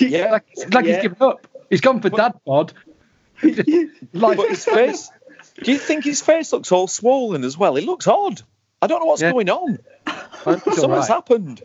Yeah, 0.00 0.32
Like, 0.32 0.44
it's 0.52 0.72
like 0.74 0.84
Yeah. 0.84 0.94
he's 0.94 1.02
given 1.02 1.18
up. 1.20 1.46
He's 1.70 1.80
gone 1.80 2.00
for 2.00 2.10
dad 2.10 2.32
bod. 2.44 2.72
like, 3.42 4.38
his 4.48 4.64
face. 4.64 5.10
Do 5.62 5.72
you 5.72 5.78
think 5.78 6.04
his 6.04 6.20
face 6.20 6.52
looks 6.52 6.72
all 6.72 6.86
swollen 6.88 7.44
as 7.44 7.56
well? 7.56 7.76
It 7.76 7.84
looks 7.84 8.06
odd. 8.06 8.42
I 8.82 8.86
don't 8.86 9.00
know 9.00 9.06
what's 9.06 9.22
Yeah. 9.22 9.32
going 9.32 9.48
on. 9.50 9.78
I 10.06 10.10
hope 10.12 10.62
he's 10.64 10.78
all 10.78 10.82
Something's 10.82 11.08
right. 11.08 11.08
happened. 11.08 11.62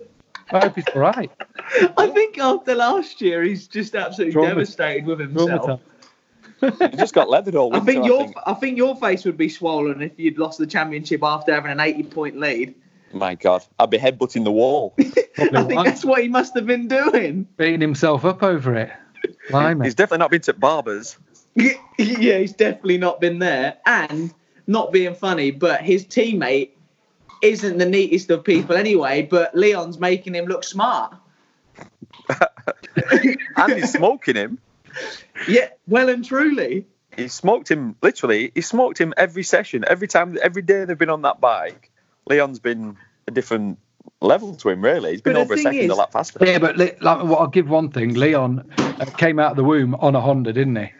I 0.53 0.59
hope 0.59 0.75
he's 0.75 0.87
all 0.95 1.01
right. 1.01 1.31
I 1.97 2.07
think 2.07 2.37
after 2.37 2.75
last 2.75 3.21
year, 3.21 3.43
he's 3.43 3.67
just 3.67 3.95
absolutely 3.95 4.33
Traumat- 4.33 4.49
devastated 4.49 5.05
with 5.05 5.19
himself. 5.19 5.81
He 6.61 6.95
just 6.95 7.13
got 7.13 7.29
leathered 7.29 7.55
all 7.55 7.75
I 7.75 7.81
think 7.81 8.05
your 8.05 8.31
I 8.45 8.53
think 8.53 8.77
your 8.77 8.95
face 8.95 9.25
would 9.25 9.35
be 9.35 9.49
swollen 9.49 10.01
if 10.01 10.17
you'd 10.17 10.37
lost 10.37 10.59
the 10.59 10.65
championship 10.65 11.21
after 11.21 11.53
having 11.53 11.73
an 11.73 11.81
80 11.81 12.03
point 12.03 12.39
lead. 12.39 12.73
My 13.11 13.35
God, 13.35 13.65
I'd 13.79 13.89
be 13.89 13.97
headbutting 13.97 14.45
the 14.45 14.51
wall. 14.51 14.95
I 14.99 15.03
think 15.03 15.51
once, 15.51 15.89
that's 15.89 16.05
what 16.05 16.21
he 16.21 16.29
must 16.29 16.55
have 16.55 16.65
been 16.65 16.87
doing. 16.87 17.49
beating 17.57 17.81
himself 17.81 18.23
up 18.23 18.43
over 18.43 18.75
it. 18.75 18.91
Blimey. 19.49 19.85
He's 19.85 19.95
definitely 19.95 20.19
not 20.19 20.31
been 20.31 20.41
to 20.41 20.53
barbers. 20.53 21.17
yeah, 21.55 21.75
he's 21.97 22.53
definitely 22.53 22.97
not 22.97 23.19
been 23.19 23.39
there. 23.39 23.77
And 23.85 24.33
not 24.65 24.91
being 24.91 25.15
funny, 25.15 25.51
but 25.51 25.81
his 25.81 26.05
teammate 26.05 26.71
isn't 27.43 27.77
the 27.77 27.85
neatest 27.85 28.31
of 28.31 28.43
people 28.43 28.75
anyway, 28.75 29.21
but 29.21 29.53
Leon's 29.53 29.99
making 29.99 30.33
him 30.33 30.45
look 30.45 30.63
smart. 30.63 31.15
And 33.55 33.73
he's 33.73 33.91
smoking 33.91 34.35
him. 34.35 34.59
Yeah, 35.47 35.69
well 35.87 36.09
and 36.09 36.23
truly. 36.23 36.85
He 37.15 37.27
smoked 37.27 37.69
him 37.69 37.95
literally. 38.01 38.51
He 38.55 38.61
smoked 38.61 38.99
him 38.99 39.13
every 39.17 39.43
session, 39.43 39.83
every 39.87 40.07
time, 40.07 40.37
every 40.41 40.61
day 40.61 40.85
they've 40.85 40.97
been 40.97 41.09
on 41.09 41.23
that 41.23 41.39
bike. 41.41 41.91
Leon's 42.27 42.59
been 42.59 42.97
a 43.27 43.31
different 43.31 43.79
level 44.21 44.55
to 44.55 44.69
him. 44.69 44.81
Really, 44.83 45.11
he's 45.11 45.21
been 45.21 45.33
But 45.33 45.41
over 45.41 45.53
a 45.55 45.57
second 45.57 45.79
is- 45.79 45.91
a 45.91 45.95
lot 45.95 46.11
faster. 46.11 46.39
Yeah, 46.45 46.59
but 46.59 46.77
like, 46.77 47.01
well, 47.01 47.35
I'll 47.37 47.47
give 47.47 47.69
one 47.69 47.89
thing. 47.89 48.13
Leon 48.13 48.69
uh, 48.77 49.05
came 49.17 49.39
out 49.39 49.51
of 49.51 49.57
the 49.57 49.63
womb 49.63 49.95
on 49.95 50.15
a 50.15 50.21
Honda, 50.21 50.53
didn't 50.53 50.75
he? 50.75 50.91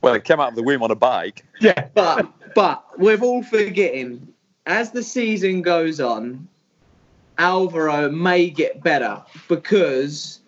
Well, 0.00 0.14
he 0.14 0.20
came 0.20 0.40
out 0.40 0.48
of 0.50 0.56
the 0.56 0.62
womb 0.62 0.82
on 0.82 0.90
a 0.90 0.96
bike. 0.96 1.44
Yeah. 1.60 1.88
But 1.94 2.26
but 2.54 2.98
we're 2.98 3.20
all 3.20 3.42
forgetting 3.42 4.32
as 4.66 4.90
the 4.92 5.02
season 5.02 5.62
goes 5.62 6.00
on, 6.00 6.48
Alvaro 7.38 8.10
may 8.10 8.50
get 8.50 8.82
better 8.82 9.22
because 9.48 10.40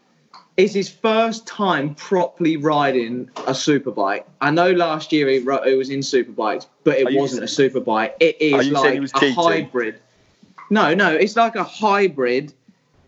it's 0.56 0.74
his 0.74 0.88
first 0.88 1.46
time 1.46 1.94
properly 1.94 2.56
riding 2.56 3.28
a 3.38 3.52
superbike. 3.52 4.24
I 4.40 4.50
know 4.50 4.70
last 4.70 5.12
year 5.12 5.28
he, 5.28 5.40
ro- 5.40 5.64
he 5.64 5.74
was 5.74 5.90
in 5.90 6.00
superbikes, 6.00 6.66
but 6.84 6.98
it 6.98 7.16
wasn't 7.16 7.42
a 7.42 7.46
superbike. 7.46 8.12
It 8.20 8.40
is 8.40 8.66
saying 8.80 9.02
like 9.02 9.22
a 9.22 9.32
hybrid. 9.32 10.00
No, 10.70 10.94
no, 10.94 11.12
it's 11.12 11.36
like 11.36 11.56
a 11.56 11.64
hybrid. 11.64 12.52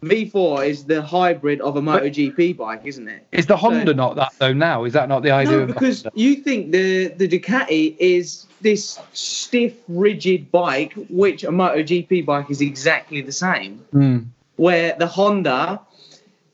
V4 0.08 0.66
is 0.66 0.84
the 0.84 1.02
hybrid 1.02 1.60
of 1.60 1.76
a 1.76 1.80
MotoGP 1.82 2.56
bike, 2.56 2.82
isn't 2.84 3.08
it? 3.08 3.26
Is 3.32 3.46
the 3.46 3.56
Honda 3.56 3.94
not 3.94 4.16
that 4.16 4.32
though 4.38 4.52
now? 4.52 4.84
Is 4.84 4.92
that 4.94 5.08
not 5.08 5.22
the 5.22 5.30
idea 5.30 5.56
No, 5.58 5.62
of 5.62 5.68
because 5.68 6.06
you 6.14 6.36
think 6.36 6.72
the 6.72 7.08
the 7.08 7.28
Ducati 7.28 7.96
is 7.98 8.46
this 8.60 8.98
stiff, 9.12 9.74
rigid 9.88 10.50
bike, 10.50 10.94
which 11.10 11.44
a 11.44 11.48
MotoGP 11.50 12.24
bike 12.24 12.50
is 12.50 12.60
exactly 12.60 13.20
the 13.20 13.32
same. 13.32 13.78
Hmm. 13.92 14.18
Where 14.56 14.96
the 14.98 15.06
Honda 15.06 15.80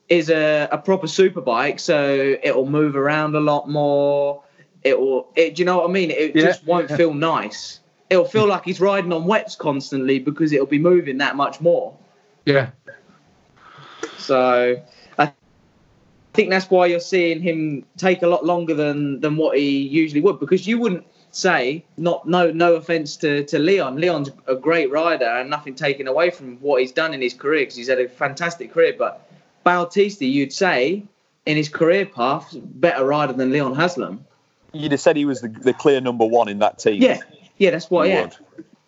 is 0.09 0.29
a, 0.29 0.69
a 0.73 0.79
proper 0.79 1.07
super 1.07 1.41
bike, 1.41 1.79
so 1.79 2.37
it'll 2.43 2.69
move 2.69 2.97
around 2.97 3.35
a 3.37 3.41
lot 3.41 3.69
more. 3.69 4.43
It 4.83 4.99
will. 4.99 5.29
It, 5.37 5.55
do 5.55 5.63
you 5.63 5.67
know 5.67 5.79
what 5.79 5.89
I 5.89 5.93
mean? 5.93 6.11
It 6.11 6.35
Yeah, 6.35 6.43
just 6.43 6.67
won't 6.67 6.91
yeah. 6.91 6.97
feel 6.97 7.15
nice. 7.15 7.79
It'll 8.11 8.25
feel 8.27 8.47
like 8.47 8.65
he's 8.65 8.81
riding 8.81 9.13
on 9.13 9.25
wets 9.25 9.55
constantly 9.57 10.19
because 10.19 10.53
it'll 10.53 10.67
be 10.67 10.79
moving 10.79 11.19
that 11.19 11.35
much 11.37 11.61
more. 11.63 11.97
Yeah. 12.45 12.71
So 14.23 14.81
I 15.19 15.33
think 16.35 16.51
that's 16.51 16.71
why 16.71 16.87
you're 16.87 17.01
seeing 17.01 17.41
him 17.41 17.85
take 17.97 18.23
a 18.23 18.27
lot 18.27 18.45
longer 18.45 18.75
than 18.75 19.21
than 19.21 19.37
what 19.37 19.57
he 19.59 19.83
usually 19.83 20.21
would 20.21 20.41
because 20.41 20.67
you 20.67 20.79
wouldn't 20.79 21.07
say 21.35 21.85
not 21.97 22.27
no 22.29 22.51
no 22.51 22.75
offense 22.75 23.17
to 23.17 23.43
to 23.45 23.59
Leon 23.59 23.97
Leon's 23.97 24.31
a 24.47 24.55
great 24.55 24.91
rider 24.91 25.25
and 25.25 25.49
nothing 25.49 25.75
taken 25.75 26.07
away 26.07 26.29
from 26.31 26.57
what 26.59 26.81
he's 26.83 26.93
done 26.93 27.15
in 27.15 27.23
his 27.23 27.33
career 27.33 27.61
because 27.63 27.75
he's 27.77 27.89
had 27.89 27.99
a 27.99 28.07
fantastic 28.09 28.71
career 28.73 28.95
but 28.99 29.27
Bautista 29.65 30.27
you'd 30.27 30.53
say 30.53 31.03
in 31.47 31.57
his 31.57 31.71
career 31.71 32.05
path 32.05 32.55
better 32.55 33.05
rider 33.07 33.33
than 33.33 33.51
Leon 33.51 33.75
Haslam 33.75 34.25
You'd 34.75 34.93
have 34.93 35.01
said 35.01 35.17
he 35.17 35.25
was 35.25 35.41
the, 35.41 35.49
the 35.49 35.73
clear 35.73 36.01
number 36.03 36.27
one 36.27 36.49
in 36.49 36.59
that 36.59 36.79
team. 36.79 37.01
yeah 37.01 37.21
yeah 37.57 37.71
that's 37.71 37.91
what 37.91 38.09
You 38.09 38.13
yeah 38.15 38.23
would. 38.25 38.37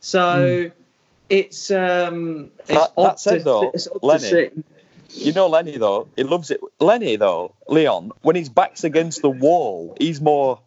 so 0.00 0.70
it's 1.30 1.70
um 1.70 2.50
it's 2.60 2.68
That- 2.68 2.92
odd 2.98 3.04
that 3.06 3.20
said 3.20 3.38
to, 3.38 3.44
though, 3.44 3.70
it's 3.72 3.88
odd 3.88 4.02
Lenny. 4.02 4.50
You 5.16 5.32
know 5.32 5.46
Lenny 5.48 5.76
though, 5.78 6.08
he 6.16 6.22
loves 6.24 6.50
it. 6.50 6.60
Lenny 6.80 7.16
though, 7.16 7.54
Leon, 7.68 8.12
when 8.22 8.36
his 8.36 8.48
back's 8.48 8.84
against 8.84 9.22
the 9.22 9.30
wall, 9.30 9.96
he's 9.98 10.20
more. 10.20 10.60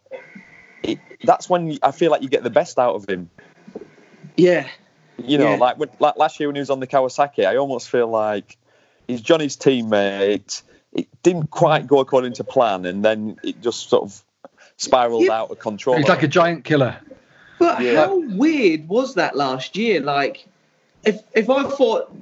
It, 0.83 0.99
that's 1.23 1.49
when 1.49 1.77
I 1.83 1.91
feel 1.91 2.11
like 2.11 2.21
you 2.21 2.29
get 2.29 2.43
the 2.43 2.49
best 2.49 2.79
out 2.79 2.95
of 2.95 3.09
him. 3.09 3.29
yeah 4.37 4.67
You 5.17 5.37
know, 5.37 5.51
Yeah. 5.51 5.57
like 5.57 5.77
when, 5.77 5.89
like 5.99 6.15
last 6.17 6.39
year 6.39 6.47
when 6.49 6.55
he 6.55 6.59
was 6.59 6.69
on 6.69 6.79
the 6.79 6.87
Kawasaki, 6.87 7.45
I 7.45 7.57
almost 7.57 7.89
feel 7.89 8.07
like 8.07 8.57
he's 9.07 9.21
Johnny's 9.21 9.57
teammate. 9.57 10.61
It 10.93 11.07
didn't 11.23 11.49
quite 11.51 11.85
go 11.87 11.99
according 11.99 12.33
to 12.33 12.43
plan, 12.43 12.85
and 12.85 13.03
then 13.03 13.37
it 13.43 13.61
just 13.61 13.89
sort 13.89 14.03
of 14.03 14.23
spiraled 14.77 15.23
Yeah. 15.25 15.33
out 15.41 15.51
of 15.51 15.59
control. 15.59 15.97
He's 15.97 16.07
like 16.07 16.23
a 16.23 16.27
giant 16.27 16.63
killer. 16.63 16.95
But 17.59 17.81
Yeah. 17.81 18.05
how 18.05 18.19
weird 18.19 18.87
was 18.87 19.15
that 19.15 19.35
last 19.35 19.75
year? 19.75 19.99
Like, 19.99 20.47
if 21.03 21.19
if 21.33 21.49
I 21.49 21.63
thought 21.63 22.15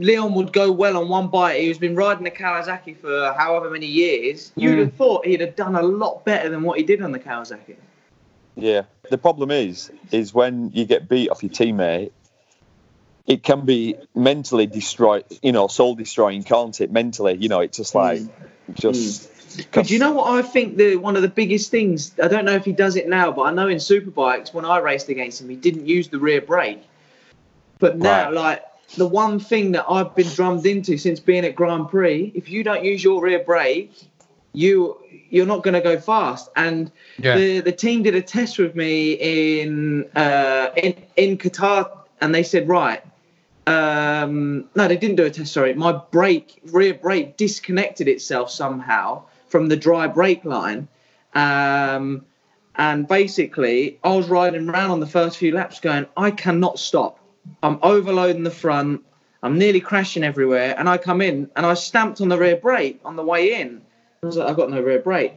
Leon 0.00 0.34
would 0.34 0.52
go 0.52 0.72
well 0.72 0.96
on 0.96 1.08
one 1.08 1.28
bike, 1.28 1.60
he's 1.60 1.78
been 1.78 1.94
riding 1.94 2.24
the 2.24 2.30
Kawasaki 2.30 2.96
for 2.96 3.32
however 3.38 3.70
many 3.70 3.86
years. 3.86 4.50
You'd 4.56 4.76
Mm. 4.76 4.84
have 4.84 4.94
thought 4.94 5.26
he'd 5.26 5.40
have 5.40 5.56
done 5.56 5.76
a 5.76 5.82
lot 5.82 6.24
better 6.24 6.48
than 6.48 6.62
what 6.62 6.78
he 6.78 6.84
did 6.84 7.02
on 7.02 7.12
the 7.12 7.18
Kawasaki. 7.18 7.76
Yeah. 8.56 8.82
The 9.10 9.18
problem 9.18 9.50
is, 9.50 9.90
is 10.10 10.32
when 10.32 10.70
you 10.72 10.84
get 10.86 11.08
beat 11.08 11.28
off 11.28 11.42
your 11.42 11.50
teammate, 11.50 12.12
it 13.26 13.42
can 13.42 13.64
be 13.64 13.96
mentally 14.14 14.66
destroy, 14.66 15.22
you 15.42 15.52
know, 15.52 15.68
soul 15.68 15.94
destroying, 15.94 16.42
can't 16.42 16.80
it? 16.80 16.90
Mentally, 16.90 17.36
you 17.36 17.48
know, 17.48 17.60
it's 17.60 17.76
just 17.76 17.94
like, 17.94 18.22
just. 18.74 19.28
But 19.72 19.86
do 19.86 19.94
you 19.94 20.00
know 20.00 20.12
what 20.12 20.32
I 20.32 20.42
think 20.42 20.76
the 20.76 20.96
one 20.96 21.16
of 21.16 21.22
the 21.22 21.28
biggest 21.28 21.70
things? 21.70 22.12
I 22.22 22.28
don't 22.28 22.44
know 22.44 22.54
if 22.54 22.64
he 22.64 22.72
does 22.72 22.96
it 22.96 23.08
now, 23.08 23.32
but 23.32 23.42
I 23.42 23.52
know 23.52 23.68
in 23.68 23.78
superbikes 23.78 24.54
when 24.54 24.64
I 24.64 24.78
raced 24.78 25.08
against 25.08 25.40
him, 25.40 25.48
he 25.48 25.56
didn't 25.56 25.86
use 25.86 26.08
the 26.08 26.18
rear 26.18 26.40
brake. 26.40 26.82
But 27.78 27.98
now, 27.98 28.26
Right. 28.26 28.32
like 28.32 28.62
the 28.96 29.06
one 29.06 29.38
thing 29.38 29.72
that 29.72 29.84
I've 29.88 30.14
been 30.14 30.28
drummed 30.28 30.66
into 30.66 30.96
since 30.98 31.20
being 31.20 31.44
at 31.44 31.54
Grand 31.54 31.88
Prix, 31.88 32.32
if 32.34 32.48
you 32.50 32.64
don't 32.64 32.84
use 32.84 33.02
your 33.02 33.22
rear 33.22 33.38
brake, 33.38 33.92
you 34.52 34.96
you're 35.28 35.46
not 35.46 35.62
going 35.62 35.74
to 35.74 35.80
go 35.80 35.98
fast. 35.98 36.50
And 36.56 36.90
Yeah. 37.18 37.36
the 37.36 37.60
the 37.60 37.72
team 37.72 38.02
did 38.02 38.14
a 38.14 38.22
test 38.22 38.58
with 38.58 38.74
me 38.74 39.12
in 39.12 40.06
uh, 40.16 40.70
in 40.76 40.94
in 41.16 41.38
Qatar, 41.38 41.88
and 42.20 42.34
they 42.34 42.42
said 42.42 42.68
right. 42.68 43.02
Um, 43.66 44.64
no, 44.74 44.88
they 44.88 44.96
didn't 44.96 45.16
do 45.16 45.24
a 45.24 45.30
test. 45.30 45.52
Sorry, 45.52 45.74
my 45.74 45.92
brake 46.10 46.60
rear 46.72 46.94
brake 46.94 47.36
disconnected 47.36 48.08
itself 48.08 48.50
somehow 48.50 49.22
from 49.46 49.68
the 49.68 49.76
dry 49.76 50.08
brake 50.08 50.44
line, 50.44 50.88
um, 51.34 52.24
and 52.74 53.06
basically 53.06 54.00
I 54.02 54.16
was 54.16 54.28
riding 54.28 54.68
around 54.68 54.90
on 54.90 54.98
the 55.00 55.06
first 55.06 55.36
few 55.36 55.52
laps, 55.54 55.78
going, 55.78 56.06
I 56.16 56.32
cannot 56.32 56.80
stop. 56.80 57.19
I'm 57.62 57.78
overloading 57.82 58.42
the 58.42 58.50
front. 58.50 59.02
I'm 59.42 59.58
nearly 59.58 59.80
crashing 59.80 60.22
everywhere, 60.22 60.74
and 60.78 60.88
I 60.88 60.98
come 60.98 61.22
in 61.22 61.50
and 61.56 61.64
I 61.64 61.74
stamped 61.74 62.20
on 62.20 62.28
the 62.28 62.38
rear 62.38 62.56
brake 62.56 63.00
on 63.04 63.16
the 63.16 63.22
way 63.22 63.60
in. 63.60 63.80
I 64.22 64.26
was 64.26 64.36
like, 64.36 64.48
I've 64.48 64.56
got 64.56 64.70
no 64.70 64.82
rear 64.82 64.98
brake. 64.98 65.34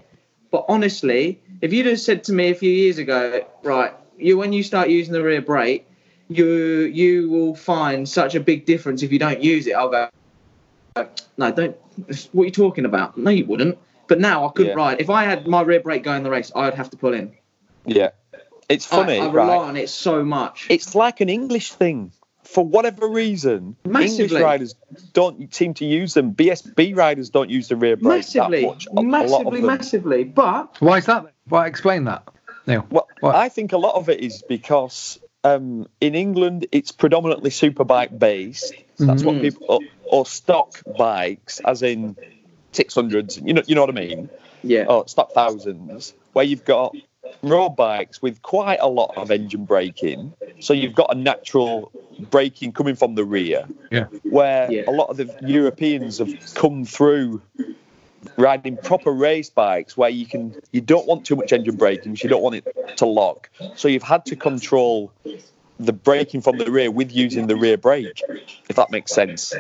But 0.52 0.66
honestly, 0.68 1.42
if 1.62 1.72
you'd 1.72 1.86
have 1.86 2.00
said 2.00 2.24
to 2.26 2.34
me 2.34 2.50
a 2.50 2.56
few 2.56 2.70
years 2.70 2.98
ago, 2.98 3.46
right, 3.64 3.94
you 4.18 4.38
when 4.38 4.52
you 4.54 4.62
start 4.62 4.90
using 4.90 5.14
the 5.14 5.24
rear 5.24 5.42
brake, 5.42 5.88
you 6.28 6.46
you 6.46 7.30
will 7.30 7.56
find 7.56 8.08
such 8.08 8.36
a 8.36 8.40
big 8.40 8.66
difference 8.66 9.04
if 9.04 9.12
you 9.12 9.20
don't 9.20 9.42
use 9.42 9.68
it. 9.68 9.74
I'll 9.74 9.90
go, 9.90 10.10
no, 11.38 11.52
don't. 11.52 11.76
What 12.34 12.44
are 12.44 12.46
you 12.46 12.52
talking 12.52 12.86
about? 12.86 13.18
No, 13.18 13.32
you 13.32 13.46
wouldn't. 13.46 13.78
But 14.08 14.20
now 14.20 14.46
I 14.46 14.52
couldn't 14.52 14.78
Yeah. 14.78 14.84
ride. 14.84 15.02
If 15.02 15.10
I 15.10 15.24
had 15.24 15.48
my 15.48 15.62
rear 15.62 15.80
brake 15.80 16.04
going 16.04 16.24
the 16.24 16.30
race, 16.30 16.52
I 16.56 16.66
would 16.66 16.74
have 16.74 16.90
to 16.90 16.98
pull 16.98 17.14
in. 17.14 17.32
Yeah. 17.86 18.10
It's 18.74 18.86
funny, 18.86 19.20
I, 19.20 19.26
I 19.28 19.32
rely 19.32 19.48
right? 19.58 19.58
on 19.70 19.78
it 19.78 19.90
so 19.90 20.24
much. 20.24 20.68
It's 20.70 20.96
like 20.96 21.22
an 21.22 21.30
English 21.30 21.74
thing. 21.74 22.12
For 22.44 22.64
whatever 22.66 23.08
reason, 23.08 23.76
Massively. 23.86 24.24
English 24.26 24.42
riders 24.42 24.76
don't 25.14 25.54
seem 25.56 25.74
to 25.76 25.86
use 25.86 26.14
them. 26.14 26.34
BSB 26.34 26.96
riders 26.96 27.30
don't 27.30 27.50
use 27.50 27.70
the 27.70 27.76
rear 27.78 27.96
brake 27.96 28.18
massively, 28.18 28.62
that 28.62 28.68
much. 28.68 28.88
A, 28.88 28.92
a 28.92 28.94
lot 28.94 29.02
of 29.02 29.06
massively, 29.08 29.60
them. 29.62 29.68
massively. 29.68 30.24
But 30.26 30.82
Why 30.82 30.98
is 30.98 31.06
that? 31.06 31.26
Why 31.48 31.68
explain 31.68 32.04
that? 32.04 32.24
Neil. 32.68 32.86
Well, 32.90 33.08
What? 33.22 33.36
I 33.36 33.50
think 33.50 33.72
a 33.74 33.78
lot 33.78 33.96
of 33.96 34.10
it 34.10 34.20
is 34.20 34.44
because 34.48 35.20
um, 35.46 35.88
in 36.02 36.16
England 36.16 36.68
it's 36.72 36.92
predominantly 36.92 37.50
superbike 37.50 38.18
based. 38.20 38.74
That's 39.00 39.24
what 39.24 39.36
Mhm. 39.36 39.42
people, 39.42 39.80
or 40.04 40.26
stock 40.26 40.82
bikes, 40.98 41.60
as 41.62 41.82
in 41.82 42.16
six 42.72 42.94
hundreds. 42.94 43.38
You 43.38 43.54
know, 43.54 43.64
you 43.66 43.76
know 43.76 43.82
what 43.82 43.90
I 43.90 44.00
mean? 44.00 44.30
Yeah. 44.64 44.86
Or 44.86 45.08
stock 45.08 45.32
thousands, 45.32 46.14
where 46.34 46.46
you've 46.46 46.66
got 46.66 46.96
road 47.42 47.76
bikes 47.76 48.22
with 48.22 48.42
quite 48.42 48.80
a 48.82 48.88
lot 48.88 49.14
of 49.18 49.32
engine 49.32 49.66
braking. 49.66 50.34
So 50.60 50.74
you've 50.74 50.96
got 50.96 51.14
a 51.14 51.18
natural 51.18 51.92
braking 52.20 52.72
coming 52.72 52.96
from 52.96 53.16
the 53.16 53.26
rear. 53.26 53.68
Yeah. 53.92 54.06
Where 54.24 54.72
Yeah. 54.72 54.84
a 54.88 54.92
lot 54.92 55.10
of 55.10 55.18
the 55.18 55.34
Europeans 55.42 56.20
have 56.20 56.34
come 56.54 56.86
through 56.86 57.42
riding 58.38 58.78
proper 58.78 59.12
race 59.12 59.50
bikes 59.50 59.98
where 59.98 60.10
you 60.10 60.26
can 60.26 60.56
you 60.72 60.82
don't 60.82 61.06
want 61.06 61.26
too 61.26 61.36
much 61.36 61.52
engine 61.52 61.76
braking, 61.76 62.16
you 62.22 62.30
don't 62.30 62.42
want 62.42 62.56
it 62.56 62.98
to 62.98 63.06
lock. 63.06 63.50
So 63.76 63.88
you've 63.88 64.04
had 64.04 64.26
to 64.28 64.36
control 64.36 65.12
the 65.80 65.94
braking 65.94 66.42
from 66.42 66.58
the 66.58 66.72
rear 66.72 66.92
with 66.92 67.12
using 67.12 67.48
the 67.48 67.56
rear 67.56 67.78
brake, 67.78 68.22
if 68.70 68.76
that 68.76 68.92
makes 68.92 69.12
sense. 69.12 69.54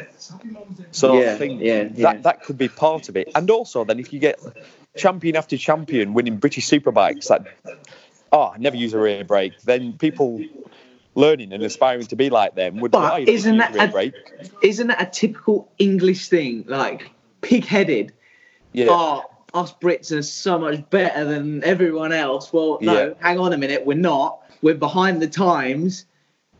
So 0.91 1.21
Yeah, 1.21 1.33
I 1.33 1.37
think 1.37 1.61
yeah, 1.61 1.83
yeah. 1.93 2.13
that 2.13 2.23
that 2.23 2.43
could 2.43 2.57
be 2.57 2.69
part 2.69 3.09
of 3.09 3.17
it. 3.17 3.29
And 3.35 3.49
also 3.49 3.83
then 3.83 3.99
if 3.99 4.13
you 4.13 4.19
get 4.19 4.39
champion 4.95 5.35
after 5.35 5.57
champion 5.57 6.13
winning 6.13 6.37
British 6.37 6.67
superbikes 6.69 7.27
that 7.27 7.45
oh 8.31 8.51
I 8.53 8.57
never 8.57 8.75
use 8.75 8.93
a 8.93 8.99
rear 8.99 9.23
brake, 9.23 9.59
then 9.63 9.93
people 9.93 10.43
learning 11.15 11.53
and 11.53 11.63
aspiring 11.63 12.05
to 12.07 12.15
be 12.15 12.29
like 12.29 12.55
them 12.55 12.79
would 12.79 12.91
But 12.91 13.13
oh, 13.13 13.23
isn't 13.27 13.55
use 13.55 13.61
that 13.61 13.71
a 13.71 13.77
rear 13.77 13.87
a- 13.87 13.91
brake. 13.91 14.13
Isn't 14.61 14.87
that 14.87 15.01
a 15.01 15.05
typical 15.05 15.71
English 15.77 16.29
thing? 16.29 16.65
Like 16.67 17.11
pig-headed. 17.41 18.13
Yeah. 18.71 18.87
Oh, 18.89 19.23
us 19.53 19.73
Brits 19.73 20.11
are 20.11 20.23
so 20.23 20.57
much 20.57 20.89
better 20.89 21.25
than 21.25 21.63
everyone 21.63 22.11
else. 22.11 22.51
Well, 22.51 22.79
no, 22.81 22.93
Yeah. 23.09 23.13
hang 23.19 23.39
on 23.39 23.53
a 23.53 23.57
minute. 23.57 23.85
We're 23.85 23.97
not. 23.97 24.39
We're 24.63 24.73
behind 24.73 25.21
the 25.21 25.27
times. 25.27 26.05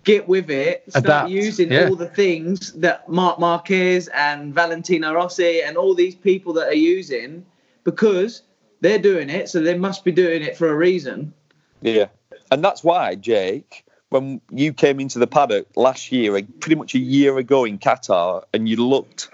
Get 0.04 0.28
with 0.28 0.52
it. 0.52 0.84
Start 0.90 1.06
Adapt, 1.06 1.30
using 1.30 1.72
yeah. 1.72 1.88
all 1.88 1.96
the 1.96 2.10
things 2.10 2.74
that 2.74 3.08
Marc 3.10 3.40
Marquez 3.40 4.10
and 4.10 4.54
Valentino 4.54 5.14
Rossi 5.14 5.64
and 5.64 5.78
all 5.78 5.96
these 5.96 6.14
people 6.14 6.52
that 6.54 6.68
are 6.68 6.74
using 6.76 7.46
because 7.84 8.44
they're 8.82 9.00
doing 9.00 9.30
it. 9.30 9.50
So 9.50 9.62
they 9.62 9.78
must 9.78 10.04
be 10.04 10.12
doing 10.12 10.42
it 10.44 10.58
for 10.58 10.68
a 10.70 10.76
reason. 10.76 11.34
Yeah, 11.82 12.08
and 12.52 12.64
that's 12.64 12.84
why 12.84 13.16
Jake, 13.16 13.86
when 14.10 14.42
you 14.52 14.74
came 14.74 15.00
into 15.00 15.20
the 15.20 15.28
paddock 15.28 15.68
last 15.76 16.12
year, 16.12 16.32
like, 16.32 16.60
pretty 16.60 16.76
much 16.76 16.96
a 16.96 17.00
year 17.00 17.38
ago 17.38 17.66
in 17.66 17.78
Qatar, 17.80 18.44
and 18.54 18.70
you 18.70 18.78
looked 18.78 19.30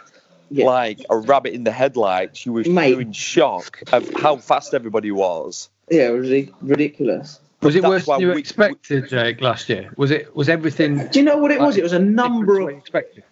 Yeah. 0.50 0.66
like 0.66 1.00
a 1.10 1.18
rabbit 1.18 1.54
in 1.54 1.64
the 1.64 1.72
headlights, 1.72 2.46
you 2.46 2.54
were 2.54 2.64
Mate. 2.64 2.98
in 2.98 3.12
shock 3.12 3.82
of 3.92 4.10
how 4.16 4.38
fast 4.38 4.74
everybody 4.74 5.12
was. 5.12 5.70
Yeah, 5.92 6.10
it 6.10 6.12
was 6.12 6.30
ridiculous. 6.62 7.40
Was 7.62 7.76
it 7.76 7.82
That's 7.82 7.90
worse 7.90 8.06
than 8.06 8.22
you 8.22 8.32
we- 8.32 8.40
expected, 8.40 9.10
Jake, 9.10 9.42
last 9.42 9.68
year? 9.70 9.92
Was 9.98 10.12
it? 10.12 10.34
Was 10.36 10.48
everything? 10.50 11.08
Do 11.12 11.20
you 11.20 11.26
know 11.26 11.38
what 11.38 11.52
it 11.52 11.60
was? 11.60 11.76
It 11.78 11.84
was 11.84 11.94
a 11.94 12.00
number 12.00 12.46
different 12.54 12.86
to 12.86 12.92
what 12.94 13.04
of 13.04 13.08
expected? 13.10 13.24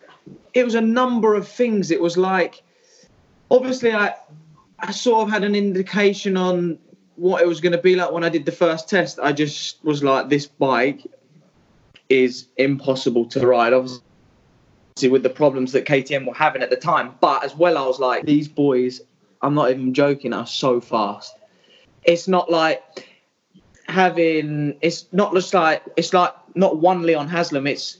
it 0.54 0.64
was 0.66 0.76
a 0.76 0.82
number 0.82 1.34
of 1.34 1.48
things. 1.48 1.92
It 1.92 2.02
was 2.02 2.18
like, 2.18 2.62
obviously, 3.50 3.94
I, 3.94 4.16
I 4.80 4.92
sort 4.92 5.28
of 5.28 5.34
had 5.34 5.44
an 5.44 5.56
indication 5.56 6.38
on 6.38 6.78
what 7.16 7.42
it 7.42 7.48
was 7.48 7.62
going 7.62 7.72
to 7.72 7.78
be 7.80 7.96
like 7.96 8.12
when 8.12 8.24
I 8.24 8.30
did 8.30 8.46
the 8.46 8.52
first 8.52 8.88
test. 8.88 9.20
I 9.20 9.34
just 9.34 9.84
was 9.84 10.04
like, 10.04 10.30
this 10.30 10.46
bike 10.46 11.06
is 12.10 12.48
impossible 12.58 13.26
to 13.30 13.46
ride. 13.46 13.74
Obviously, 13.74 14.02
with 15.10 15.24
the 15.24 15.30
problems 15.30 15.72
that 15.72 15.86
KTM 15.86 16.28
were 16.28 16.34
having 16.34 16.62
at 16.62 16.70
the 16.70 16.76
time, 16.76 17.16
but 17.20 17.44
as 17.44 17.56
well, 17.56 17.78
I 17.78 17.86
was 17.86 18.00
like, 18.00 18.26
these 18.26 18.48
boys, 18.48 19.02
I'm 19.42 19.56
not 19.56 19.72
even 19.72 19.94
joking, 19.94 20.34
are 20.34 20.48
so 20.48 20.80
fast. 20.80 21.36
It's 22.04 22.28
not 22.28 22.50
like 22.50 23.08
having. 23.88 24.78
It's 24.82 25.08
not 25.12 25.34
just 25.34 25.54
like 25.54 25.84
it's 25.98 26.14
like 26.14 26.34
not 26.56 26.78
one 26.78 27.02
Leon 27.04 27.28
Haslam. 27.28 27.68
It's 27.68 28.00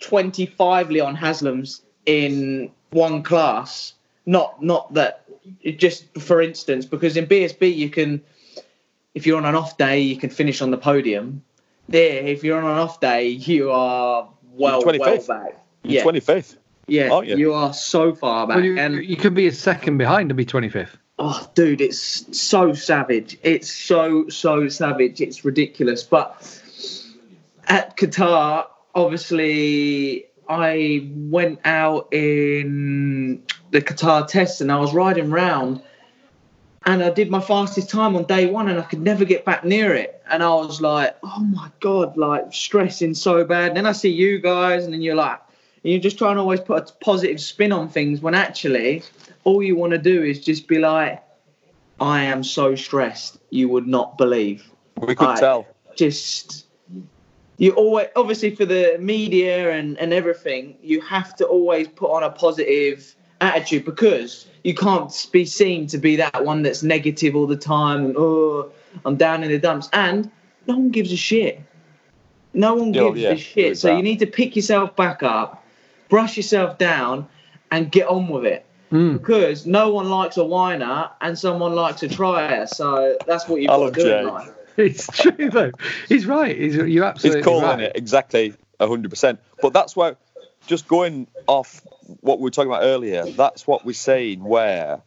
25 0.00 0.90
Leon 0.90 1.16
Haslams 1.16 1.82
in 2.06 2.70
one 2.90 3.22
class. 3.22 3.94
Not 4.28 4.62
not 4.62 4.92
that 4.94 5.24
it 5.62 5.78
just 5.78 6.04
for 6.20 6.42
instance, 6.42 6.84
because 6.84 7.16
in 7.16 7.26
BSB 7.26 7.74
you 7.74 7.88
can 7.88 8.22
if 9.14 9.26
you're 9.26 9.38
on 9.38 9.46
an 9.46 9.54
off 9.54 9.78
day 9.78 10.00
you 10.00 10.16
can 10.18 10.28
finish 10.30 10.60
on 10.62 10.70
the 10.70 10.76
podium. 10.78 11.42
There, 11.88 12.26
if 12.26 12.44
you're 12.44 12.58
on 12.62 12.70
an 12.70 12.78
off 12.78 13.00
day, 13.00 13.28
you 13.28 13.70
are 13.70 14.28
well 14.52 14.82
You're 14.84 14.98
well 14.98 15.16
25th. 15.16 15.26
back. 15.28 15.64
You're 15.82 15.94
Yeah, 15.94 16.02
twenty 16.02 16.20
fifth. 16.20 16.58
yeah, 16.86 17.10
aren't 17.10 17.28
you? 17.28 17.36
you 17.38 17.54
are 17.54 17.72
so 17.72 18.14
far 18.14 18.46
back. 18.46 18.56
Well, 18.56 18.64
you, 18.66 18.78
and 18.78 19.02
you 19.02 19.16
can 19.16 19.32
be 19.32 19.46
a 19.46 19.52
second 19.52 19.96
behind 19.96 20.30
and 20.30 20.36
be 20.36 20.44
25th. 20.44 20.90
oh 21.18 21.40
dude 21.54 21.80
it's 21.80 22.38
so 22.38 22.72
savage 22.74 23.38
it's 23.42 23.72
so 23.72 24.28
so 24.28 24.68
savage 24.68 25.20
it's 25.22 25.44
ridiculous 25.44 26.02
but 26.04 26.28
at 27.66 27.96
qatar 27.96 28.66
obviously 28.94 30.26
i 30.48 31.08
went 31.14 31.58
out 31.64 32.08
in 32.12 33.42
the 33.70 33.80
qatar 33.80 34.26
test 34.26 34.60
and 34.60 34.70
i 34.70 34.78
was 34.78 34.92
riding 34.94 35.30
round 35.30 35.80
and 36.86 37.02
i 37.02 37.10
did 37.10 37.30
my 37.30 37.40
fastest 37.40 37.90
time 37.90 38.16
on 38.16 38.24
day 38.24 38.46
one 38.46 38.68
and 38.68 38.78
i 38.78 38.82
could 38.82 39.00
never 39.00 39.24
get 39.24 39.44
back 39.44 39.64
near 39.64 39.94
it 39.94 40.22
and 40.30 40.42
i 40.42 40.48
was 40.48 40.80
like 40.80 41.16
oh 41.22 41.40
my 41.40 41.70
god 41.80 42.16
like 42.16 42.52
stressing 42.52 43.14
so 43.14 43.44
bad 43.44 43.68
and 43.68 43.76
then 43.76 43.86
i 43.86 43.92
see 43.92 44.10
you 44.10 44.38
guys 44.38 44.84
and 44.84 44.92
then 44.92 45.02
you're 45.02 45.14
like 45.14 45.40
you're 45.82 46.00
just 46.00 46.18
trying 46.18 46.36
to 46.36 46.40
always 46.40 46.60
put 46.60 46.90
a 46.90 46.92
positive 47.04 47.40
spin 47.40 47.72
on 47.72 47.88
things 47.88 48.20
when 48.20 48.34
actually 48.34 49.02
all 49.44 49.62
you 49.62 49.76
want 49.76 49.92
to 49.92 49.98
do 49.98 50.22
is 50.22 50.44
just 50.44 50.68
be 50.68 50.78
like, 50.78 51.22
I 52.00 52.24
am 52.24 52.44
so 52.44 52.74
stressed, 52.74 53.38
you 53.50 53.68
would 53.68 53.86
not 53.86 54.18
believe. 54.18 54.70
We 54.96 55.14
could 55.14 55.28
I- 55.28 55.40
tell. 55.40 55.66
Just 55.96 56.66
you 57.56 57.72
always 57.72 58.06
obviously 58.14 58.54
for 58.54 58.64
the 58.64 58.96
media 59.00 59.72
and, 59.72 59.98
and 59.98 60.12
everything, 60.12 60.76
you 60.80 61.00
have 61.00 61.34
to 61.36 61.44
always 61.44 61.88
put 61.88 62.10
on 62.10 62.22
a 62.22 62.30
positive 62.30 63.16
attitude 63.40 63.84
because 63.84 64.46
you 64.64 64.74
can't 64.74 65.28
be 65.32 65.44
seen 65.44 65.86
to 65.88 65.98
be 65.98 66.16
that 66.16 66.44
one 66.44 66.62
that's 66.62 66.82
negative 66.82 67.36
all 67.36 67.46
the 67.46 67.56
time 67.56 68.04
and 68.06 68.14
oh 68.18 68.70
I'm 69.04 69.16
down 69.16 69.42
in 69.44 69.50
the 69.50 69.58
dumps 69.58 69.88
and 69.92 70.30
no 70.66 70.76
one 70.76 70.90
gives 70.90 71.12
a 71.12 71.16
shit. 71.16 71.60
No 72.54 72.74
one 72.74 72.92
gives 72.92 73.18
yeah, 73.20 73.30
a 73.30 73.36
shit. 73.36 73.78
So 73.78 73.88
that. 73.88 73.96
you 73.96 74.02
need 74.02 74.18
to 74.18 74.26
pick 74.26 74.56
yourself 74.56 74.96
back 74.96 75.22
up, 75.22 75.64
brush 76.08 76.36
yourself 76.36 76.78
down, 76.78 77.28
and 77.70 77.90
get 77.90 78.08
on 78.08 78.28
with 78.28 78.44
it 78.44 78.64
Mm. 78.90 79.18
because 79.18 79.66
no 79.66 79.90
one 79.90 80.08
likes 80.08 80.38
a 80.38 80.44
whiner 80.44 81.10
and 81.20 81.38
someone 81.38 81.74
likes 81.74 82.02
a 82.02 82.08
trier. 82.08 82.66
So 82.66 83.18
that's 83.26 83.46
what 83.46 83.60
you've 83.60 83.70
I 83.70 83.76
got 83.76 83.94
to 83.94 84.02
do 84.02 84.14
in 84.14 84.26
life. 84.26 84.50
It's 84.78 85.08
true 85.08 85.50
though. 85.50 85.72
He's 86.08 86.24
right. 86.24 86.56
He's 86.56 86.76
you're 86.76 87.04
absolutely 87.04 87.40
It's 87.40 87.46
cool, 87.46 87.60
right. 87.60 87.80
it? 87.80 87.92
Exactly, 87.96 88.54
hundred 88.80 89.10
percent. 89.10 89.40
But 89.60 89.72
that's 89.72 89.96
why, 89.96 90.14
just 90.68 90.86
going 90.86 91.26
off 91.48 91.82
what 92.20 92.38
we 92.38 92.44
were 92.44 92.50
talking 92.50 92.70
about 92.70 92.82
earlier, 92.82 93.24
that's 93.26 93.66
what 93.66 93.84
we're 93.84 93.92
saying. 93.92 94.42
Where 94.44 95.00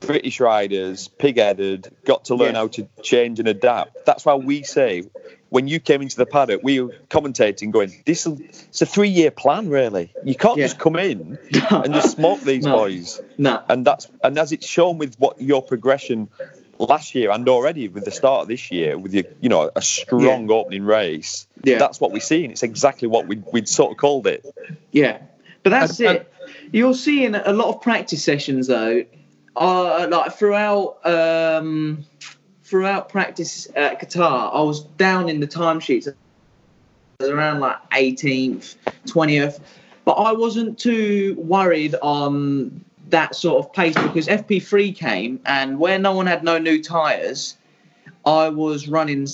British 0.00 0.38
riders, 0.40 1.08
pig-headed, 1.08 1.90
got 2.04 2.26
to 2.26 2.34
learn 2.34 2.52
Yeah. 2.54 2.60
how 2.60 2.66
to 2.68 2.88
change 3.02 3.38
and 3.38 3.48
adapt. 3.48 4.04
That's 4.04 4.24
why 4.24 4.34
we 4.34 4.62
say 4.62 5.04
when 5.48 5.68
you 5.68 5.78
came 5.80 6.02
into 6.02 6.16
the 6.16 6.26
paddock, 6.26 6.60
we 6.62 6.80
were 6.80 6.94
commentating, 7.10 7.70
going, 7.70 8.02
"This 8.04 8.26
is 8.26 8.40
it's 8.40 8.82
a 8.82 8.86
three-year 8.86 9.30
plan, 9.30 9.68
really. 9.68 10.12
You 10.24 10.34
can't 10.34 10.58
Yeah. 10.58 10.64
just 10.66 10.78
come 10.78 10.96
in 10.96 11.38
and 11.70 11.94
just 11.94 12.16
smoke 12.16 12.40
these 12.40 12.64
No. 12.64 12.76
boys." 12.76 13.20
No. 13.38 13.62
and 13.68 13.86
that's 13.86 14.08
and 14.22 14.36
as 14.38 14.52
it's 14.52 14.66
shown 14.66 14.98
with 14.98 15.14
what 15.18 15.40
your 15.40 15.62
progression 15.62 16.28
last 16.78 17.14
year 17.14 17.30
and 17.30 17.48
already 17.48 17.86
with 17.86 18.04
the 18.04 18.10
start 18.10 18.42
of 18.42 18.48
this 18.48 18.72
year 18.72 18.98
with 18.98 19.14
your 19.14 19.22
you 19.40 19.48
know 19.48 19.70
a 19.76 19.80
strong 19.80 20.50
opening 20.50 20.82
race 20.84 21.46
Yeah. 21.62 21.78
that's 21.78 22.00
what 22.00 22.10
we're 22.10 22.18
seeing 22.18 22.50
it's 22.50 22.64
exactly 22.64 23.06
what 23.06 23.28
we, 23.28 23.36
we'd 23.52 23.68
sort 23.68 23.92
of 23.92 23.96
called 23.96 24.26
it 24.26 24.44
Yeah, 24.90 25.18
but 25.62 25.70
that's 25.70 26.00
And- 26.00 26.16
it. 26.18 26.32
You're 26.74 26.94
seeing 26.94 27.36
a 27.36 27.52
lot 27.52 27.68
of 27.68 27.80
practice 27.82 28.24
sessions 28.24 28.66
though, 28.66 29.04
uh, 29.54 30.08
like 30.10 30.32
throughout 30.32 31.06
um, 31.06 32.04
throughout 32.64 33.08
practice 33.08 33.68
at 33.76 34.00
Qatar. 34.00 34.52
I 34.52 34.60
was 34.60 34.80
down 34.80 35.28
in 35.28 35.38
the 35.38 35.46
timesheets. 35.46 36.12
Was 37.20 37.30
around 37.30 37.60
like 37.60 37.76
18th, 37.90 38.74
20th, 39.06 39.60
but 40.04 40.14
I 40.14 40.32
wasn't 40.32 40.76
too 40.76 41.36
worried 41.38 41.94
on 42.02 42.84
that 43.10 43.36
sort 43.36 43.64
of 43.64 43.72
pace 43.72 43.94
because 43.94 44.26
FP3 44.26 44.96
came 44.96 45.38
and 45.46 45.78
where 45.78 46.00
no 46.00 46.12
one 46.12 46.26
had 46.26 46.42
no 46.42 46.58
new 46.58 46.82
tyres, 46.82 47.56
I 48.26 48.48
was 48.48 48.88
running 48.88 49.28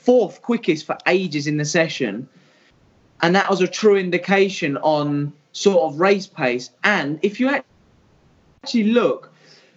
fourth 0.00 0.42
quickest 0.42 0.84
for 0.84 0.98
ages 1.06 1.46
in 1.46 1.58
the 1.58 1.64
session 1.64 2.28
and 3.22 3.36
that 3.36 3.48
was 3.48 3.60
a 3.60 3.68
true 3.68 3.96
indication 3.96 4.76
on 4.78 5.32
sort 5.56 5.78
of 5.92 5.98
race 6.00 6.26
pace. 6.26 6.70
And 6.84 7.18
if 7.22 7.40
you 7.40 7.48
actually 8.62 8.84
look 8.84 9.32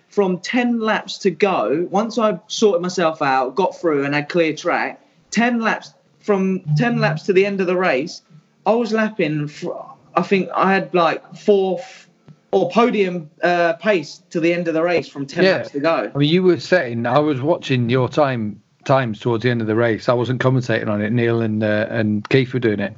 from 0.10 0.39
10 0.39 0.80
laps 0.80 1.18
to 1.20 1.32
go, 1.32 1.88
once 1.89 2.18
I 2.18 2.39
sorted 2.48 2.82
myself 2.82 3.22
out, 3.22 3.56
got 3.56 3.80
through, 3.80 4.04
and 4.04 4.13
had 4.13 4.28
clear 4.28 4.54
track, 4.54 5.02
10 5.32 5.62
laps 5.62 5.94
from 6.20 6.62
10 6.76 7.00
laps 7.00 7.24
to 7.24 7.34
the 7.34 7.46
end 7.46 7.62
of 7.62 7.68
the 7.68 7.78
race, 7.78 8.22
I 8.65 8.74
was 8.74 8.92
lapping. 8.92 9.48
For, 9.48 9.96
I 10.15 10.22
think 10.24 10.50
I 10.54 10.74
had 10.74 10.94
like 10.94 11.36
fourth 11.36 12.10
or 12.52 12.70
podium 12.72 13.30
uh, 13.42 13.74
pace 13.74 14.22
to 14.32 14.39
the 14.39 14.52
end 14.52 14.68
of 14.68 14.74
the 14.74 14.84
race 14.84 15.08
from 15.08 15.26
10 15.26 15.44
Yeah. 15.44 15.58
laps 15.58 15.72
to 15.72 15.80
go. 15.80 16.12
I 16.13 16.18
mean, 16.18 16.30
you 16.30 16.44
were 16.44 16.60
saying, 16.60 17.06
I 17.06 17.20
was 17.20 17.39
watching 17.42 17.89
your 17.89 18.10
time 18.10 18.62
times 18.86 19.20
towards 19.20 19.44
the 19.44 19.50
end 19.52 19.62
of 19.62 19.68
the 19.68 19.76
race. 19.76 20.10
I 20.10 20.13
wasn't 20.13 20.42
commentating 20.42 20.88
on 20.89 21.02
it. 21.02 21.12
Neil 21.13 21.42
and 21.42 21.63
uh, 21.63 21.86
and 21.89 22.28
Keith 22.30 22.54
were 22.54 22.60
doing 22.60 22.80
it, 22.80 22.94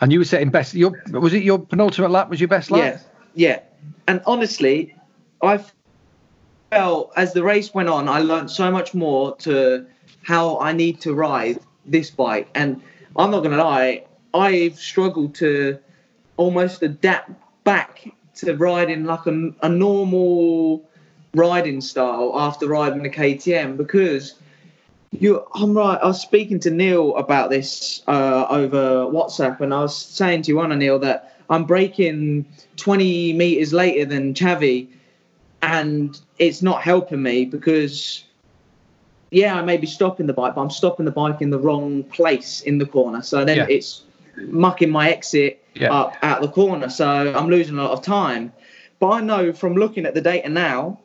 And 0.00 0.12
you 0.12 0.18
were 0.18 0.24
setting 0.24 0.50
best. 0.50 0.74
Your 0.74 0.92
was 1.10 1.32
it 1.32 1.42
your 1.42 1.58
penultimate 1.58 2.10
lap? 2.10 2.28
Was 2.28 2.40
your 2.40 2.48
best 2.48 2.70
lap? 2.70 2.80
Yeah, 2.82 3.00
yeah. 3.34 3.60
And 4.06 4.20
honestly, 4.26 4.94
I 5.42 5.64
felt 6.70 7.12
as 7.16 7.32
the 7.32 7.42
race 7.42 7.72
went 7.72 7.88
on, 7.88 8.08
I 8.08 8.20
learned 8.20 8.50
so 8.50 8.70
much 8.70 8.94
more 8.94 9.36
to 9.38 9.86
how 10.22 10.58
I 10.58 10.72
need 10.72 11.00
to 11.02 11.14
ride 11.14 11.60
this 11.86 12.10
bike. 12.10 12.48
And 12.54 12.82
I'm 13.16 13.30
not 13.30 13.42
gonna 13.42 13.56
lie, 13.56 14.04
I've 14.34 14.76
struggled 14.76 15.34
to 15.36 15.78
almost 16.36 16.82
adapt 16.82 17.30
back 17.64 18.08
to 18.36 18.54
riding 18.54 19.04
like 19.04 19.26
a, 19.26 19.50
a 19.62 19.68
normal 19.68 20.84
riding 21.34 21.80
style 21.80 22.32
after 22.34 22.66
riding 22.66 23.02
the 23.02 23.10
KTM 23.10 23.76
because 23.76 24.34
you 25.20 25.44
I'm 25.54 25.76
right. 25.76 25.98
I 26.02 26.06
was 26.06 26.20
speaking 26.20 26.60
to 26.60 26.70
Neil 26.70 27.16
about 27.16 27.50
this 27.50 28.02
uh, 28.06 28.46
over 28.48 29.06
WhatsApp, 29.06 29.60
and 29.60 29.72
I 29.72 29.80
was 29.80 29.96
saying 29.96 30.42
to 30.42 30.52
you, 30.52 30.60
Anna 30.60 30.76
Neil, 30.76 30.98
that 31.00 31.36
I'm 31.48 31.64
breaking 31.64 32.46
20 32.76 33.32
meters 33.32 33.72
later 33.72 34.04
than 34.04 34.34
Xavi, 34.34 34.88
and 35.62 36.18
it's 36.38 36.62
not 36.62 36.82
helping 36.82 37.22
me 37.22 37.44
because, 37.44 38.24
yeah, 39.30 39.56
I 39.58 39.62
may 39.62 39.76
be 39.76 39.86
stopping 39.86 40.26
the 40.26 40.32
bike, 40.32 40.54
but 40.54 40.62
I'm 40.62 40.70
stopping 40.70 41.06
the 41.06 41.12
bike 41.12 41.40
in 41.40 41.50
the 41.50 41.58
wrong 41.58 42.02
place 42.04 42.60
in 42.62 42.78
the 42.78 42.86
corner. 42.86 43.22
So 43.22 43.44
then 43.44 43.56
Yeah. 43.58 43.66
it's 43.68 44.02
mucking 44.36 44.90
my 44.90 45.10
exit 45.10 45.62
Yeah. 45.74 45.92
up 45.92 46.16
at 46.22 46.40
the 46.42 46.48
corner. 46.48 46.88
So 46.90 47.32
I'm 47.34 47.48
losing 47.48 47.78
a 47.78 47.82
lot 47.82 47.92
of 47.92 48.02
time. 48.02 48.52
But 48.98 49.10
I 49.10 49.20
know 49.20 49.52
from 49.52 49.74
looking 49.74 50.06
at 50.06 50.14
the 50.14 50.20
data 50.20 50.48
now 50.48 50.98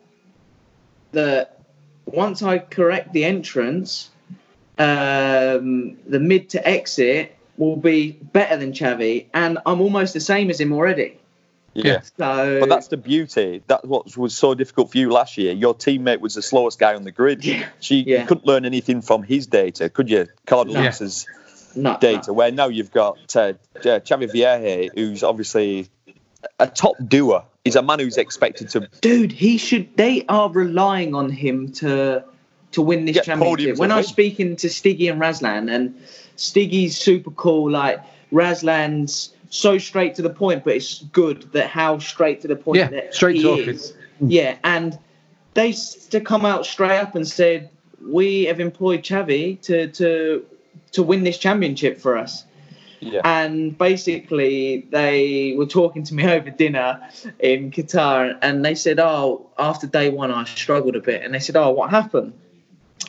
that 1.11 1.60
once 2.13 2.41
I 2.41 2.59
correct 2.59 3.13
the 3.13 3.25
entrance, 3.25 4.09
um, 4.77 5.97
the 6.07 6.19
mid 6.19 6.49
to 6.49 6.67
exit 6.67 7.35
will 7.57 7.75
be 7.75 8.11
better 8.11 8.57
than 8.57 8.71
Xavi, 8.73 9.27
and 9.33 9.59
I'm 9.65 9.81
almost 9.81 10.13
the 10.13 10.19
same 10.19 10.49
as 10.49 10.59
him 10.59 10.73
already. 10.73 11.17
Yeah. 11.73 12.01
So, 12.17 12.59
But 12.59 12.69
that's 12.69 12.87
the 12.87 12.97
beauty. 12.97 13.61
That's 13.67 13.85
what 13.85 14.17
was 14.17 14.37
so 14.37 14.53
difficult 14.55 14.91
for 14.91 14.97
you 14.97 15.09
last 15.11 15.37
year. 15.37 15.53
Your 15.53 15.73
teammate 15.73 16.19
was 16.19 16.35
the 16.35 16.41
slowest 16.41 16.79
guy 16.79 16.95
on 16.95 17.03
the 17.03 17.11
grid. 17.11 17.45
Yeah. 17.45 17.67
So 17.79 17.95
you, 17.95 18.03
Yeah. 18.05 18.21
you 18.21 18.27
couldn't 18.27 18.45
learn 18.45 18.65
anything 18.65 19.01
from 19.01 19.23
his 19.23 19.47
data, 19.47 19.89
could 19.89 20.09
you? 20.09 20.27
Carl 20.45 20.65
No. 20.65 20.81
Lewis's 20.81 21.27
no, 21.75 21.97
data. 22.01 22.33
Where 22.33 22.51
now 22.51 22.67
you've 22.67 22.91
got 22.91 23.35
uh, 23.35 23.39
uh, 23.39 23.53
Xavi 23.99 24.29
Vierge, 24.31 24.89
who's 24.93 25.23
obviously 25.23 25.87
a 26.59 26.67
top 26.67 26.95
doer. 27.07 27.43
He's 27.63 27.75
a 27.75 27.81
man 27.81 27.99
who's 27.99 28.17
expected 28.17 28.69
to. 28.69 28.87
dude, 29.01 29.31
he 29.31 29.57
should. 29.57 29.95
They 29.95 30.25
are 30.29 30.49
relying 30.49 31.13
on 31.13 31.29
him 31.29 31.71
to 31.73 32.23
to 32.71 32.81
win 32.81 33.05
this 33.05 33.15
Get 33.15 33.25
championship. 33.25 33.77
When 33.77 33.91
I 33.91 33.97
was 33.97 34.07
speaking 34.07 34.55
to 34.57 34.67
Stiggy 34.67 35.11
and 35.11 35.21
Razlan, 35.21 35.69
and 35.73 35.93
Stiggy's 36.37 36.97
super 36.97 37.31
cool, 37.31 37.69
like 37.69 37.99
Razlan's 38.31 39.33
so 39.49 39.77
straight 39.77 40.15
to 40.15 40.21
the 40.21 40.29
point, 40.29 40.63
but 40.63 40.75
it's 40.75 41.03
good 41.11 41.51
that 41.51 41.67
how 41.67 41.99
straight 41.99 42.41
to 42.41 42.47
the 42.47 42.55
point 42.55 42.77
Yeah, 42.79 42.87
that 42.87 43.13
straight 43.13 43.35
he 43.35 43.43
talking. 43.43 43.69
is. 43.69 43.93
Yeah, 44.21 44.57
and 44.63 44.97
they 45.53 45.73
to 46.09 46.19
come 46.19 46.45
out 46.45 46.65
straight 46.65 46.97
up 46.97 47.15
and 47.15 47.27
said 47.27 47.69
we 48.03 48.45
have 48.45 48.59
employed 48.59 49.03
Xavi 49.03 49.61
to 49.61 49.87
to 49.87 50.45
to 50.93 51.03
win 51.03 51.23
this 51.23 51.37
championship 51.37 51.99
for 51.99 52.17
us. 52.17 52.45
Yeah. 53.01 53.21
And 53.25 53.75
basically, 53.75 54.85
they 54.91 55.55
were 55.57 55.65
talking 55.65 56.03
to 56.03 56.13
me 56.13 56.27
over 56.31 56.51
dinner 56.51 57.01
in 57.39 57.71
Qatar, 57.71 58.37
and 58.41 58.63
they 58.63 58.75
said, 58.75 58.99
"Oh, 58.99 59.49
after 59.57 59.87
day 59.87 60.09
one, 60.09 60.31
I 60.31 60.45
struggled 60.45 60.95
a 60.95 61.01
bit." 61.01 61.23
And 61.23 61.33
they 61.33 61.39
said, 61.39 61.55
"Oh, 61.55 61.71
what 61.71 61.89
happened?" 61.89 62.33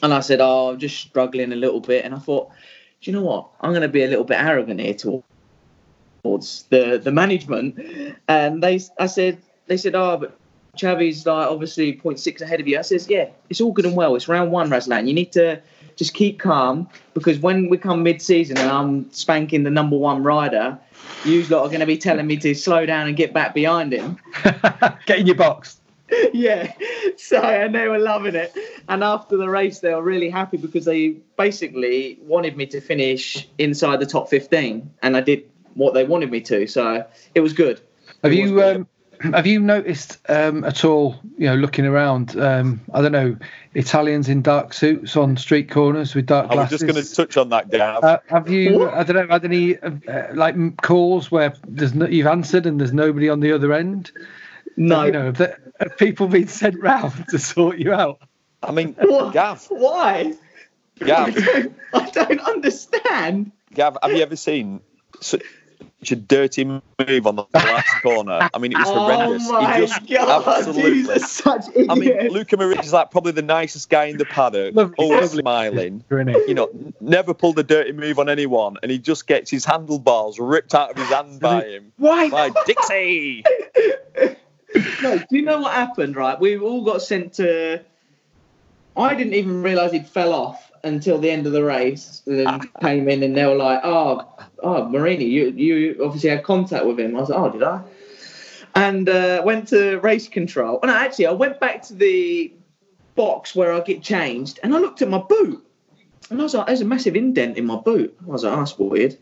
And 0.03 0.13
I 0.13 0.21
said, 0.21 0.41
"Oh, 0.41 0.71
I'm 0.71 0.79
just 0.79 0.99
struggling 0.99 1.53
a 1.53 1.57
little 1.57 1.81
bit." 1.81 2.05
And 2.05 2.15
I 2.15 2.19
thought, 2.19 2.49
"Do 3.03 3.11
you 3.11 3.17
know 3.17 3.23
what? 3.23 3.49
I'm 3.61 3.71
going 3.71 3.83
to 3.83 3.89
be 3.89 4.03
a 4.03 4.09
little 4.09 4.25
bit 4.25 4.41
arrogant 4.41 4.81
here 4.81 4.95
towards 6.23 6.65
the 6.71 6.99
the 7.03 7.13
management." 7.13 8.17
And 8.27 8.63
they, 8.63 8.81
I 8.99 9.07
said, 9.07 9.43
they 9.67 9.77
said, 9.77 9.95
"Oh, 9.95 10.17
but 10.17 10.39
Xavi's 10.79 11.27
like 11.27 11.49
obviously 11.49 11.93
0.6 11.95 12.41
ahead 12.41 12.61
of 12.61 12.69
you." 12.69 12.79
I 12.79 12.83
says, 12.83 13.09
"Yeah, 13.09 13.29
it's 13.51 13.61
all 13.61 13.73
good 13.73 13.87
and 13.87 13.97
well. 13.97 14.15
It's 14.17 14.29
round 14.29 14.51
one, 14.51 14.71
Razlan. 14.71 15.07
You 15.07 15.15
need 15.15 15.33
to." 15.33 15.61
Just 15.95 16.15
keep 16.15 16.39
calm 16.41 16.89
because 17.13 17.39
when 17.39 17.69
we 17.69 17.77
come 17.77 18.03
mid-season 18.03 18.57
and 18.57 18.71
I'm 18.71 19.13
spanking 19.13 19.63
the 19.63 19.71
number 19.71 19.95
one 19.95 20.23
rider, 20.23 20.79
you 21.23 21.45
lot 21.45 21.65
are 21.65 21.69
going 21.69 21.81
to 21.81 21.87
be 21.87 21.99
telling 21.99 22.27
me 22.27 22.39
to 22.39 22.55
slow 22.55 22.87
down 22.87 23.09
and 23.09 23.15
get 23.15 23.35
back 23.35 23.53
behind 23.55 23.93
him. 23.93 24.17
Get 25.07 25.19
in 25.19 25.27
your 25.27 25.37
box. 25.37 25.81
yeah. 26.33 26.73
So 27.17 27.41
and 27.41 27.75
they 27.75 27.89
were 27.89 27.99
loving 27.99 28.35
it. 28.35 28.57
And 28.89 29.03
after 29.03 29.37
the 29.37 29.49
race, 29.49 29.81
they 29.81 29.95
were 29.95 30.03
really 30.03 30.29
happy 30.29 30.57
because 30.57 30.85
they 30.85 31.17
basically 31.37 32.19
wanted 32.23 32.57
me 32.57 32.67
to 32.67 32.81
finish 32.81 33.49
inside 33.59 34.01
the 34.01 34.07
top 34.07 34.29
15, 34.29 34.91
and 35.03 35.17
I 35.17 35.21
did 35.21 35.49
what 35.75 35.95
they 35.95 36.05
wanted 36.05 36.31
me 36.31 36.41
to. 36.43 36.67
So 36.67 37.07
it 37.35 37.41
was 37.41 37.53
good. 37.53 37.81
Have 38.23 38.33
It 38.33 38.39
you 38.39 38.63
um, 38.63 38.89
have 39.23 39.47
you 39.47 39.61
noticed 39.61 40.19
um, 40.29 40.65
at 40.65 40.85
all? 40.85 41.21
You 41.39 41.47
know, 41.47 41.55
looking 41.55 41.87
around, 41.87 42.39
um, 42.39 42.81
I 42.93 43.03
don't 43.03 43.13
know, 43.13 43.37
Italians 43.75 44.29
in 44.29 44.43
dark 44.43 44.73
suits 44.75 45.17
on 45.17 45.37
street 45.37 45.71
corners 45.71 46.15
with 46.15 46.27
dark 46.27 46.51
I 46.51 46.57
was 46.57 46.71
just 46.71 46.87
going 46.87 47.03
to 47.03 47.15
touch 47.15 47.37
on 47.37 47.49
that, 47.51 47.71
Gav. 47.71 48.05
Uh, 48.05 48.19
have 48.29 48.49
you? 48.51 48.79
What? 48.79 48.95
I 48.95 49.03
don't 49.03 49.17
know. 49.17 49.27
Had 49.29 49.45
any 49.45 49.79
uh, 49.79 49.91
like 50.35 50.81
calls 50.83 51.31
where 51.31 51.55
there's 51.67 51.95
no, 51.95 52.07
you've 52.07 52.27
answered 52.27 52.67
and 52.67 52.81
there's 52.81 52.93
nobody 52.93 53.29
on 53.29 53.41
the 53.41 53.53
other 53.53 53.73
end? 53.73 54.13
No. 54.77 55.05
You 55.05 55.13
know, 55.13 55.25
have, 55.27 55.39
the, 55.39 55.57
have 55.81 55.97
people 55.99 56.29
been 56.29 56.49
sent 56.49 56.81
round 56.81 57.29
to 57.29 57.39
sort 57.39 57.79
you 57.79 57.93
out? 57.93 58.21
I 58.63 58.73
mean, 58.73 58.95
What? 59.01 59.33
Gav, 59.33 59.67
Why? 59.69 60.35
I 61.01 61.05
Gav, 61.05 61.35
don't, 61.35 61.77
I 61.95 62.11
don't 62.11 62.41
understand. 62.41 63.53
Gav, 63.75 63.99
have 64.03 64.13
you 64.13 64.23
ever 64.23 64.37
seen 64.37 64.81
such 65.21 65.43
a 66.11 66.17
dirty 66.17 66.65
move 66.65 67.27
on 67.27 67.37
the 67.37 67.47
last 67.55 67.89
corner? 68.03 68.49
I 68.53 68.59
mean, 68.59 68.73
it 68.73 68.79
was 68.79 68.89
oh 68.89 68.95
horrendous. 68.95 69.49
Oh 69.49 69.63
my 69.63 69.75
he 69.81 69.87
just 69.87 70.07
god, 70.09 70.47
absolutely. 70.47 71.19
such 71.21 71.69
idiots. 71.69 71.91
I 71.91 71.95
mean, 71.95 72.29
Luca 72.33 72.57
Marini 72.57 72.81
is 72.81 72.93
like 72.93 73.11
probably 73.11 73.33
the 73.33 73.43
nicest 73.43 73.91
guy 73.91 74.07
in 74.07 74.17
the 74.17 74.25
paddock, 74.25 74.75
Lovely, 74.75 74.95
always 74.99 75.35
lovely. 75.35 75.41
smiling. 75.43 76.05
You 76.11 76.55
know, 76.55 76.71
never 77.01 77.35
pulled 77.35 77.59
a 77.59 77.63
dirty 77.63 77.93
move 77.93 78.19
on 78.19 78.29
anyone, 78.29 78.77
and 78.83 78.91
he 78.91 78.99
just 78.99 79.27
gets 79.27 79.51
his 79.51 79.65
handlebars 79.65 80.39
ripped 80.39 80.75
out 80.75 80.91
of 80.91 80.97
his 80.97 81.09
hand 81.09 81.41
by 81.41 81.65
him. 81.65 81.93
Why? 81.99 82.29
By 82.31 82.51
Dixie. 82.67 83.45
No, 85.03 85.19
do 85.19 85.25
you 85.31 85.43
know 85.43 85.61
what 85.61 85.73
happened? 85.75 86.17
Right, 86.17 86.39
we 86.41 86.59
all 86.59 86.83
got 86.83 87.03
sent 87.03 87.35
to. 87.35 87.83
I 88.97 89.15
didn't 89.15 89.35
even 89.35 89.63
realise 89.63 89.93
he'd 89.93 90.07
fell 90.07 90.33
off 90.33 90.72
until 90.85 91.19
the 91.19 91.31
end 91.31 91.47
of 91.47 91.53
the 91.53 91.65
race. 91.65 92.23
And 92.27 92.41
then 92.41 92.61
came 92.81 93.09
in 93.09 93.23
and 93.23 93.37
they 93.37 93.45
were 93.47 93.55
like, 93.55 93.81
"Oh, 93.85 94.29
oh, 94.63 94.89
Marini, 94.89 95.25
you 95.25 95.51
you 95.51 96.05
obviously 96.05 96.31
had 96.31 96.45
contact 96.45 96.87
with 96.87 96.99
him." 96.99 97.17
I 97.17 97.21
was 97.21 97.29
like, 97.29 97.39
"Oh, 97.39 97.51
did 97.51 97.63
I?" 97.63 97.83
And 98.75 99.09
uh, 99.09 99.43
went 99.45 99.69
to 99.69 99.99
race 99.99 100.29
control. 100.29 100.79
And 100.83 100.91
actually, 100.91 101.27
I 101.27 101.33
went 101.33 101.61
back 101.61 101.83
to 101.85 101.95
the 101.95 102.53
box 103.15 103.55
where 103.55 103.73
I 103.73 103.81
get 103.81 104.03
changed, 104.03 104.61
and 104.63 104.75
I 104.75 104.79
looked 104.79 105.03
at 105.03 105.09
my 105.09 105.19
boot, 105.19 105.65
and 106.31 106.41
I 106.41 106.43
was 106.43 106.55
like, 106.55 106.67
"There's 106.67 106.81
a 106.81 106.87
massive 106.87 107.17
indent 107.17 107.59
in 107.59 107.67
my 107.67 107.77
boot." 107.77 108.17
I 108.23 108.27
was 108.27 108.45
like, 108.45 108.53
oh, 108.53 108.57
"That's 108.57 108.79
weird." 108.79 109.17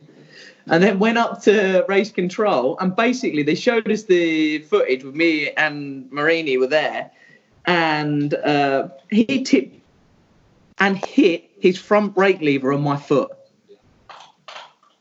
and 0.66 0.82
then 0.82 0.98
went 0.98 1.18
up 1.18 1.42
to 1.42 1.84
race 1.88 2.12
control 2.12 2.78
and 2.78 2.94
basically 2.94 3.42
they 3.42 3.54
showed 3.54 3.90
us 3.90 4.04
the 4.04 4.58
footage 4.58 5.02
with 5.02 5.14
me 5.14 5.50
and 5.52 6.10
Marini 6.12 6.56
were 6.58 6.66
there 6.66 7.10
and 7.66 8.34
uh, 8.34 8.88
he 9.10 9.42
tipped 9.42 9.80
and 10.78 10.96
hit 11.04 11.49
his 11.60 11.78
front 11.78 12.14
brake 12.14 12.40
lever 12.40 12.72
on 12.72 12.82
my 12.82 12.96
foot 12.96 13.30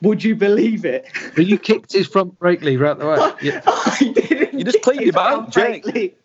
would 0.02 0.24
you 0.24 0.36
believe 0.36 0.86
it 0.86 1.06
But 1.36 1.46
you 1.46 1.58
kicked 1.58 1.92
his 1.92 2.08
front 2.08 2.38
brake 2.40 2.62
lever 2.62 2.86
out 2.86 3.00
the 3.00 3.08
way. 3.08 3.32
Yeah. 3.42 3.62
I 3.66 4.12
didn't 4.16 4.58
You 4.58 4.64
just 4.64 4.76
kick 4.78 4.84
cleaned 4.84 5.02
him 5.10 5.18
out, 5.18 5.52
Jake. 5.52 6.16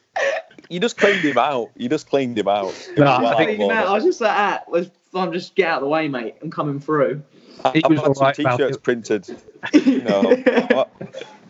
You 0.70 0.78
just 0.80 0.97
cleaned 0.97 1.20
him 1.24 1.39
out. 1.39 1.70
You 1.76 1.89
just 1.89 2.09
cleaned 2.09 2.39
him 2.39 2.47
out. 2.49 2.72
No, 2.97 3.05
I 3.07 3.22
well 3.22 3.37
think- 3.37 3.49
out 3.51 3.55
of 3.55 3.61
You 3.61 3.68
know, 3.68 3.74
I 3.87 3.93
was 3.93 4.05
just 4.05 4.20
like 4.20 4.30
ah, 4.30 4.51
that 4.64 4.70
was 4.70 4.91
I'm 5.14 5.32
just 5.32 5.55
get 5.57 5.68
out 5.68 5.76
of 5.78 5.82
the 5.82 5.89
way 5.89 6.07
mate 6.09 6.37
I'm 6.43 6.51
coming 6.51 6.78
through 6.80 7.22
He 7.72 7.82
I've 7.85 7.91
was 7.91 7.99
had 8.01 8.09
all 8.09 8.14
some 8.14 8.24
right 8.26 8.35
t-shirts 8.37 8.76
it. 8.76 8.82
printed. 8.82 9.28
You 9.72 10.03
know, 10.03 10.20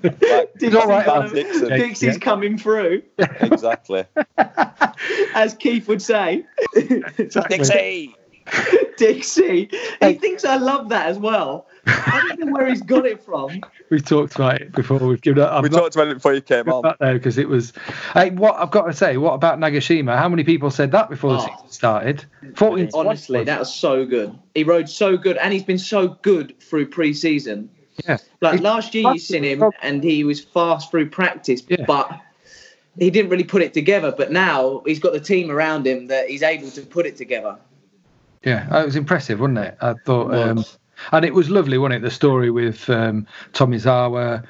like, 0.00 0.52
Dixie's, 0.58 0.74
all 0.74 0.86
right 0.88 1.04
coming- 1.04 1.32
Dixon. 1.34 1.68
Dixie's 1.68 2.02
Yeah. 2.14 2.18
coming 2.20 2.56
through 2.58 3.02
exactly. 3.18 4.04
as 5.34 5.54
Keith 5.54 5.88
would 5.88 6.00
say 6.02 6.44
Exactly. 6.74 7.58
Dixie. 7.58 8.16
Dixie. 8.96 9.70
He 10.00 10.14
thinks 10.14 10.44
I 10.44 10.56
love 10.56 10.88
that 10.90 11.06
as 11.06 11.18
well. 11.18 11.66
I 11.86 12.24
don't 12.28 12.40
know 12.40 12.52
where 12.52 12.66
he's 12.68 12.82
got 12.82 13.06
it 13.06 13.22
from. 13.22 13.60
We've 13.90 14.04
talked 14.04 14.34
about 14.36 14.60
it 14.60 14.72
before. 14.72 14.98
We've 14.98 15.20
given 15.20 15.42
it. 15.42 15.46
I'm 15.46 15.62
We 15.62 15.68
not 15.68 15.78
talked 15.78 15.96
about 15.96 16.08
it 16.08 16.14
before 16.14 16.34
you 16.34 16.40
came 16.40 16.64
good 16.64 16.72
on. 16.72 16.82
back 16.82 16.98
because 16.98 17.36
it 17.38 17.48
was. 17.48 17.72
Hey, 18.14 18.30
what 18.30 18.56
I've 18.56 18.70
got 18.70 18.86
to 18.86 18.92
say, 18.92 19.16
what 19.16 19.32
about 19.34 19.58
Nagashima? 19.58 20.16
How 20.16 20.28
many 20.28 20.44
people 20.44 20.70
said 20.70 20.92
that 20.92 21.10
before 21.10 21.32
the 21.32 21.38
Oh. 21.38 21.46
season 21.46 21.68
started? 21.70 22.24
14 22.56 22.90
Honestly, 22.94 23.44
that 23.44 23.58
was 23.58 23.72
so 23.74 24.04
good. 24.06 24.36
He 24.54 24.64
rode 24.64 24.88
so 24.88 25.16
good, 25.16 25.36
and 25.38 25.52
he's 25.52 25.64
been 25.64 25.78
so 25.78 26.08
good 26.22 26.58
through 26.60 26.86
pre-season. 26.88 27.68
Yeah. 28.06 28.18
Like 28.40 28.54
He's- 28.54 28.62
last 28.64 28.94
year, 28.94 29.12
you 29.12 29.18
seen 29.18 29.44
him, 29.44 29.64
and 29.82 30.02
he 30.02 30.24
was 30.24 30.40
fast 30.42 30.90
through 30.90 31.10
practice, 31.10 31.62
Yeah. 31.68 31.84
but 31.86 32.10
he 32.98 33.10
didn't 33.10 33.30
really 33.30 33.44
put 33.44 33.62
it 33.62 33.74
together. 33.74 34.12
But 34.16 34.32
now 34.32 34.82
he's 34.86 34.98
got 35.00 35.12
the 35.12 35.20
team 35.20 35.50
around 35.50 35.86
him 35.86 36.06
that 36.08 36.28
he's 36.28 36.42
able 36.42 36.70
to 36.70 36.80
put 36.82 37.06
it 37.06 37.16
together. 37.16 37.56
Yeah, 38.44 38.80
it 38.82 38.84
was 38.86 38.96
impressive, 38.96 39.40
wasn't 39.40 39.58
it? 39.58 39.76
I 39.80 39.94
thought. 40.04 40.34
It 40.34 40.38
Um. 40.48 40.64
And 41.12 41.24
it 41.24 41.34
was 41.34 41.50
lovely, 41.50 41.76
wasn't 41.76 41.96
it? 41.96 42.02
The 42.02 42.10
story 42.10 42.50
with 42.50 42.88
um, 42.88 43.26
Tomizawa, 43.52 44.44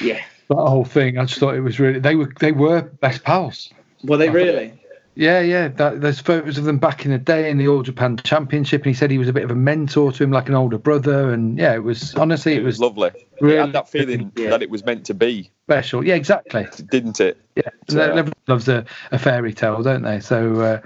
Yeah. 0.00 0.20
that 0.48 0.54
whole 0.56 0.84
thing. 0.84 1.18
I 1.18 1.24
just 1.26 1.38
thought 1.38 1.54
it 1.54 1.60
was 1.60 1.78
really 1.78 1.98
they 2.00 2.14
were 2.16 2.32
they 2.40 2.52
were 2.52 2.80
best 2.82 3.22
pals. 3.22 3.70
Were 4.02 4.16
they 4.16 4.30
really? 4.30 4.72
Yeah, 5.16 5.40
yeah. 5.40 5.68
That, 5.68 6.00
there's 6.00 6.18
photos 6.20 6.58
of 6.58 6.64
them 6.64 6.78
back 6.78 7.04
in 7.04 7.12
the 7.12 7.18
day 7.18 7.48
in 7.48 7.56
the 7.58 7.68
All 7.68 7.82
Japan 7.82 8.16
Championship, 8.16 8.82
and 8.82 8.86
he 8.86 8.94
said 8.94 9.10
he 9.10 9.18
was 9.18 9.28
a 9.28 9.32
bit 9.32 9.44
of 9.44 9.50
a 9.50 9.54
mentor 9.54 10.10
to 10.10 10.24
him, 10.24 10.30
like 10.32 10.48
an 10.48 10.54
older 10.56 10.78
brother. 10.78 11.32
And 11.32 11.56
yeah, 11.56 11.74
it 11.74 11.84
was 11.84 12.14
honestly, 12.16 12.54
It 12.54 12.64
was 12.64 12.80
lovely. 12.80 13.12
really 13.40 13.56
it 13.56 13.60
had 13.60 13.72
that 13.74 13.88
feeling 13.88 14.32
Yeah. 14.36 14.50
that 14.50 14.62
it 14.62 14.70
was 14.70 14.84
meant 14.84 15.06
to 15.06 15.14
be, 15.14 15.50
special. 15.66 16.04
Yeah, 16.04 16.14
exactly. 16.16 16.66
didn't 16.90 17.20
it? 17.20 17.38
Yeah, 17.54 17.62
So- 17.88 18.00
everyone 18.00 18.32
loves 18.48 18.68
a, 18.68 18.84
a 19.12 19.18
fairy 19.18 19.52
tale, 19.54 19.82
don't 19.82 20.02
they? 20.02 20.18
So 20.18 20.60
uh, 20.60 20.80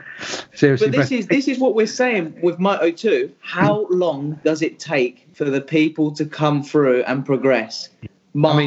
seriously, 0.55 0.89
But 0.89 0.93
this 0.97 1.01
best- 1.09 1.12
is 1.12 1.26
this 1.29 1.49
is 1.49 1.59
what 1.59 1.74
we're 1.74 1.87
saying 1.87 2.39
with 2.43 2.59
Moto 2.59 2.91
2. 2.91 3.33
How 3.41 3.87
long 3.89 4.39
does 4.45 4.61
it 4.61 4.79
take 4.79 5.26
for 5.33 5.45
the 5.47 5.61
people 5.62 6.12
to 6.12 6.26
come 6.26 6.62
through 6.62 7.03
and 7.05 7.24
progress? 7.24 7.89
mean- 8.03 8.11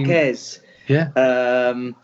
Marquez, 0.08 0.60
yeah, 0.88 1.10
um, 1.16 1.96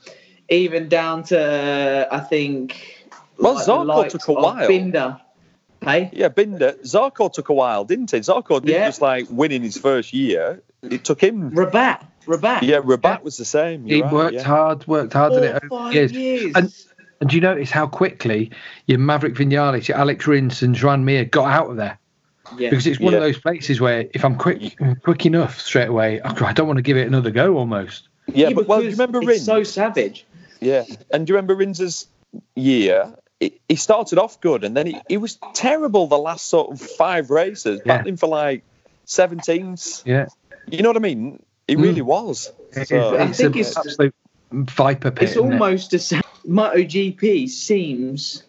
even 0.49 0.88
down 0.89 1.24
to 1.24 2.08
I 2.12 2.20
think. 2.20 2.93
Well, 3.38 3.54
like 3.56 3.66
the 3.66 3.72
Zarco 3.72 3.86
likes 3.86 4.14
took 4.14 4.28
a 4.28 4.34
while. 4.34 4.68
Binder, 4.68 5.18
hey, 5.84 6.10
Yeah, 6.14 6.30
Binder. 6.30 6.74
Zarco 6.84 7.32
took 7.32 7.50
a 7.50 7.54
while, 7.54 7.86
didn't 7.86 8.14
it? 8.14 8.24
Zarco 8.24 8.60
didn't 8.62 8.70
Yeah. 8.70 8.88
just 8.88 9.02
like 9.02 9.28
win 9.30 9.52
in 9.52 9.62
his 9.62 9.78
first 9.78 10.14
year. 10.14 10.62
It 10.84 11.04
took 11.06 11.22
him. 11.22 11.52
Rabat, 11.52 12.06
Rabat. 12.26 12.62
Yeah, 12.64 12.80
Rabat 12.82 13.24
was 13.24 13.38
the 13.38 13.46
same. 13.46 13.86
he 13.86 13.98
You're 13.98 14.06
right, 14.06 14.14
worked 14.14 14.36
yeah. 14.36 14.44
hard, 14.44 14.88
worked 14.88 15.14
hard 15.14 15.34
Four 15.34 15.40
at 15.40 15.46
it 15.46 15.56
over 15.64 15.70
five 15.70 15.94
years. 15.94 16.12
years. 16.12 16.52
And 16.56 16.74
and 17.20 17.30
do 17.32 17.36
you 17.36 17.42
notice 17.42 17.72
how 17.72 17.88
quickly 17.88 18.52
your 18.86 19.00
Maverick 19.00 19.34
Vinales, 19.34 19.88
your 19.88 19.98
Alex 19.98 20.28
Rins, 20.28 20.62
and 20.62 20.76
Joan 20.76 21.04
Mir 21.04 21.26
got 21.26 21.50
out 21.50 21.70
of 21.72 21.78
there? 21.78 21.98
yeah. 22.58 22.70
Because 22.70 22.86
it's 22.86 23.00
one 23.00 23.14
of 23.16 23.22
those 23.22 23.40
places 23.40 23.82
where 23.82 24.08
if 24.14 24.24
I'm 24.24 24.36
quick, 24.38 24.78
quick 25.04 25.26
enough 25.26 25.60
straight 25.60 25.88
away, 25.90 26.22
I 26.22 26.54
don't 26.54 26.68
want 26.68 26.78
to 26.78 26.84
give 26.84 26.96
it 26.96 27.08
another 27.08 27.32
go 27.32 27.58
almost. 27.58 28.08
Yeah, 28.34 28.52
but 28.52 28.68
well, 28.68 28.80
do 28.80 28.84
you 28.86 28.92
because 28.92 29.00
remember 29.00 29.20
it's 29.20 29.28
Rins? 29.28 29.44
so 29.46 29.64
savage. 29.64 30.26
Yeah, 30.62 30.84
and 31.12 31.26
do 31.26 31.32
you 31.32 31.36
remember 31.36 31.56
Rins's 31.56 32.08
year? 32.56 33.14
He- 33.40 33.60
He 33.70 33.76
started 33.76 34.18
off 34.20 34.40
good, 34.42 34.64
and 34.64 34.76
then 34.76 34.88
he, 34.88 34.98
he 35.10 35.18
was 35.18 35.38
terrible 35.54 36.08
the 36.08 36.18
last 36.18 36.48
sort 36.48 36.72
of 36.72 36.82
five 36.82 37.30
races, 37.30 37.82
Yeah. 37.86 37.98
battling 37.98 38.18
for 38.18 38.28
like 38.28 38.64
17s. 39.06 40.04
Yeah, 40.06 40.28
You 40.70 40.82
know 40.84 40.90
what 40.90 40.98
I 40.98 41.00
mean? 41.00 41.42
He 41.68 41.76
Mm. 41.76 41.82
really 41.82 42.02
was. 42.02 42.52
It- 42.76 42.88
So- 42.88 43.14
it's, 43.16 43.22
I 43.22 43.32
think 43.44 43.56
an 43.56 43.60
it's- 43.62 43.78
absolute 43.78 44.16
viper 44.52 45.12
pit. 45.12 45.24
It's 45.24 45.32
isn't 45.34 45.46
it? 45.52 45.54
almost 45.62 45.92
the 45.92 46.00
same. 46.00 46.22
MotoGP 46.48 47.48
seems 47.50 48.44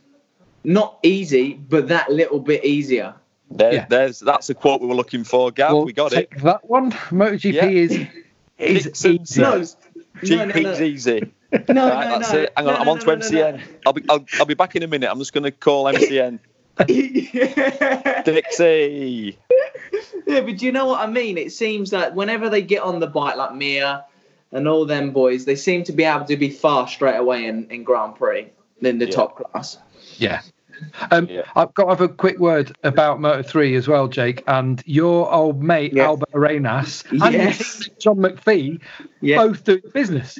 not 0.64 0.98
easy, 1.02 1.54
but 1.54 1.88
that 1.88 2.10
little 2.10 2.40
bit 2.40 2.64
easier. 2.64 3.14
There, 3.50 3.72
Yeah. 3.74 3.86
There's 3.88 4.20
that's 4.20 4.50
a 4.50 4.54
quote 4.54 4.80
we 4.80 4.86
were 4.88 4.94
looking 4.94 5.24
for, 5.24 5.50
Gav. 5.50 5.72
Well, 5.72 5.84
we 5.84 5.92
got 5.92 6.12
it. 6.12 6.30
take 6.30 6.42
that 6.42 6.68
one. 6.68 6.92
MotoGP 7.10 7.52
Yeah. 7.54 7.64
is 7.66 7.92
is 8.58 8.84
Dixon 8.84 9.20
easy. 9.22 9.40
No, 9.40 9.50
says 9.62 9.76
no, 10.22 10.44
no, 10.44 10.52
GP's 10.52 10.78
no. 10.80 10.84
easy. 10.84 11.32
No, 11.50 11.58
Right, 11.58 11.68
no, 12.08 12.18
that's 12.18 12.32
no. 12.32 12.38
it. 12.40 12.52
Hang 12.56 12.66
on, 12.66 12.74
No, 12.74 12.78
I'm 12.80 12.86
no, 12.86 12.92
on 12.92 12.98
to 13.00 13.06
no, 13.06 13.14
no, 13.14 13.18
no. 13.18 13.26
MCN. 13.28 13.62
I'll 13.86 13.92
be 13.94 14.04
I'll, 14.10 14.24
I'll 14.38 14.46
be 14.46 14.54
back 14.54 14.76
in 14.76 14.82
a 14.82 14.86
minute. 14.86 15.10
I'm 15.10 15.18
just 15.18 15.32
going 15.32 15.44
to 15.44 15.50
call 15.50 15.84
MCN. 15.92 16.38
yeah, 16.88 18.22
Dixie. 18.22 19.38
Yeah, 20.26 20.40
but 20.40 20.58
do 20.58 20.66
you 20.66 20.72
know 20.72 20.86
what 20.86 21.00
I 21.00 21.06
mean? 21.10 21.38
It 21.38 21.52
seems 21.52 21.90
that 21.90 22.14
whenever 22.14 22.48
they 22.50 22.62
get 22.62 22.82
on 22.82 23.00
the 23.00 23.06
bike, 23.06 23.36
like 23.36 23.54
Mir 23.54 24.04
and 24.52 24.68
all 24.68 24.84
them 24.84 25.10
boys, 25.12 25.44
they 25.44 25.56
seem 25.56 25.84
to 25.84 25.92
be 25.92 26.04
able 26.04 26.26
to 26.26 26.36
be 26.36 26.50
fast 26.50 26.94
straight 26.94 27.16
away 27.16 27.46
in, 27.46 27.68
in 27.70 27.82
Grand 27.84 28.14
Prix 28.16 28.48
in 28.82 28.98
the 28.98 29.06
Yeah. 29.06 29.10
top 29.10 29.36
class. 29.36 29.78
Yeah. 30.18 30.42
Um, 31.10 31.26
Yeah. 31.28 31.42
I've 31.56 31.74
got 31.74 31.84
to 31.84 31.90
have 31.90 32.00
a 32.02 32.08
quick 32.08 32.38
word 32.38 32.76
about 32.84 33.20
Moto 33.20 33.42
3 33.42 33.74
as 33.74 33.88
well, 33.88 34.06
Jake. 34.06 34.44
And 34.46 34.82
your 34.86 35.32
old 35.32 35.62
mate, 35.62 35.92
Yeah. 35.94 36.04
Albert 36.04 36.28
Arenas, 36.34 37.04
and 37.10 37.20
Yes. 37.32 37.88
John 37.98 38.16
McPhee, 38.18 38.80
Yeah. 39.20 39.38
both 39.38 39.64
doing 39.64 39.82
business. 39.92 40.38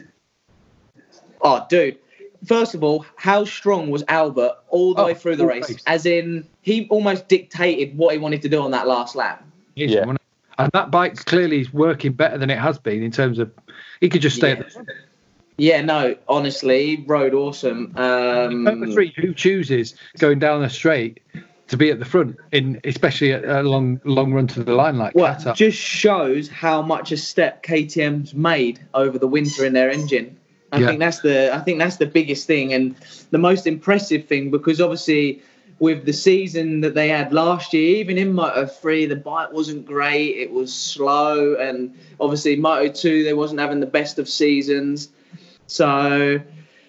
Oh, 1.41 1.67
dude. 1.69 1.99
First 2.47 2.75
of 2.75 2.85
all, 2.85 3.05
how 3.17 3.45
strong 3.45 3.91
was 3.91 4.05
Albert 4.09 4.53
all 4.69 4.95
the 4.95 5.03
Oh, 5.03 5.07
way 5.07 5.15
through 5.15 5.37
the 5.37 5.47
race? 5.47 5.69
race. 5.69 5.83
As 5.87 6.07
in, 6.07 6.47
he 6.63 6.87
almost 6.89 7.27
dictated 7.29 7.97
what 7.99 8.13
he 8.13 8.19
wanted 8.19 8.43
to 8.43 8.49
do 8.49 8.61
on 8.63 8.71
that 8.71 8.87
last 8.87 9.17
lap. 9.17 9.45
Yeah. 9.75 10.15
And 10.59 10.71
that 10.73 10.91
bike 10.91 11.25
clearly 11.25 11.61
is 11.61 11.73
working 11.73 12.13
better 12.13 12.39
than 12.39 12.51
it 12.51 12.59
has 12.59 12.79
been 12.79 13.03
in 13.03 13.11
terms 13.11 13.39
of 13.39 13.51
he 14.01 14.09
could 14.09 14.23
just 14.23 14.37
stay 14.37 14.53
at 14.53 14.59
the. 14.59 14.87
Yeah, 15.57 15.83
no, 15.83 16.15
honestly, 16.29 17.05
rode 17.09 17.35
awesome. 17.35 17.93
Um, 17.97 18.63
Moto 18.63 18.93
3, 18.93 19.13
who 19.17 19.35
chooses 19.35 19.97
going 20.19 20.39
down 20.39 20.63
the 20.63 20.71
straight 20.71 21.21
to 21.67 21.77
be 21.77 21.91
at 21.91 21.99
the 21.99 22.05
front, 22.05 22.37
in 22.53 22.81
especially 22.85 23.33
a, 23.33 23.61
a 23.61 23.65
long 23.65 24.01
long 24.05 24.33
run 24.33 24.47
to 24.49 24.63
the 24.63 24.73
line 24.73 24.99
like 24.99 25.15
well, 25.17 25.35
Qatar? 25.35 25.57
just 25.57 25.77
shows 25.77 26.49
how 26.49 26.83
much 26.83 27.11
a 27.11 27.17
step 27.17 27.65
KTM's 27.65 28.35
made 28.35 28.79
over 28.95 29.19
the 29.19 29.27
winter 29.27 29.65
in 29.65 29.73
their 29.73 29.91
engine. 29.91 30.37
I 30.73 30.81
Yeah. 30.81 30.87
think 30.89 31.01
that's 31.01 31.21
the 31.21 31.55
I 31.55 31.61
think 31.61 31.79
that's 31.79 31.97
the 31.97 32.07
biggest 32.07 32.47
thing 32.47 32.73
and 32.73 32.95
the 33.31 33.39
most 33.39 33.67
impressive 33.67 34.27
thing 34.27 34.51
because 34.51 34.81
obviously 34.81 35.41
with 35.79 36.05
the 36.05 36.13
season 36.13 36.81
that 36.81 36.95
they 36.95 37.09
had 37.09 37.33
last 37.33 37.73
year, 37.73 37.97
even 37.99 38.19
in 38.19 38.33
Moto 38.33 38.67
3, 38.67 39.07
the 39.07 39.17
bike 39.17 39.53
wasn't 39.53 39.87
great. 39.87 40.37
It 40.37 40.51
was 40.51 40.75
slow, 40.75 41.55
and 41.55 41.97
obviously 42.19 42.57
Moto 42.57 42.89
2, 42.93 43.23
they 43.23 43.33
wasn't 43.33 43.61
having 43.61 43.79
the 43.81 43.87
best 43.87 44.19
of 44.19 44.29
seasons. 44.29 45.09
So 45.69 46.41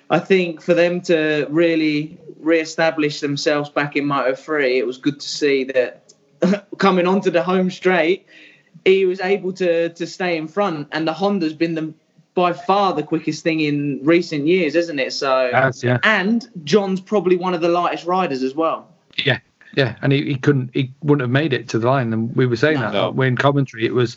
I 0.10 0.20
think 0.20 0.62
for 0.62 0.74
them 0.74 1.02
to 1.02 1.46
really 1.52 2.18
re-establish 2.40 3.20
themselves 3.20 3.70
back 3.70 3.96
in 3.96 4.06
Moto 4.06 4.34
3, 4.34 4.80
it 4.80 4.88
was 4.88 4.98
good 4.98 5.20
to 5.20 5.28
see 5.28 5.66
that 5.66 6.14
coming 6.80 7.06
onto 7.06 7.30
the 7.30 7.44
home 7.44 7.70
straight, 7.70 8.26
he 8.86 9.06
was 9.06 9.20
able 9.20 9.54
to 9.54 9.90
to 9.90 10.08
stay 10.08 10.38
in 10.38 10.48
front, 10.48 10.88
and 10.92 11.08
the 11.08 11.14
Honda's 11.14 11.54
been 11.54 11.76
the 11.76 11.94
by 12.40 12.54
far 12.54 12.94
the 12.94 13.04
quickest 13.04 13.44
thing 13.44 13.60
in 13.60 14.00
recent 14.04 14.48
years, 14.48 14.74
isn't 14.76 14.98
it? 14.98 15.12
So, 15.12 15.50
Has, 15.52 15.84
yeah. 15.84 16.00
and 16.04 16.48
John's 16.64 17.02
probably 17.02 17.36
one 17.36 17.54
of 17.54 17.60
the 17.60 17.68
lightest 17.68 18.06
riders 18.06 18.44
as 18.44 18.56
well. 18.56 18.88
Yeah, 19.18 19.40
yeah, 19.76 19.98
and 20.02 20.14
he, 20.14 20.24
he 20.24 20.36
couldn't, 20.36 20.70
he 20.74 20.94
wouldn't 21.04 21.22
have 21.22 21.30
made 21.30 21.52
it 21.52 21.68
to 21.70 21.80
the 21.80 21.88
line. 21.88 22.14
And 22.14 22.34
we 22.36 22.46
were 22.46 22.56
saying 22.56 22.80
that 22.80 22.94
No. 22.94 23.12
we're 23.12 23.28
in 23.28 23.36
commentary. 23.36 23.86
It 23.86 23.94
was, 23.94 24.16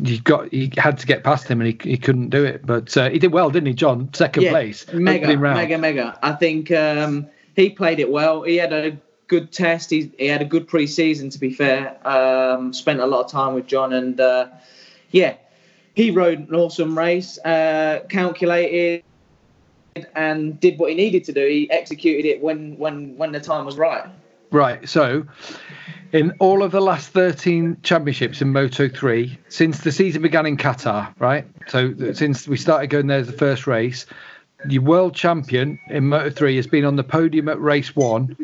you 0.00 0.20
got, 0.20 0.52
he 0.52 0.70
had 0.76 0.98
to 0.98 1.06
get 1.06 1.24
past 1.24 1.48
him, 1.48 1.62
and 1.62 1.68
he, 1.68 1.90
he 1.90 1.96
couldn't 1.96 2.28
do 2.28 2.44
it. 2.44 2.66
But 2.66 2.94
uh, 2.94 3.08
he 3.08 3.18
did 3.18 3.32
well, 3.32 3.48
didn't 3.48 3.68
he, 3.68 3.74
John? 3.74 4.12
Second 4.12 4.48
place, 4.48 4.86
mega, 4.92 5.38
round. 5.38 5.56
mega, 5.56 5.78
mega. 5.78 6.18
I 6.22 6.32
think 6.32 6.70
um, 6.70 7.26
he 7.54 7.70
played 7.70 8.00
it 8.00 8.10
well. 8.10 8.42
He 8.42 8.56
had 8.56 8.74
a 8.74 8.98
good 9.28 9.50
test. 9.50 9.88
He, 9.88 10.12
he 10.18 10.26
had 10.26 10.42
a 10.42 10.44
good 10.44 10.68
pre-season, 10.68 11.30
to 11.30 11.38
be 11.38 11.54
fair. 11.54 11.96
Um, 12.06 12.74
spent 12.74 13.00
a 13.00 13.06
lot 13.06 13.24
of 13.24 13.30
time 13.30 13.54
with 13.54 13.66
John, 13.66 13.94
and 13.94 14.20
uh, 14.20 14.48
yeah, 15.10 15.36
he 15.96 16.10
rode 16.12 16.48
an 16.48 16.54
awesome 16.54 16.96
race. 16.96 17.38
Uh, 17.44 18.00
calculated 18.08 19.02
and 20.14 20.60
did 20.60 20.78
what 20.78 20.90
he 20.90 20.96
needed 20.96 21.24
to 21.24 21.32
do. 21.32 21.46
He 21.46 21.70
executed 21.70 22.28
it 22.28 22.40
when 22.42 22.76
when 22.76 23.16
when 23.16 23.32
the 23.32 23.40
time 23.40 23.64
was 23.64 23.76
right. 23.76 24.04
Right. 24.52 24.88
So, 24.88 25.26
in 26.12 26.32
all 26.38 26.62
of 26.62 26.70
the 26.70 26.80
last 26.80 27.08
13 27.08 27.78
championships 27.82 28.40
in 28.40 28.52
Moto 28.52 28.88
3, 28.88 29.36
since 29.48 29.80
the 29.80 29.90
season 29.90 30.22
began 30.22 30.46
in 30.46 30.56
Qatar, 30.56 31.12
right? 31.18 31.46
So, 31.66 32.12
since 32.12 32.46
we 32.46 32.56
started 32.56 32.88
going 32.88 33.08
there 33.08 33.18
as 33.18 33.26
the 33.26 33.32
first 33.32 33.66
race, 33.66 34.06
the 34.64 34.78
world 34.78 35.14
champion 35.14 35.80
in 35.88 36.06
Moto 36.06 36.30
3 36.30 36.56
has 36.56 36.66
been 36.66 36.84
on 36.84 36.96
the 36.96 37.02
podium 37.02 37.48
at 37.48 37.60
race 37.60 37.96
one, 37.96 38.36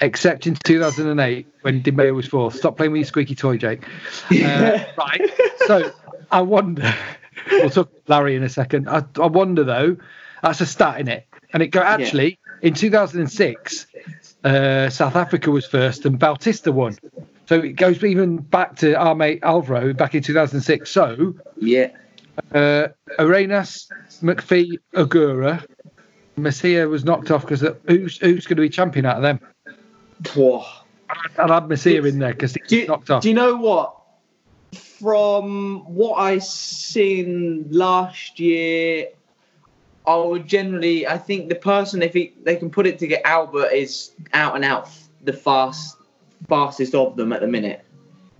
except 0.00 0.46
in 0.46 0.54
2008 0.54 1.46
when 1.62 1.82
Di 1.82 1.90
Meglio 1.90 2.14
was 2.14 2.26
fourth. 2.26 2.54
Stop 2.54 2.76
playing 2.76 2.92
with 2.92 3.00
your 3.00 3.06
squeaky 3.06 3.34
toy, 3.34 3.56
Jake. 3.56 3.84
Uh, 4.30 4.84
right. 4.96 5.30
So, 5.66 5.92
I 6.32 6.40
wonder. 6.40 6.92
We'll 7.50 7.70
talk 7.70 7.90
to 7.92 8.00
Larry 8.08 8.36
in 8.36 8.42
a 8.42 8.48
second. 8.48 8.88
I, 8.88 9.04
I 9.20 9.26
wonder 9.26 9.64
though, 9.64 9.96
that's 10.42 10.60
a 10.60 10.66
stat 10.66 11.00
in 11.00 11.08
it, 11.08 11.26
and 11.52 11.62
it 11.62 11.68
go 11.68 11.80
actually 11.80 12.38
in 12.62 12.74
2006. 12.74 13.86
Uh, 14.44 14.90
South 14.90 15.16
Africa 15.16 15.50
was 15.50 15.66
first, 15.66 16.04
and 16.04 16.18
Bautista 16.18 16.72
won. 16.72 16.96
So 17.46 17.60
it 17.60 17.72
goes 17.74 18.02
even 18.02 18.38
back 18.38 18.76
to 18.76 18.94
our 18.94 19.14
mate 19.14 19.40
Alvaro 19.42 19.92
back 19.92 20.14
in 20.14 20.22
2006. 20.22 20.90
So 20.90 21.34
Yeah. 21.58 21.90
uh, 22.54 22.88
Arenas, 23.18 23.88
McPhee, 24.22 24.78
Ogura, 24.94 25.64
Masia 26.38 26.88
was 26.88 27.04
knocked 27.04 27.30
off 27.30 27.42
because 27.42 27.60
who's 27.86 28.18
who's 28.18 28.46
going 28.46 28.56
to 28.56 28.62
be 28.62 28.68
champion 28.70 29.06
out 29.06 29.16
of 29.16 29.22
them? 29.22 29.40
Whoa. 30.34 30.64
I'll 31.38 31.52
add 31.52 31.64
Masia 31.64 32.08
in 32.08 32.18
there 32.18 32.32
because 32.32 32.56
he's 32.68 32.88
knocked 32.88 33.10
off. 33.10 33.22
do 33.22 33.28
you 33.28 33.34
know 33.34 33.56
what? 33.56 33.96
From 34.74 35.80
what 35.94 36.14
I 36.14 36.38
seen 36.38 37.66
last 37.70 38.38
year, 38.38 39.08
I 40.06 40.16
would 40.16 40.46
generally. 40.46 41.06
I 41.06 41.18
think 41.18 41.48
the 41.48 41.54
person, 41.56 42.02
if 42.02 42.14
he, 42.14 42.32
they 42.42 42.56
can 42.56 42.70
put 42.70 42.86
it 42.86 42.98
to 43.00 43.06
get 43.06 43.22
Albert, 43.24 43.72
is 43.72 44.12
out 44.32 44.54
and 44.54 44.64
out 44.64 44.88
the 45.24 45.32
fast, 45.32 45.96
fastest 46.48 46.94
of 46.94 47.16
them 47.16 47.32
at 47.32 47.40
the 47.40 47.48
minute. 47.48 47.84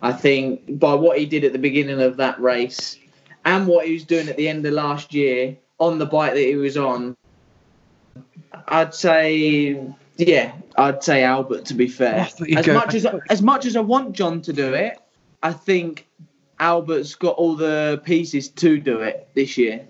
I 0.01 0.13
think 0.13 0.79
by 0.79 0.95
what 0.95 1.19
he 1.19 1.27
did 1.27 1.45
at 1.45 1.53
the 1.53 1.59
beginning 1.59 2.01
of 2.01 2.17
that 2.17 2.41
race, 2.41 2.97
and 3.45 3.67
what 3.67 3.87
he 3.87 3.93
was 3.93 4.05
doing 4.05 4.29
at 4.29 4.37
the 4.37 4.49
end 4.49 4.65
of 4.65 4.73
last 4.73 5.13
year 5.13 5.57
on 5.79 5.99
the 5.99 6.07
bike 6.07 6.33
that 6.35 6.41
he 6.41 6.57
was 6.57 6.77
on, 6.77 7.17
I'd 8.69 8.95
say, 8.95 9.81
yeah, 10.17 10.53
I'd 10.77 11.03
say 11.03 11.23
Albert. 11.25 11.67
To 11.67 11.75
be 11.75 11.89
fair, 11.89 12.29
as 12.57 12.67
go- 12.67 12.75
much 12.75 12.95
as 12.95 13.07
as 13.29 13.43
much 13.43 13.67
as 13.67 13.77
I 13.77 13.81
want 13.81 14.13
John 14.13 14.41
to 14.43 14.53
do 14.53 14.75
it, 14.75 14.99
I 15.43 15.53
think 15.53 16.07
Albert's 16.59 17.15
got 17.15 17.37
all 17.37 17.57
the 17.57 18.01
pieces 18.05 18.49
to 18.49 18.79
do 18.79 19.01
it 19.01 19.29
this 19.35 19.59
year. 19.59 19.87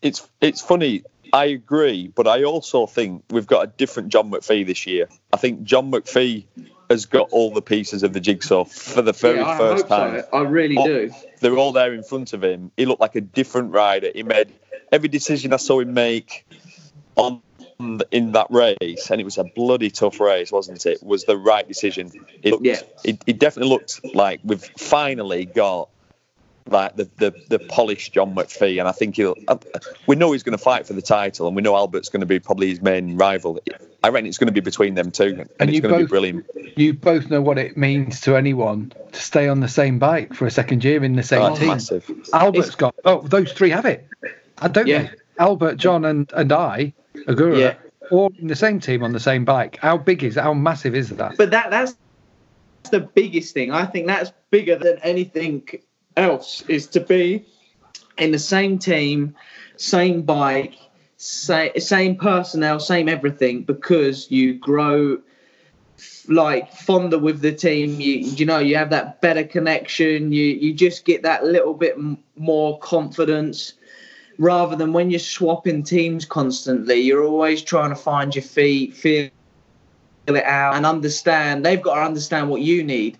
It's 0.00 0.26
it's 0.40 0.60
funny. 0.60 1.02
I 1.34 1.46
agree, 1.46 2.08
but 2.08 2.26
I 2.28 2.44
also 2.44 2.86
think 2.86 3.24
we've 3.30 3.46
got 3.46 3.64
a 3.64 3.66
different 3.66 4.10
John 4.10 4.30
McPhee 4.30 4.66
this 4.66 4.86
year. 4.86 5.08
I 5.32 5.38
think 5.38 5.62
John 5.64 5.90
McPhee 5.90 6.44
has 6.90 7.06
got 7.06 7.30
all 7.30 7.50
the 7.52 7.62
pieces 7.62 8.02
of 8.02 8.12
the 8.12 8.20
jigsaw 8.20 8.64
for 8.64 9.00
the 9.00 9.12
very 9.12 9.38
yeah, 9.38 9.56
first 9.56 9.88
time. 9.88 10.20
so. 10.20 10.28
I 10.32 10.42
really 10.42 10.76
Oh. 10.76 10.86
do. 10.86 11.10
They're 11.40 11.56
all 11.56 11.72
there 11.72 11.94
in 11.94 12.02
front 12.02 12.34
of 12.34 12.44
him. 12.44 12.70
He 12.76 12.84
looked 12.84 13.00
like 13.00 13.16
a 13.16 13.22
different 13.22 13.72
rider. 13.72 14.10
He 14.14 14.22
made 14.22 14.52
every 14.92 15.08
decision 15.08 15.54
I 15.54 15.56
saw 15.56 15.80
him 15.80 15.94
make 15.94 16.46
on 17.16 17.40
in 18.10 18.32
that 18.32 18.46
race, 18.50 19.10
and 19.10 19.20
it 19.20 19.24
was 19.24 19.38
a 19.38 19.44
bloody 19.44 19.90
tough 19.90 20.20
race, 20.20 20.50
wasn't 20.52 20.84
it? 20.86 21.02
Was 21.02 21.24
the 21.24 21.36
right 21.36 21.66
decision. 21.66 22.10
It, 22.42 22.50
looked, 22.52 22.64
Yeah. 22.64 22.80
it, 23.04 23.22
it 23.26 23.38
definitely 23.38 23.70
looked 23.70 24.00
like 24.14 24.40
we've 24.44 24.64
finally 24.78 25.44
got 25.46 25.88
like 26.68 26.94
the, 26.94 27.08
the, 27.16 27.34
the 27.48 27.58
polished 27.58 28.12
John 28.12 28.34
McPhee, 28.36 28.78
and 28.78 28.86
I 28.88 28.92
think 28.92 29.16
he'll. 29.16 29.34
uh, 29.48 29.56
we 30.06 30.14
know 30.14 30.30
he's 30.30 30.44
going 30.44 30.56
to 30.56 30.62
fight 30.62 30.86
for 30.86 30.92
the 30.92 31.02
title, 31.02 31.48
and 31.48 31.56
we 31.56 31.62
know 31.62 31.74
Albert's 31.74 32.08
going 32.08 32.20
to 32.20 32.26
be 32.26 32.38
probably 32.38 32.68
his 32.68 32.80
main 32.80 33.16
rival. 33.16 33.58
I 34.04 34.08
reckon 34.08 34.26
it's 34.28 34.38
going 34.38 34.46
to 34.46 34.52
be 34.52 34.60
between 34.60 34.94
them 34.94 35.10
two, 35.10 35.24
and, 35.24 35.48
And 35.58 35.70
it's 35.70 35.74
you 35.74 35.80
going 35.80 35.92
to 35.94 35.98
be 35.98 36.02
both- 36.04 36.10
brilliant. 36.10 36.46
You 36.76 36.94
both 36.94 37.28
know 37.30 37.42
what 37.42 37.58
it 37.58 37.76
means 37.76 38.20
to 38.22 38.36
anyone 38.36 38.92
to 39.12 39.20
stay 39.20 39.48
on 39.48 39.58
the 39.60 39.68
same 39.68 39.98
bike 39.98 40.34
for 40.34 40.46
a 40.46 40.50
second 40.52 40.84
year 40.84 41.02
in 41.04 41.16
the 41.16 41.22
same 41.24 41.42
Oh, 41.42 41.56
team. 41.56 41.68
massive. 41.68 42.08
Albert's 42.32 42.68
It's- 42.68 42.76
got. 42.76 42.94
Oh, 43.04 43.20
those 43.22 43.52
three 43.52 43.70
have 43.70 43.84
it. 43.84 44.06
I 44.58 44.68
don't 44.68 44.86
Yeah. 44.86 45.02
know. 45.02 45.08
Albert, 45.42 45.76
John, 45.76 46.04
and 46.04 46.32
and 46.34 46.52
I, 46.52 46.94
Ogura, 47.26 47.58
Yeah. 47.58 47.74
all 48.12 48.32
in 48.38 48.46
the 48.46 48.54
same 48.54 48.78
team 48.78 49.02
on 49.02 49.12
the 49.12 49.18
same 49.20 49.44
bike. 49.44 49.76
How 49.82 49.98
big 49.98 50.22
is? 50.22 50.36
How 50.36 50.54
massive 50.54 50.94
is 50.94 51.10
that? 51.10 51.36
But 51.36 51.50
that 51.50 51.70
that's 51.70 51.96
the 52.92 53.00
biggest 53.00 53.52
thing. 53.52 53.72
I 53.72 53.84
think 53.86 54.06
that's 54.06 54.32
bigger 54.50 54.76
than 54.76 54.98
anything 55.02 55.68
else 56.16 56.62
is 56.68 56.86
to 56.88 57.00
be 57.00 57.44
in 58.18 58.30
the 58.30 58.38
same 58.38 58.78
team, 58.78 59.34
same 59.76 60.22
bike, 60.22 60.74
same, 61.16 61.72
same 61.78 62.14
personnel, 62.16 62.78
same 62.78 63.08
everything 63.08 63.64
because 63.64 64.30
you 64.30 64.54
grow 64.54 65.18
like 66.28 66.72
fonder 66.72 67.18
with 67.18 67.40
the 67.40 67.52
team 67.52 68.00
you 68.00 68.14
you 68.38 68.46
know 68.46 68.58
you 68.58 68.76
have 68.76 68.90
that 68.90 69.20
better 69.20 69.44
connection 69.44 70.32
you 70.32 70.44
you 70.44 70.72
just 70.72 71.04
get 71.04 71.22
that 71.22 71.44
little 71.44 71.74
bit 71.74 71.94
m- 71.94 72.18
more 72.36 72.78
confidence 72.80 73.74
rather 74.38 74.76
than 74.76 74.92
when 74.92 75.10
you're 75.10 75.18
swapping 75.20 75.82
teams 75.82 76.24
constantly 76.24 76.96
you're 76.96 77.24
always 77.24 77.62
trying 77.62 77.90
to 77.90 77.96
find 77.96 78.34
your 78.34 78.42
feet 78.42 78.94
feel 78.94 79.28
it 80.28 80.44
out 80.44 80.74
and 80.74 80.86
understand 80.86 81.64
they've 81.66 81.82
got 81.82 81.96
to 81.96 82.00
understand 82.02 82.48
what 82.48 82.60
you 82.60 82.82
need 82.84 83.18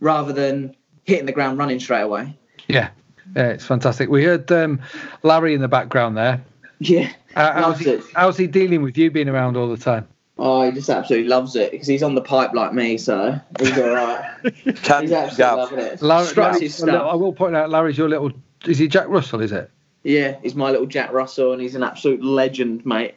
rather 0.00 0.32
than 0.32 0.74
hitting 1.04 1.26
the 1.26 1.32
ground 1.32 1.58
running 1.58 1.78
straight 1.80 2.02
away 2.02 2.36
Yeah, 2.68 2.90
yeah, 3.36 3.48
it's 3.48 3.64
fantastic. 3.64 4.08
We 4.08 4.24
heard 4.24 4.50
um, 4.52 4.80
Larry 5.22 5.54
in 5.54 5.60
the 5.60 5.68
background 5.68 6.16
there. 6.16 6.42
yeah 6.80 7.12
Uh, 7.36 7.52
how's, 7.52 7.78
he, 7.80 7.90
it. 7.90 8.04
how's 8.14 8.36
he 8.36 8.46
dealing 8.46 8.82
with 8.82 8.96
you 8.98 9.10
being 9.10 9.28
around 9.28 9.56
all 9.56 9.68
the 9.68 9.76
time? 9.76 10.06
oh 10.40 10.62
he 10.64 10.70
just 10.72 10.88
absolutely 10.88 11.28
loves 11.28 11.56
it 11.56 11.72
because 11.72 11.86
he's 11.88 12.02
on 12.02 12.14
the 12.14 12.20
pipe 12.20 12.52
like 12.54 12.72
me 12.72 12.96
so 12.96 13.38
he's 13.58 13.76
all 13.76 13.88
right 13.90 14.24
Can, 14.82 15.02
he's 15.02 15.12
absolutely 15.12 15.36
Gav, 15.36 15.58
loving 15.58 15.78
it 15.80 16.00
Larry, 16.02 16.26
Struts 16.26 16.58
Larry's 16.58 16.82
little- 16.82 17.08
I 17.08 17.14
will 17.14 17.32
point 17.32 17.56
out, 17.56 17.70
Larry's 17.70 17.98
your 17.98 18.08
little. 18.08 18.30
Is 18.66 18.78
he 18.78 18.88
Jack 18.88 19.08
Russell? 19.08 19.40
Is 19.40 19.52
it? 19.52 19.70
Yeah, 20.02 20.36
he's 20.42 20.54
my 20.54 20.70
little 20.70 20.86
Jack 20.86 21.12
Russell, 21.12 21.52
and 21.52 21.60
he's 21.60 21.74
an 21.74 21.82
absolute 21.82 22.22
legend, 22.22 22.86
mate. 22.86 23.14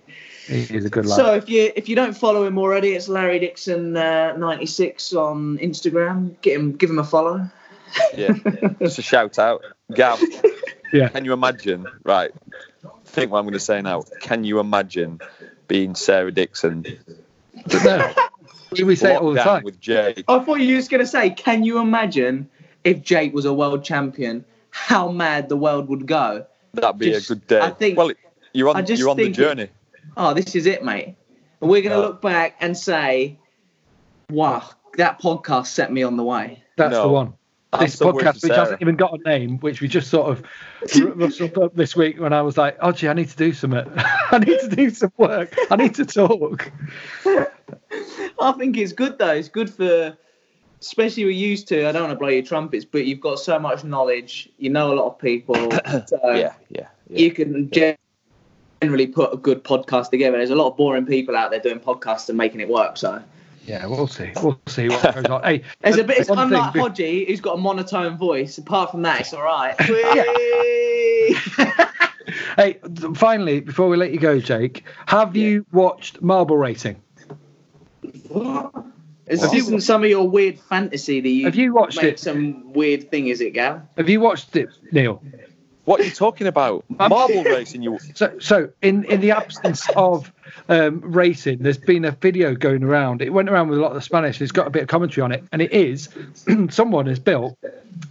He's 0.48 0.86
a 0.86 0.90
good 0.90 1.06
lad. 1.06 1.16
So 1.16 1.34
if 1.36 1.48
you 1.50 1.72
if 1.76 1.88
you 1.88 1.96
don't 1.96 2.14
follow 2.14 2.44
him 2.44 2.58
already, 2.58 2.90
it's 2.94 3.08
Larry 3.08 3.40
Dixon 3.40 3.96
uh, 3.96 4.36
ninety 4.38 4.66
six 4.66 5.14
on 5.14 5.58
Instagram. 5.60 6.36
Get 6.42 6.60
him, 6.60 6.74
give 6.74 6.90
him 6.90 7.00
a 7.00 7.04
follow. 7.04 7.50
Yeah, 8.16 8.34
just 8.82 9.00
a 9.00 9.02
shout 9.02 9.40
out, 9.40 9.64
Gav. 9.94 10.20
Yeah. 10.94 11.08
Can 11.08 11.24
you 11.24 11.32
imagine? 11.32 11.88
Right. 12.04 12.32
Think 13.06 13.32
what 13.32 13.40
I'm 13.40 13.46
going 13.46 13.54
to 13.54 13.60
say 13.62 13.82
now. 13.82 14.04
Can 14.20 14.44
you 14.44 14.60
imagine 14.60 15.22
being 15.70 15.96
Sarah 15.96 16.34
Dixon? 16.34 16.86
No. 17.84 18.14
we 18.72 18.96
say 18.96 19.16
it 19.16 19.22
all 19.22 19.34
the 19.34 19.42
time. 19.42 19.64
with 19.64 19.80
Jay. 19.80 20.24
I 20.28 20.40
thought 20.40 20.56
you 20.56 20.76
was 20.76 20.88
gonna 20.88 21.06
say, 21.06 21.30
can 21.30 21.64
you 21.64 21.80
imagine 21.80 22.50
if 22.84 23.02
Jake 23.04 23.34
was 23.34 23.46
a 23.46 23.54
world 23.54 23.84
champion? 23.84 24.44
How 24.72 25.12
mad 25.12 25.50
the 25.50 25.58
world 25.58 25.88
would 25.90 26.06
go. 26.08 26.46
That'd 26.74 26.98
be 27.00 27.12
Just- 27.12 27.30
a 27.30 27.36
good 27.36 27.48
day. 27.48 27.60
I 27.60 27.70
think- 27.72 27.98
well, 27.98 28.12
you're 28.54 28.70
on. 28.70 28.78
I 28.78 28.82
just 28.82 29.00
You're 29.00 29.10
on 29.10 29.18
the 29.18 29.24
think 29.26 29.38
it- 29.38 29.42
journey. 29.42 29.68
Oh, 30.18 30.34
this 30.34 30.56
is 30.56 30.66
it, 30.66 30.84
mate. 30.84 31.16
And 31.62 31.70
we're 31.70 31.82
gonna 31.82 31.96
Yeah. 31.96 32.02
look 32.02 32.22
back 32.22 32.56
and 32.60 32.78
say, 32.78 33.38
wow, 34.30 34.64
that 34.98 35.22
podcast 35.22 35.68
set 35.68 35.92
me 35.92 36.04
on 36.04 36.18
the 36.18 36.24
way. 36.24 36.64
That's 36.78 36.92
No. 36.92 37.04
the 37.04 37.10
one. 37.10 37.34
I'm 37.74 37.82
This 37.86 37.96
podcast, 37.96 38.34
which 38.34 38.42
Sarah. 38.52 38.60
hasn't 38.60 38.82
even 38.82 38.98
got 38.98 39.14
a 39.18 39.30
name, 39.30 39.58
which 39.60 39.80
we 39.80 39.88
just 39.88 40.10
sort 40.10 40.30
of 40.30 40.44
rustled 41.16 41.58
up 41.58 41.74
this 41.74 41.96
week 41.96 42.20
when 42.20 42.34
I 42.34 42.42
was 42.42 42.58
like, 42.58 42.76
oh, 42.82 42.92
gee, 42.92 43.08
I 43.08 43.14
need 43.14 43.30
to 43.30 43.38
do 43.38 43.54
something. 43.54 43.86
I 44.32 44.40
need 44.40 44.60
to 44.60 44.68
do 44.76 44.90
some 44.90 45.14
work. 45.18 45.56
I 45.70 45.78
need 45.78 45.96
to 45.96 46.06
talk. 46.06 46.70
I 48.40 48.52
think 48.58 48.76
it's 48.78 48.92
good 48.94 49.18
though. 49.18 49.32
It's 49.34 49.48
good 49.50 49.70
for, 49.70 50.18
especially 50.82 51.26
we're 51.26 51.32
used 51.32 51.68
to. 51.70 51.88
I 51.88 51.92
don't 51.92 52.04
want 52.04 52.14
to 52.14 52.20
blow 52.20 52.30
your 52.30 52.44
trumpets, 52.44 52.86
but 52.86 53.06
you've 53.06 53.22
got 53.22 53.40
so 53.40 53.60
much 53.60 53.84
knowledge. 53.84 54.50
You 54.58 54.70
know 54.70 54.92
a 54.92 54.96
lot 54.96 55.08
of 55.08 55.20
people. 55.20 55.56
So 56.08 56.20
Yeah, 56.24 56.54
yeah. 56.70 56.88
yeah. 57.10 57.20
You 57.20 57.32
can 57.32 57.70
generally 57.70 59.08
put 59.08 59.34
a 59.34 59.38
good 59.38 59.64
podcast 59.64 60.10
together. 60.10 60.38
There's 60.38 60.50
a 60.50 60.56
lot 60.56 60.72
of 60.72 60.78
boring 60.78 61.06
people 61.06 61.36
out 61.36 61.52
there 61.52 61.60
doing 61.60 61.80
podcasts 61.80 62.30
and 62.30 62.38
making 62.38 62.62
it 62.62 62.70
work. 62.70 62.98
So 62.98 63.22
Yeah, 63.66 63.86
we'll 63.86 64.08
see. 64.08 64.32
We'll 64.42 64.60
see 64.68 64.90
what 64.90 65.16
goes 65.16 65.26
on. 65.26 65.44
Hey, 65.48 65.64
there's 65.82 65.98
a 65.98 66.04
bit. 66.04 66.20
It's 66.20 66.30
one 66.30 66.50
thing 66.50 66.58
unlike 66.58 66.74
be- 66.74 66.80
Hodgie, 66.80 67.28
who's 67.28 67.42
got 67.42 67.54
a 67.54 67.58
monotone 67.62 68.18
voice. 68.18 68.58
Apart 68.58 68.92
from 68.92 69.02
that, 69.04 69.22
it's 69.22 69.34
all 69.34 69.44
right. 69.44 69.76
Hey, 72.56 72.78
finally, 73.16 73.62
before 73.62 73.88
we 73.90 73.98
let 73.98 74.12
you 74.12 74.20
go, 74.20 74.40
Jake, 74.40 74.84
have 75.08 75.36
you 75.36 75.66
watched 75.72 76.22
Marble 76.22 76.58
Racing? 76.58 77.02
Is 79.28 79.42
this 79.42 79.54
isn't 79.54 79.82
some 79.82 80.04
of 80.04 80.10
your 80.10 80.28
weird 80.28 80.60
fantasy 80.60 81.22
that 81.22 81.30
you 81.30 81.46
Have 81.46 81.56
you 81.56 81.74
watched 81.74 81.98
make 81.98 82.14
it? 82.14 82.20
some 82.20 82.74
weird 82.74 83.10
thing? 83.12 83.28
Is 83.28 83.40
it, 83.42 83.52
Gal? 83.54 83.88
Have 83.98 84.10
you 84.10 84.20
watched 84.20 84.56
it, 84.56 84.70
Neil? 84.92 85.22
What 85.86 86.00
are 86.00 86.04
you 86.04 86.12
talking 86.12 86.48
about? 86.48 86.86
Marble 86.90 87.44
racing? 87.44 87.82
You 87.82 87.98
So, 88.14 88.38
so 88.40 88.70
in, 88.82 89.04
in 89.06 89.20
the 89.22 89.32
absence 89.32 89.88
of 89.96 90.32
um, 90.70 91.02
racing, 91.02 91.60
there's 91.60 91.78
been 91.78 92.06
a 92.06 92.12
video 92.12 92.54
going 92.56 92.84
around. 92.84 93.22
It 93.22 93.32
went 93.34 93.50
around 93.50 93.70
with 93.70 93.80
a 93.80 93.82
lot 93.82 93.90
of 93.90 93.96
the 93.96 94.02
Spanish. 94.02 94.40
It's 94.42 94.52
got 94.52 94.68
a 94.68 94.70
bit 94.70 94.84
of 94.84 94.88
commentary 94.90 95.24
on 95.24 95.32
it, 95.32 95.44
and 95.52 95.62
it 95.62 95.72
is 95.72 96.10
someone 96.70 97.08
has 97.08 97.20
built 97.20 97.58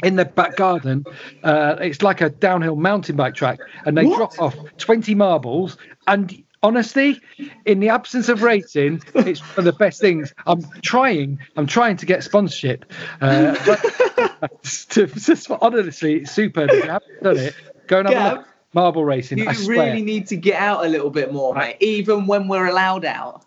in 0.02 0.16
the 0.16 0.24
back 0.24 0.56
garden. 0.56 1.04
Uh, 1.44 1.76
it's 1.80 2.02
like 2.02 2.20
a 2.20 2.30
downhill 2.30 2.76
mountain 2.76 3.14
bike 3.16 3.34
track, 3.34 3.61
and 3.84 3.96
they 3.96 4.04
What? 4.04 4.16
drop 4.16 4.38
off 4.40 4.56
20 4.78 5.14
marbles. 5.14 5.76
And 6.08 6.42
honestly, 6.62 7.20
in 7.64 7.80
the 7.80 7.88
absence 7.88 8.28
of 8.28 8.42
racing, 8.42 9.02
it's 9.14 9.40
one 9.40 9.58
of 9.58 9.64
the 9.64 9.72
best 9.72 10.00
things. 10.00 10.34
I'm 10.46 10.62
trying. 10.82 11.38
I'm 11.56 11.66
trying 11.66 11.96
to 11.98 12.06
get 12.06 12.22
sponsorship. 12.24 12.90
Uh, 13.20 13.54
to, 14.90 15.06
to, 15.06 15.58
honestly, 15.61 16.16
it's 16.16 16.32
superb. 16.32 16.70
If 16.70 16.84
you 16.84 16.90
haven't 16.90 17.22
done 17.22 17.36
it, 17.38 17.54
go 17.86 18.00
and 18.00 18.08
have 18.08 18.32
a 18.32 18.36
look. 18.36 18.46
Marble 18.72 19.04
racing. 19.04 19.38
You 19.38 19.48
I 19.48 19.52
swear. 19.52 19.86
really 19.90 20.02
need 20.02 20.28
to 20.28 20.36
get 20.36 20.61
out 20.61 20.84
a 20.84 20.88
little 20.88 21.11
bit 21.11 21.32
more, 21.32 21.54
mate. 21.54 21.76
Even 21.80 22.26
when 22.28 22.46
we're 22.46 22.66
allowed 22.66 23.04
out, 23.04 23.44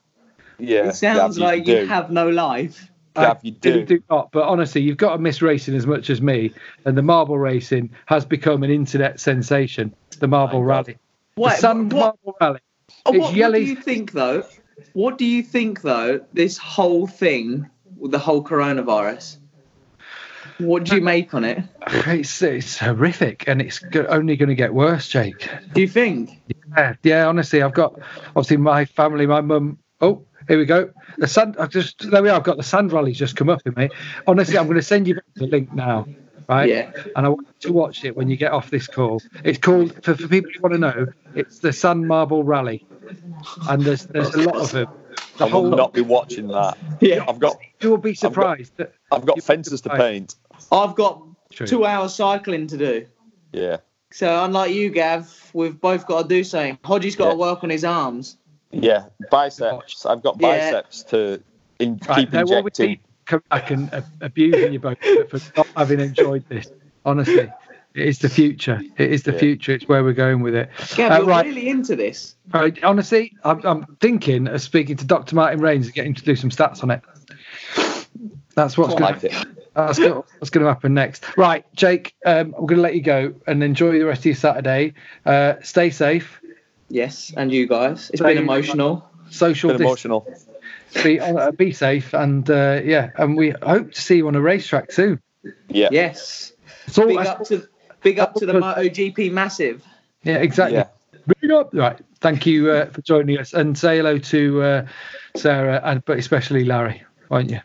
yeah. 0.59 0.89
it 0.89 0.95
sounds 0.95 1.37
Gav, 1.37 1.43
like 1.43 1.63
do. 1.63 1.71
you 1.71 1.87
have 1.87 2.11
no 2.11 2.27
life. 2.27 2.89
Gav, 3.15 3.39
you 3.41 3.51
do. 3.51 3.85
do 3.85 4.03
not. 4.09 4.33
But 4.33 4.43
honestly, 4.43 4.81
you've 4.81 4.97
got 4.97 5.13
to 5.13 5.19
miss 5.19 5.41
racing 5.41 5.75
as 5.75 5.87
much 5.87 6.09
as 6.09 6.21
me. 6.21 6.51
And 6.83 6.97
the 6.97 7.01
marble 7.01 7.37
racing 7.37 7.91
has 8.07 8.25
become 8.25 8.63
an 8.63 8.71
internet 8.71 9.21
sensation. 9.21 9.93
The 10.19 10.27
marble 10.27 10.61
My 10.61 10.67
God. 10.67 10.87
rally, 10.87 10.97
What, 11.35 11.49
the 11.51 11.57
Sand 11.57 11.93
what, 11.93 12.17
Marble 12.25 12.37
Rally. 12.41 12.59
Oh, 13.05 13.11
what, 13.11 13.35
what 13.35 13.53
do 13.53 13.61
you 13.61 13.75
think, 13.75 14.11
though? 14.11 14.43
What 14.93 15.17
do 15.17 15.25
you 15.25 15.43
think, 15.43 15.81
though? 15.81 16.25
This 16.33 16.57
whole 16.57 17.07
thing 17.07 17.69
with 17.97 18.11
the 18.11 18.19
whole 18.19 18.43
coronavirus. 18.43 19.37
What 20.59 20.83
do 20.85 20.95
you 20.95 21.01
uh, 21.01 21.05
make 21.05 21.33
on 21.33 21.43
it? 21.43 21.63
It's 21.87 22.41
it's 22.41 22.77
horrific, 22.77 23.47
and 23.47 23.61
it's 23.61 23.83
only 24.09 24.35
going 24.35 24.49
to 24.49 24.55
get 24.55 24.73
worse, 24.73 25.07
Jake. 25.07 25.49
Do 25.73 25.81
you 25.81 25.87
think? 25.87 26.41
Yeah, 26.77 26.93
yeah. 27.03 27.27
Honestly, 27.27 27.61
I've 27.61 27.73
got 27.73 27.99
obviously 28.27 28.57
my 28.57 28.85
family, 28.85 29.25
my 29.25 29.41
mum. 29.41 29.79
Oh, 30.01 30.25
here 30.47 30.57
we 30.57 30.65
go. 30.65 30.91
The 31.17 31.27
sand. 31.27 31.55
I've 31.59 31.69
just 31.69 32.09
there 32.11 32.21
we 32.21 32.29
are. 32.29 32.35
I've 32.35 32.43
got 32.43 32.57
the 32.57 32.63
sand 32.63 32.91
rally's 32.91 33.17
just 33.17 33.35
come 33.35 33.49
up 33.49 33.61
in 33.65 33.73
me. 33.75 33.89
Honestly, 34.27 34.57
I'm 34.57 34.65
going 34.65 34.75
to 34.75 34.83
send 34.83 35.07
you 35.07 35.19
the 35.35 35.47
link 35.47 35.73
now. 35.73 36.05
Right. 36.49 36.69
Yeah. 36.69 36.91
And 37.15 37.25
I 37.25 37.29
want 37.29 37.47
you 37.47 37.67
to 37.69 37.73
watch 37.73 38.03
it 38.03 38.15
when 38.15 38.29
you 38.29 38.35
get 38.35 38.51
off 38.51 38.69
this 38.69 38.87
call. 38.87 39.21
It's 39.43 39.57
called 39.57 39.93
for, 40.03 40.15
for 40.15 40.27
people 40.27 40.51
who 40.53 40.61
want 40.61 40.73
to 40.73 40.79
know. 40.79 41.07
It's 41.35 41.59
the 41.59 41.73
Sand 41.73 42.07
Marble 42.07 42.43
Rally, 42.43 42.85
and 43.69 43.81
there's 43.83 44.05
there's 44.07 44.33
a 44.35 44.41
lot 44.41 44.55
of 44.57 44.71
them. 44.71 44.87
The 45.37 45.45
I 45.45 45.45
will 45.45 45.51
whole 45.51 45.69
not 45.69 45.93
be 45.93 46.01
watching 46.01 46.47
that. 46.49 46.77
Yeah. 46.99 47.25
I've 47.27 47.39
got 47.39 47.57
you 47.81 47.89
will 47.89 47.97
be 47.97 48.13
surprised 48.13 48.73
I've 48.79 49.25
got 49.25 49.27
You'll 49.27 49.35
be 49.35 49.41
fences 49.41 49.81
to 49.81 49.89
paint. 49.89 50.35
I've 50.71 50.95
got 50.95 51.23
True. 51.51 51.67
two 51.67 51.85
hours 51.85 52.13
cycling 52.13 52.67
to 52.67 52.77
do. 52.77 53.05
Yeah. 53.51 53.77
So 54.11 54.43
unlike 54.43 54.71
you, 54.73 54.91
Gav, 54.91 55.51
we've 55.53 55.79
both 55.79 56.05
got 56.05 56.23
to 56.23 56.27
do 56.27 56.43
something. 56.43 56.77
Hodgie's 56.83 57.15
got 57.15 57.31
to 57.31 57.35
work 57.35 57.63
on 57.63 57.69
his 57.71 57.83
arms. 57.83 58.37
Yeah. 58.71 59.05
Biceps. 59.31 60.05
I've 60.05 60.21
got 60.21 60.37
Yeah. 60.39 60.71
biceps 60.71 61.03
to 61.05 61.41
in, 61.79 61.99
Right, 62.07 62.19
keep 62.19 62.31
now 62.31 62.41
what 62.45 62.63
we 62.63 62.69
injecting. 62.69 62.99
Need, 63.23 63.25
come 63.25 63.43
back 63.49 63.71
and 63.71 63.93
uh, 63.93 64.01
abusing 64.21 64.73
you 64.73 64.79
both 64.79 64.97
for 65.29 65.39
not 65.57 65.67
having 65.75 65.99
enjoyed 65.99 66.43
this. 66.49 66.71
Honestly, 67.05 67.51
it 67.95 68.07
is 68.07 68.19
the 68.19 68.29
future. 68.29 68.81
It 68.97 69.11
is 69.11 69.23
the 69.23 69.33
Yeah. 69.33 69.37
future. 69.39 69.71
It's 69.73 69.87
where 69.87 70.03
we're 70.03 70.13
going 70.13 70.41
with 70.41 70.55
it. 70.55 70.69
Gav, 70.95 71.11
Uh, 71.11 71.17
you're 71.17 71.25
right. 71.27 71.45
really 71.45 71.69
into 71.69 71.95
this. 71.95 72.35
Right, 72.53 72.81
honestly, 72.83 73.33
I'm, 73.43 73.65
I'm 73.65 73.85
thinking 73.99 74.47
of 74.47 74.61
speaking 74.61 74.97
to 74.97 75.05
Dr. 75.05 75.35
Martin 75.35 75.59
Raines 75.59 75.87
and 75.87 75.95
getting 75.95 76.13
to 76.15 76.23
do 76.23 76.35
some 76.35 76.49
stats 76.49 76.83
on 76.83 76.91
it. 76.91 77.01
That's 78.55 78.77
what's 78.77 78.91
going 78.93 79.01
like 79.03 79.19
to 79.21 79.27
it. 79.27 79.47
that's 79.73 79.97
gonna, 79.97 80.15
what's 80.37 80.51
going 80.51 80.63
to 80.63 80.69
happen 80.71 80.93
next. 80.93 81.25
Right, 81.37 81.65
Jake, 81.75 82.15
um, 82.25 82.53
I'm 82.57 82.65
going 82.67 82.77
to 82.77 82.81
let 82.81 82.95
you 82.95 83.01
go 83.01 83.33
and 83.47 83.63
enjoy 83.63 83.97
the 83.97 84.05
rest 84.05 84.21
of 84.21 84.25
your 84.25 84.35
Saturday. 84.35 84.93
Uh, 85.25 85.55
stay 85.63 85.89
safe. 85.89 86.39
Yes, 86.89 87.33
and 87.35 87.51
you 87.51 87.67
guys. 87.67 88.11
It's 88.11 88.21
Thank 88.21 88.35
been 88.35 88.43
emotional. 88.43 89.09
Social 89.31 89.71
Bit 89.71 89.79
distance. 89.79 90.05
emotional. 90.05 90.52
Be, 91.01 91.19
uh, 91.19 91.51
be 91.51 91.71
safe, 91.71 92.13
and 92.13 92.49
uh, 92.49 92.81
yeah, 92.83 93.11
and 93.17 93.35
we 93.35 93.51
hope 93.63 93.93
to 93.93 94.01
see 94.01 94.17
you 94.17 94.27
on 94.27 94.35
a 94.35 94.41
racetrack 94.41 94.91
soon. 94.91 95.21
Yeah. 95.69 95.89
Yes. 95.91 96.53
It's 96.87 96.97
all, 96.97 97.07
Big 97.07 97.17
up 97.17 97.43
to 97.45 97.67
big 98.01 98.19
up 98.19 98.33
to 98.35 98.45
the 98.45 98.53
MotoGP 98.53 99.31
massive. 99.31 99.83
yeah, 100.23 100.35
exactly. 100.37 100.77
Yeah. 100.77 100.87
Big 101.41 101.51
up. 101.51 101.73
Right. 101.73 101.99
Thank 102.19 102.45
you 102.45 102.69
uh, 102.71 102.85
for 102.87 103.01
joining 103.01 103.37
us, 103.39 103.53
and 103.53 103.77
say 103.77 103.97
hello 103.97 104.17
to 104.17 104.61
uh, 104.61 104.85
Sarah, 105.35 105.81
and 105.83 106.03
but 106.05 106.17
especially 106.19 106.63
Larry, 106.65 107.03
won't 107.29 107.49
you? 107.49 107.59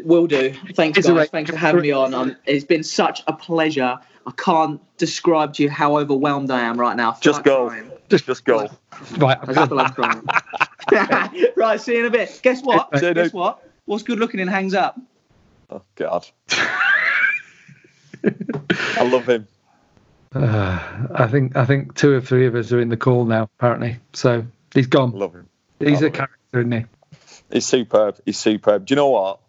Will 0.00 0.26
do. 0.26 0.52
Thanks, 0.74 0.98
It's 0.98 1.08
guys. 1.08 1.16
race. 1.16 1.30
Thanks 1.30 1.50
for 1.50 1.56
having 1.56 1.82
me 1.82 1.90
on. 1.90 2.12
Um, 2.14 2.36
it's 2.44 2.64
been 2.64 2.82
such 2.84 3.22
a 3.26 3.32
pleasure. 3.32 3.98
I 4.26 4.30
can't 4.36 4.80
describe 4.98 5.54
to 5.54 5.62
you 5.62 5.70
how 5.70 5.98
overwhelmed 5.98 6.50
I 6.50 6.60
am 6.62 6.78
right 6.78 6.96
now. 6.96 7.10
I 7.10 7.14
feel 7.14 7.20
Just 7.20 7.38
like 7.38 7.44
go. 7.44 7.68
crying. 7.68 7.90
Just 8.08 8.44
go. 8.44 8.68
Right. 9.16 9.38
I 10.86 10.92
just 10.92 11.10
feel 11.10 11.18
like 11.18 11.30
crying. 11.30 11.46
right, 11.56 11.80
see 11.80 11.92
you 11.94 12.00
in 12.00 12.06
a 12.06 12.10
bit. 12.10 12.40
Guess 12.42 12.62
what? 12.62 12.90
Guess 12.92 13.00
dude. 13.14 13.32
what? 13.32 13.62
What's 13.84 14.02
good 14.02 14.18
looking 14.18 14.40
and 14.40 14.50
hangs 14.50 14.74
up? 14.74 15.00
Oh 15.70 15.82
God. 15.94 16.26
I 18.24 19.02
love 19.02 19.28
him. 19.28 19.46
Uh, 20.34 21.06
I 21.14 21.28
think 21.28 21.56
I 21.56 21.64
think 21.64 21.94
two 21.94 22.12
or 22.12 22.20
three 22.20 22.46
of 22.46 22.54
us 22.54 22.72
are 22.72 22.80
in 22.80 22.88
the 22.88 22.96
call 22.96 23.24
now. 23.24 23.44
Apparently, 23.58 23.98
so 24.12 24.44
he's 24.74 24.86
gone. 24.86 25.12
Love 25.12 25.34
him. 25.34 25.48
He's 25.78 25.88
I 25.88 25.90
a 25.90 25.94
love 25.94 26.02
it. 26.04 26.14
character, 26.14 26.58
isn't 26.60 26.72
he? 26.72 26.84
He's 27.52 27.66
superb. 27.66 28.18
He's 28.24 28.38
superb. 28.38 28.86
Do 28.86 28.92
you 28.92 28.96
know 28.96 29.08
what? 29.08 29.40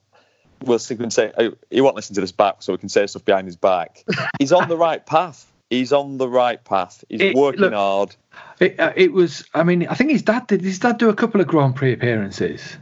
We'll 0.64 0.80
stick 0.80 1.00
and 1.00 1.12
say 1.14 1.32
uh, 1.38 1.50
he 1.70 1.82
won't 1.82 1.96
listen 1.96 2.16
to 2.16 2.22
this 2.22 2.32
back, 2.32 2.62
so 2.64 2.74
we 2.74 2.78
can 2.78 2.90
say 2.90 3.06
stuff 3.08 3.26
behind 3.26 3.48
his 3.48 3.56
back. 3.56 4.04
He's 4.40 4.52
on 4.52 4.70
the 4.70 4.78
right 4.78 5.06
path. 5.06 5.46
He's 5.70 5.92
on 5.92 6.18
the 6.18 6.30
right 6.30 6.64
path. 6.64 7.04
He's 7.10 7.20
It- 7.22 7.36
working 7.36 7.62
look- 7.62 7.74
hard. 7.74 8.16
It, 8.60 8.80
uh, 8.80 8.94
it 8.96 9.12
was. 9.12 9.44
I 9.54 9.64
mean, 9.64 9.88
I 9.88 9.96
think 9.96 10.12
his 10.12 10.22
dad 10.24 10.48
did. 10.48 10.62
His 10.62 10.80
dad 10.80 10.98
do 10.98 11.10
a 11.10 11.14
couple 11.14 11.42
of 11.42 11.48
Grand 11.48 11.76
Prix 11.76 11.94
appearances, 11.94 12.78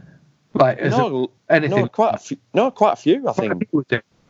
like 0.54 0.78
as 0.78 0.94
a- 0.94 0.98
No, 0.98 1.30
anything. 1.50 1.78
no, 1.80 1.88
quite 1.88 2.14
a 2.14 2.18
few. 2.18 2.36
No, 2.54 2.70
quite 2.70 2.92
a 2.92 2.96
few. 2.96 3.26
I 3.28 3.32
think. 3.32 3.68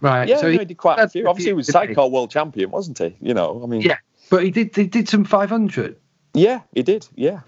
Right. 0.00 0.28
Yeah, 0.28 0.36
so 0.36 0.42
no, 0.44 0.52
he, 0.52 0.58
he 0.58 0.64
did 0.64 0.76
quite 0.76 0.98
a 0.98 1.08
few. 1.08 1.26
Obviously, 1.28 1.50
he 1.50 1.54
was 1.54 1.66
sidecar 1.68 2.08
world 2.08 2.30
champion, 2.30 2.70
wasn't 2.70 2.98
he? 2.98 3.16
You 3.20 3.34
know, 3.34 3.60
I 3.62 3.66
mean, 3.66 3.80
Yeah, 3.82 3.96
but 4.30 4.42
he 4.44 4.50
did. 4.50 4.74
He 4.74 4.86
did 4.86 5.08
some 5.08 5.24
500. 5.24 5.96
yeah, 6.34 6.60
he 6.74 6.82
did. 6.82 7.06
Yeah, 7.14 7.40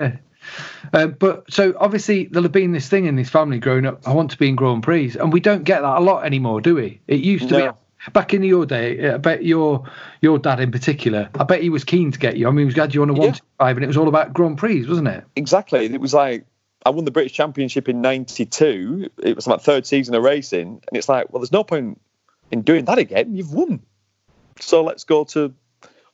Uh, 0.92 1.06
but 1.08 1.52
so 1.52 1.74
obviously 1.78 2.24
there'll 2.24 2.44
have 2.44 2.52
been 2.52 2.72
this 2.72 2.88
thing 2.88 3.04
in 3.06 3.16
his 3.18 3.28
family 3.28 3.58
growing 3.58 3.84
up. 3.86 4.06
I 4.06 4.12
want 4.14 4.30
to 4.30 4.38
be 4.38 4.48
in 4.48 4.56
Grand 4.56 4.82
Prix, 4.82 5.14
and 5.20 5.32
we 5.32 5.40
don't 5.40 5.64
get 5.64 5.82
that 5.82 5.98
a 5.98 6.00
lot 6.00 6.24
anymore, 6.24 6.60
do 6.60 6.74
we? 6.76 7.00
It 7.06 7.20
used 7.20 7.48
to 7.50 7.58
No. 7.58 7.72
be 7.72 7.78
back 8.12 8.34
in 8.34 8.42
your 8.42 8.66
day. 8.66 9.10
I 9.10 9.16
bet 9.18 9.44
your 9.44 9.84
your 10.20 10.38
dad 10.38 10.60
in 10.60 10.70
particular. 10.70 11.28
I 11.38 11.44
bet 11.44 11.62
he 11.62 11.70
was 11.70 11.84
keen 11.84 12.10
to 12.12 12.18
get 12.18 12.36
you. 12.36 12.46
I 12.48 12.50
mean, 12.50 12.60
he 12.60 12.64
was 12.66 12.74
glad 12.74 12.94
you 12.94 13.02
on 13.02 13.10
a 13.10 13.14
Yeah. 13.14 13.18
one 13.20 13.34
five, 13.58 13.76
and 13.76 13.84
it 13.84 13.88
was 13.88 13.96
all 13.96 14.08
about 14.08 14.32
Grand 14.32 14.58
Prix, 14.58 14.86
wasn't 14.86 15.08
it? 15.08 15.24
exactly. 15.36 15.84
It 15.86 16.00
was 16.00 16.14
like 16.14 16.44
I 16.86 16.90
won 16.90 17.04
the 17.04 17.10
British 17.10 17.32
Championship 17.32 17.88
in 17.88 18.00
'92. 18.00 19.10
It 19.22 19.36
was 19.36 19.46
my 19.46 19.56
third 19.56 19.86
season 19.86 20.14
of 20.14 20.22
racing, 20.22 20.80
and 20.88 20.96
it's 20.96 21.08
like, 21.08 21.32
well, 21.32 21.40
there's 21.40 21.52
no 21.52 21.64
point 21.64 22.00
in 22.50 22.62
doing 22.62 22.84
that 22.86 22.98
again. 22.98 23.34
You've 23.34 23.52
won, 23.52 23.80
so 24.60 24.82
let's 24.84 25.04
go 25.04 25.24
to 25.24 25.52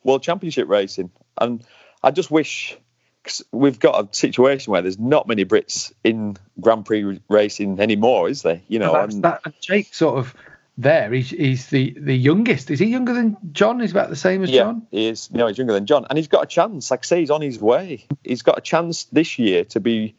World 0.02 0.22
Championship 0.22 0.68
racing. 0.68 1.10
And 1.38 1.62
I 2.02 2.10
just 2.10 2.30
wish 2.30 2.76
'cause 3.22 3.42
we've 3.52 3.78
got 3.78 4.04
a 4.04 4.14
situation 4.16 4.72
where 4.72 4.82
there's 4.82 4.98
not 4.98 5.26
many 5.28 5.44
Brits 5.44 5.92
in 6.02 6.36
Grand 6.60 6.84
Prix 6.86 7.20
racing 7.28 7.78
anymore, 7.80 8.28
is 8.28 8.42
there? 8.42 8.60
You 8.68 8.78
know, 8.78 8.92
That's- 8.92 9.14
and 9.14 9.24
that 9.24 9.40
and 9.44 9.54
Jake 9.60 9.94
sort 9.94 10.18
of 10.18 10.34
there. 10.76 11.12
He's 11.12 11.30
he's 11.30 11.66
the 11.68 11.94
the 11.98 12.14
youngest. 12.16 12.70
Is 12.70 12.78
he 12.78 12.86
younger 12.86 13.12
than 13.12 13.36
John? 13.52 13.80
He's 13.80 13.90
about 13.92 14.10
the 14.10 14.16
same 14.16 14.42
as 14.42 14.50
yeah, 14.50 14.62
John. 14.64 14.86
he 14.90 15.06
is. 15.08 15.30
Know, 15.30 15.46
he's 15.46 15.58
younger 15.58 15.72
than 15.72 15.86
John, 15.86 16.06
and 16.08 16.16
he's 16.18 16.28
got 16.28 16.42
a 16.42 16.46
chance. 16.46 16.90
Like 16.90 17.00
I 17.00 17.06
say, 17.06 17.20
he's 17.20 17.30
on 17.30 17.40
his 17.42 17.58
way. 17.60 18.06
He's 18.22 18.42
got 18.42 18.58
a 18.58 18.60
chance 18.60 19.04
this 19.04 19.38
year 19.38 19.64
to 19.66 19.80
be. 19.80 20.16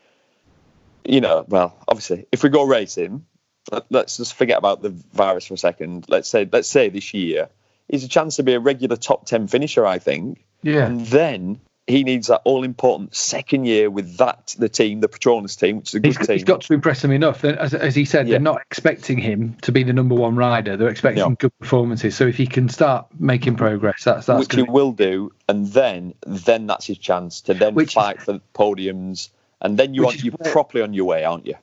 You 1.07 1.21
know, 1.21 1.45
well, 1.47 1.77
obviously, 1.87 2.25
if 2.31 2.41
we 2.41 2.49
go 2.49 2.63
racing, 2.63 3.25
let, 3.71 3.83
let's 3.91 4.17
just 4.17 4.33
forget 4.33 4.57
about 4.57 4.81
the 4.81 4.89
virus 4.89 5.45
for 5.45 5.53
a 5.53 5.57
second. 5.57 6.05
Let's 6.07 6.27
say, 6.27 6.49
let's 6.51 6.67
say 6.67 6.89
this 6.89 7.13
year, 7.13 7.49
he's 7.87 8.03
a 8.03 8.07
chance 8.07 8.37
to 8.37 8.43
be 8.43 8.53
a 8.53 8.59
regular 8.59 8.95
top 8.95 9.27
ten 9.27 9.47
finisher. 9.47 9.85
I 9.85 9.99
think, 9.99 10.43
Yeah. 10.63 10.87
and 10.87 11.05
then 11.05 11.59
he 11.87 12.03
needs 12.03 12.27
that 12.27 12.41
all 12.45 12.63
important 12.63 13.13
second 13.15 13.65
year 13.65 13.89
with 13.91 14.17
that 14.17 14.55
the 14.57 14.67
team, 14.69 15.01
the 15.01 15.07
Petronas 15.07 15.55
team, 15.59 15.77
which 15.77 15.89
is 15.89 15.93
a 15.95 15.99
good 15.99 16.07
He's, 16.17 16.27
team. 16.27 16.33
he's 16.35 16.43
got 16.43 16.61
to 16.61 16.73
impress 16.73 17.01
them 17.03 17.11
enough. 17.11 17.43
As, 17.45 17.73
as 17.75 17.93
he 17.95 18.05
said, 18.05 18.27
Yeah. 18.27 18.33
they're 18.33 18.39
not 18.41 18.61
expecting 18.61 19.19
him 19.19 19.55
to 19.61 19.71
be 19.71 19.83
the 19.83 19.93
number 19.93 20.15
one 20.15 20.35
rider. 20.35 20.77
They're 20.77 20.89
expecting 20.89 21.23
No. 21.23 21.35
good 21.35 21.57
performances. 21.59 22.15
So 22.15 22.25
if 22.25 22.37
he 22.37 22.47
can 22.47 22.69
start 22.69 23.07
making 23.19 23.55
progress, 23.55 24.03
that's 24.03 24.25
that's 24.25 24.39
which 24.39 24.55
he 24.55 24.65
to 24.65 24.71
will 24.71 24.93
do, 24.93 25.31
and 25.47 25.67
then 25.67 26.15
then 26.25 26.65
that's 26.65 26.87
his 26.87 26.97
chance 26.97 27.41
to 27.41 27.53
then 27.53 27.75
Which 27.75 27.89
is- 27.89 27.93
fight 27.93 28.21
for 28.21 28.39
podiums, 28.55 29.29
and 29.61 29.77
then 29.77 29.93
you 29.93 30.07
is 30.09 30.23
you're 30.23 30.33
where- 30.33 30.51
properly 30.51 30.83
on 30.83 30.93
your 30.93 31.05
way, 31.05 31.23
aren't 31.23 31.45
you? 31.45 31.55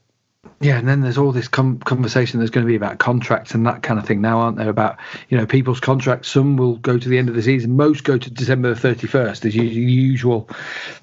Yeah, 0.62 0.78
and 0.78 0.86
then 0.88 1.00
there's 1.00 1.18
all 1.18 1.32
this 1.32 1.48
com- 1.48 1.80
conversation 1.80 2.38
there's 2.38 2.50
going 2.50 2.64
to 2.64 2.70
be 2.70 2.76
about 2.76 2.98
contracts 2.98 3.52
and 3.54 3.66
that 3.66 3.82
kind 3.82 3.98
of 3.98 4.06
thing 4.06 4.20
now, 4.20 4.38
aren't 4.38 4.56
there? 4.56 4.68
About 4.68 4.96
you 5.28 5.36
know 5.36 5.44
people's 5.44 5.80
contracts. 5.80 6.28
Some 6.28 6.56
will 6.56 6.76
go 6.76 6.98
to 6.98 7.08
the 7.08 7.18
end 7.18 7.28
of 7.28 7.34
the 7.34 7.42
season. 7.42 7.76
Most 7.76 8.04
go 8.04 8.16
to 8.16 8.30
December 8.30 8.72
the 8.72 8.88
31st. 8.94 9.44
Is 9.44 9.54
the 9.54 9.64
usual 9.64 10.48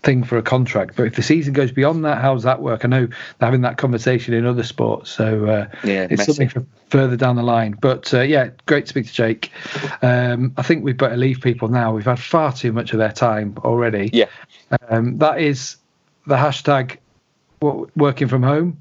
thing 0.03 0.23
for 0.23 0.37
a 0.37 0.41
contract. 0.41 0.95
But 0.95 1.07
if 1.07 1.15
the 1.15 1.21
season 1.21 1.53
goes 1.53 1.71
beyond 1.71 2.05
that, 2.05 2.21
how 2.21 2.33
does 2.33 2.43
that 2.43 2.61
work? 2.61 2.85
I 2.85 2.87
know 2.87 3.05
they're 3.07 3.47
having 3.47 3.61
that 3.61 3.77
conversation 3.77 4.33
in 4.33 4.45
other 4.45 4.63
sports, 4.63 5.09
so 5.11 5.45
uh, 5.45 5.67
Yeah, 5.83 6.07
it's 6.09 6.19
messy. 6.19 6.31
something 6.33 6.49
for 6.49 6.65
further 6.89 7.17
down 7.17 7.35
the 7.35 7.43
line. 7.43 7.77
But 7.79 8.13
uh, 8.13 8.21
yeah, 8.21 8.51
great 8.65 8.85
to 8.85 8.89
speak 8.89 9.07
to 9.07 9.13
Jake. 9.13 9.51
Um, 10.01 10.53
I 10.57 10.63
think 10.63 10.83
we 10.83 10.93
better 10.93 11.17
leave 11.17 11.41
people 11.41 11.67
now. 11.67 11.93
We've 11.93 12.05
had 12.05 12.19
far 12.19 12.53
too 12.53 12.71
much 12.71 12.93
of 12.93 12.99
their 12.99 13.11
time 13.11 13.55
already. 13.59 14.09
Yeah. 14.13 14.25
Um, 14.89 15.17
that 15.17 15.39
is 15.41 15.75
the 16.25 16.35
hashtag 16.35 16.97
working 17.61 18.27
from 18.27 18.43
home. 18.43 18.79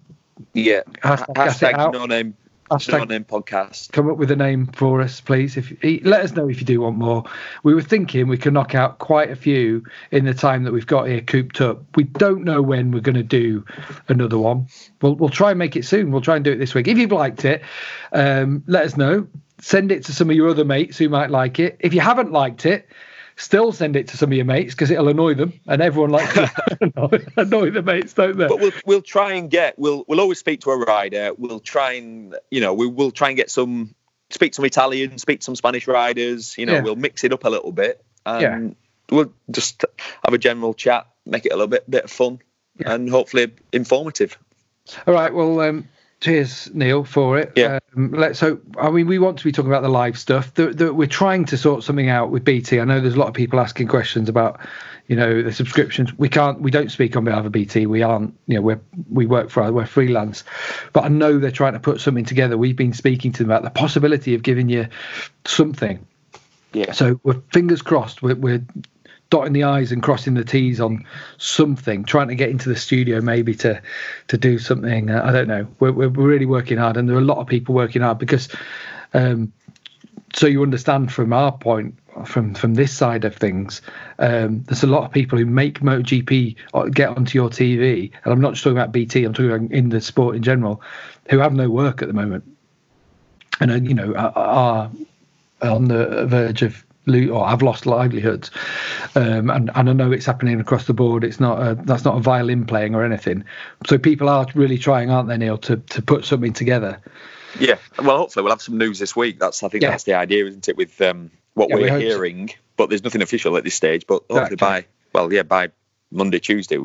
Yeah. 0.54 0.82
Hashtag 1.02 1.74
out. 1.74 1.92
no 1.92 2.06
name, 2.06 2.36
Hashtag 2.70 2.98
no 2.98 3.04
name 3.04 3.24
podcast. 3.24 3.92
come 3.92 4.10
up 4.10 4.18
with 4.18 4.30
a 4.30 4.36
name 4.36 4.66
for 4.66 5.00
us, 5.00 5.20
please. 5.20 5.56
If 5.56 5.72
let 6.04 6.20
us 6.20 6.32
know 6.32 6.48
if 6.48 6.60
you 6.60 6.66
do 6.66 6.80
want 6.82 6.96
more. 6.96 7.24
We 7.62 7.74
were 7.74 7.82
thinking 7.82 8.28
we 8.28 8.38
could 8.38 8.52
knock 8.52 8.74
out 8.74 8.98
quite 8.98 9.30
a 9.30 9.36
few 9.36 9.84
in 10.10 10.24
the 10.24 10.34
time 10.34 10.64
that 10.64 10.72
we've 10.72 10.86
got 10.86 11.08
here 11.08 11.20
cooped 11.20 11.60
up. 11.60 11.82
We 11.96 12.04
don't 12.04 12.44
know 12.44 12.60
when 12.62 12.90
we're 12.90 13.00
going 13.00 13.16
to 13.16 13.22
do 13.22 13.64
another 14.08 14.38
one. 14.38 14.68
We'll 15.00 15.14
we'll 15.14 15.30
try 15.30 15.50
and 15.50 15.58
make 15.58 15.76
it 15.76 15.84
soon. 15.84 16.10
We'll 16.10 16.20
try 16.20 16.36
and 16.36 16.44
do 16.44 16.52
it 16.52 16.58
this 16.58 16.74
week. 16.74 16.88
If 16.88 16.98
you've 16.98 17.12
liked 17.12 17.44
it, 17.44 17.62
um, 18.12 18.62
let 18.66 18.84
us 18.84 18.96
know. 18.96 19.26
Send 19.60 19.90
it 19.90 20.04
to 20.04 20.12
some 20.12 20.30
of 20.30 20.36
your 20.36 20.48
other 20.48 20.64
mates 20.64 20.98
who 20.98 21.08
might 21.08 21.30
like 21.30 21.58
it. 21.58 21.76
If 21.80 21.92
you 21.92 22.00
haven't 22.00 22.30
liked 22.32 22.64
it, 22.64 22.88
still 23.38 23.72
send 23.72 23.96
it 23.96 24.08
to 24.08 24.16
some 24.18 24.30
of 24.30 24.36
your 24.36 24.44
mates 24.44 24.74
because 24.74 24.90
it'll 24.90 25.08
annoy 25.08 25.34
them, 25.34 25.52
and 25.66 25.80
everyone 25.80 26.10
likes 26.10 26.34
to 26.34 26.50
annoy, 27.36 27.70
the 27.70 27.82
mates, 27.82 28.12
don't 28.12 28.36
they? 28.36 28.46
But 28.48 28.60
we'll 28.60 28.72
we'll 28.84 29.02
try 29.02 29.32
and 29.34 29.48
get 29.50 29.78
we'll 29.78 30.04
we'll 30.06 30.20
always 30.20 30.38
speak 30.38 30.60
to 30.62 30.70
a 30.70 30.76
rider. 30.78 31.30
We'll 31.38 31.60
try 31.60 31.92
and 31.92 32.34
you 32.50 32.60
know 32.60 32.74
we 32.74 32.86
will 32.86 33.10
try 33.12 33.28
and 33.28 33.36
get 33.36 33.50
some 33.50 33.94
speak 34.30 34.54
some 34.54 34.64
Italian, 34.66 35.16
speak 35.18 35.42
some 35.42 35.56
Spanish 35.56 35.86
riders. 35.88 36.56
You 36.58 36.66
know 36.66 36.74
Yeah. 36.74 36.80
we'll 36.82 36.96
mix 36.96 37.24
it 37.24 37.32
up 37.32 37.44
a 37.44 37.50
little 37.50 37.72
bit 37.72 38.04
and 38.26 38.76
we'll 39.10 39.32
just 39.50 39.84
have 40.24 40.34
a 40.34 40.38
general 40.38 40.74
chat, 40.74 41.06
make 41.24 41.46
it 41.46 41.52
a 41.52 41.56
little 41.56 41.68
bit 41.68 41.88
bit 41.90 42.04
of 42.04 42.10
fun 42.10 42.40
Yeah. 42.78 42.92
and 42.92 43.08
hopefully 43.08 43.52
informative. 43.72 44.36
All 45.06 45.14
right. 45.14 45.32
Well, 45.32 45.60
um, 45.60 45.88
cheers, 46.20 46.70
Neil, 46.74 47.04
for 47.04 47.38
it. 47.38 47.52
Yeah. 47.56 47.78
Um, 47.96 48.12
let's 48.12 48.40
hope. 48.40 48.62
I 48.78 48.90
mean, 48.90 49.06
we 49.06 49.18
want 49.18 49.38
to 49.38 49.44
be 49.44 49.52
talking 49.52 49.70
about 49.70 49.82
the 49.82 49.88
live 49.88 50.18
stuff. 50.18 50.52
The, 50.54 50.68
the, 50.68 50.94
we're 50.94 51.06
trying 51.06 51.44
to 51.46 51.56
sort 51.56 51.84
something 51.84 52.08
out 52.08 52.30
with 52.30 52.44
BT. 52.44 52.80
I 52.80 52.84
know 52.84 53.00
there's 53.00 53.14
a 53.14 53.18
lot 53.18 53.28
of 53.28 53.34
people 53.34 53.60
asking 53.60 53.88
questions 53.88 54.28
about, 54.28 54.60
you 55.06 55.16
know, 55.16 55.42
the 55.42 55.52
subscriptions. 55.52 56.16
We 56.18 56.28
can't. 56.28 56.60
We 56.60 56.70
don't 56.70 56.90
speak 56.90 57.16
on 57.16 57.24
behalf 57.24 57.44
of 57.44 57.52
BT. 57.52 57.86
We 57.86 58.02
aren't. 58.02 58.34
You 58.46 58.56
know, 58.56 58.62
we're 58.62 58.80
we 59.10 59.26
work 59.26 59.50
for. 59.50 59.70
We're 59.72 59.86
freelance. 59.86 60.44
But 60.92 61.04
I 61.04 61.08
know 61.08 61.38
they're 61.38 61.50
trying 61.50 61.74
to 61.74 61.80
put 61.80 62.00
something 62.00 62.24
together. 62.24 62.58
We've 62.58 62.76
been 62.76 62.92
speaking 62.92 63.32
to 63.32 63.44
them 63.44 63.50
about 63.50 63.62
the 63.62 63.70
possibility 63.70 64.34
of 64.34 64.42
giving 64.42 64.68
you 64.68 64.88
something. 65.44 66.04
Yeah. 66.72 66.92
So 66.92 67.20
we're 67.22 67.40
fingers 67.52 67.80
crossed. 67.80 68.22
We're, 68.22 68.34
we're 68.34 68.64
dotting 69.30 69.52
the 69.52 69.64
i's 69.64 69.92
and 69.92 70.02
crossing 70.02 70.34
the 70.34 70.44
t's 70.44 70.80
on 70.80 71.04
something. 71.38 72.04
Trying 72.04 72.28
to 72.28 72.34
get 72.34 72.50
into 72.50 72.68
the 72.68 72.76
studio 72.76 73.20
maybe 73.20 73.54
to 73.56 73.80
to 74.28 74.38
do 74.38 74.58
something. 74.58 75.10
Uh, 75.10 75.22
I 75.24 75.32
don't 75.32 75.48
know. 75.48 75.66
We're, 75.80 75.92
we're 75.92 76.08
really 76.08 76.46
working 76.46 76.78
hard, 76.78 76.96
and 76.96 77.08
there 77.08 77.16
are 77.16 77.20
a 77.20 77.24
lot 77.24 77.38
of 77.38 77.46
people 77.46 77.74
working 77.74 78.02
hard 78.02 78.18
because. 78.18 78.48
Um, 79.14 79.52
so 80.34 80.46
you 80.46 80.62
understand 80.62 81.10
from 81.10 81.32
our 81.32 81.52
point 81.52 81.94
from 82.26 82.54
from 82.54 82.74
this 82.74 82.92
side 82.92 83.24
of 83.24 83.34
things, 83.34 83.80
um, 84.18 84.62
there's 84.64 84.82
a 84.82 84.86
lot 84.86 85.04
of 85.04 85.10
people 85.10 85.38
who 85.38 85.46
make 85.46 85.80
MotoGP 85.80 86.56
uh, 86.74 86.84
get 86.84 87.08
onto 87.10 87.38
your 87.38 87.48
TV, 87.48 88.10
and 88.24 88.32
I'm 88.32 88.40
not 88.40 88.52
just 88.52 88.64
talking 88.64 88.76
about 88.76 88.92
BT. 88.92 89.24
I'm 89.24 89.32
talking 89.32 89.50
about 89.50 89.70
in 89.70 89.88
the 89.88 90.00
sport 90.00 90.36
in 90.36 90.42
general, 90.42 90.82
who 91.30 91.38
have 91.38 91.54
no 91.54 91.70
work 91.70 92.02
at 92.02 92.08
the 92.08 92.14
moment, 92.14 92.44
and 93.60 93.70
uh, 93.70 93.74
you 93.76 93.94
know 93.94 94.14
are 94.14 94.90
on 95.62 95.86
the 95.86 96.26
verge 96.26 96.62
of 96.62 96.84
or 97.08 97.46
I've 97.46 97.62
lost 97.62 97.86
livelihoods, 97.86 98.50
um, 99.14 99.50
and 99.50 99.70
and 99.74 99.90
I 99.90 99.92
know 99.92 100.12
it's 100.12 100.26
happening 100.26 100.60
across 100.60 100.86
the 100.86 100.94
board. 100.94 101.24
It's 101.24 101.40
not 101.40 101.60
a, 101.60 101.74
that's 101.74 102.04
not 102.04 102.16
a 102.16 102.20
violin 102.20 102.66
playing 102.66 102.94
or 102.94 103.04
anything. 103.04 103.44
So 103.86 103.98
people 103.98 104.28
are 104.28 104.46
really 104.54 104.78
trying, 104.78 105.10
aren't 105.10 105.28
they, 105.28 105.36
Neil, 105.36 105.58
to 105.58 105.76
to 105.76 106.02
put 106.02 106.24
something 106.24 106.52
together. 106.52 107.00
Yeah, 107.58 107.76
well, 107.98 108.18
hopefully 108.18 108.44
we'll 108.44 108.52
have 108.52 108.62
some 108.62 108.78
news 108.78 108.98
this 108.98 109.16
week. 109.16 109.38
That's 109.38 109.62
I 109.62 109.68
think 109.68 109.82
yeah. 109.82 109.90
that's 109.90 110.04
the 110.04 110.14
idea, 110.14 110.46
isn't 110.46 110.68
it? 110.68 110.76
With 110.76 111.00
um, 111.00 111.30
what 111.54 111.70
yeah, 111.70 111.76
we're 111.76 111.98
we 111.98 112.04
hearing, 112.04 112.48
so. 112.48 112.54
but 112.76 112.88
there's 112.88 113.04
nothing 113.04 113.22
official 113.22 113.56
at 113.56 113.64
this 113.64 113.74
stage. 113.74 114.06
But 114.06 114.24
hopefully 114.30 114.54
exactly. 114.54 114.56
by 114.56 114.86
well, 115.12 115.32
yeah, 115.32 115.42
by 115.42 115.70
Monday, 116.10 116.38
Tuesday, 116.38 116.78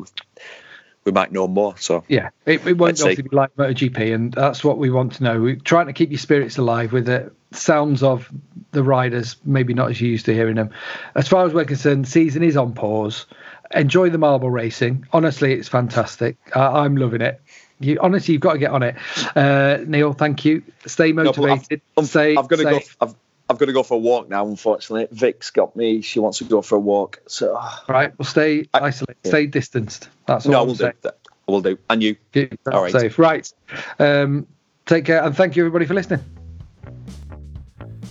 we 1.04 1.12
might 1.12 1.32
know 1.32 1.46
more. 1.46 1.76
So 1.76 2.04
yeah, 2.08 2.30
it, 2.46 2.66
it 2.66 2.78
won't 2.78 3.00
obviously 3.00 3.22
be 3.22 3.36
like 3.36 3.54
MotoGP, 3.56 4.14
and 4.14 4.32
that's 4.32 4.64
what 4.64 4.78
we 4.78 4.90
want 4.90 5.14
to 5.14 5.22
know. 5.22 5.40
We're 5.40 5.56
trying 5.56 5.86
to 5.86 5.92
keep 5.92 6.10
your 6.10 6.18
spirits 6.18 6.58
alive 6.58 6.92
with 6.92 7.06
the 7.06 7.32
sounds 7.52 8.02
of 8.02 8.30
the 8.74 8.82
riders, 8.82 9.36
maybe 9.44 9.72
not 9.72 9.90
as 9.90 10.00
used 10.00 10.26
to 10.26 10.34
hearing 10.34 10.56
them. 10.56 10.70
As 11.14 11.28
far 11.28 11.46
as 11.46 11.54
we're 11.54 11.64
concerned, 11.64 12.06
season 12.06 12.42
is 12.42 12.56
on 12.56 12.74
pause. 12.74 13.26
Enjoy 13.74 14.10
the 14.10 14.18
marble 14.18 14.50
racing. 14.50 15.06
Honestly, 15.12 15.54
it's 15.54 15.68
fantastic. 15.68 16.36
Uh, 16.54 16.72
I'm 16.72 16.96
loving 16.96 17.22
it. 17.22 17.40
You 17.80 17.98
honestly, 18.00 18.32
you've 18.32 18.40
got 18.40 18.52
to 18.52 18.58
get 18.58 18.70
on 18.70 18.82
it. 18.82 18.96
Uh, 19.34 19.78
Neil, 19.86 20.12
thank 20.12 20.44
you. 20.44 20.62
Stay 20.86 21.12
motivated. 21.12 21.80
No, 21.96 22.02
I've, 22.02 22.08
stay, 22.08 22.36
I've 22.36 22.48
got 22.48 22.56
to 22.56 22.64
go. 22.64 22.80
I've, 23.00 23.14
I've 23.48 23.58
got 23.58 23.66
to 23.66 23.72
go 23.72 23.82
for 23.82 23.94
a 23.94 23.98
walk 23.98 24.28
now. 24.28 24.46
Unfortunately, 24.46 25.08
Vic's 25.10 25.50
got 25.50 25.74
me. 25.74 26.00
She 26.00 26.20
wants 26.20 26.38
to 26.38 26.44
go 26.44 26.62
for 26.62 26.76
a 26.76 26.80
walk. 26.80 27.20
So 27.26 27.60
right, 27.88 28.16
well, 28.18 28.26
stay 28.26 28.68
isolated, 28.72 29.16
yeah. 29.24 29.28
stay 29.30 29.46
distanced. 29.46 30.08
That's 30.26 30.46
all. 30.46 30.52
No, 30.52 30.60
I 30.60 30.62
will 30.62 30.74
do. 30.74 30.92
That. 31.02 31.18
I 31.48 31.52
will 31.52 31.60
do. 31.60 31.78
And 31.90 32.02
you. 32.02 32.16
Keep 32.32 32.60
all 32.70 32.82
right. 32.82 32.92
Safe. 32.92 33.18
Right. 33.18 33.52
Um, 33.98 34.46
take 34.86 35.04
care 35.04 35.22
and 35.22 35.36
thank 35.36 35.56
you 35.56 35.62
everybody 35.62 35.86
for 35.86 35.94
listening. 35.94 36.24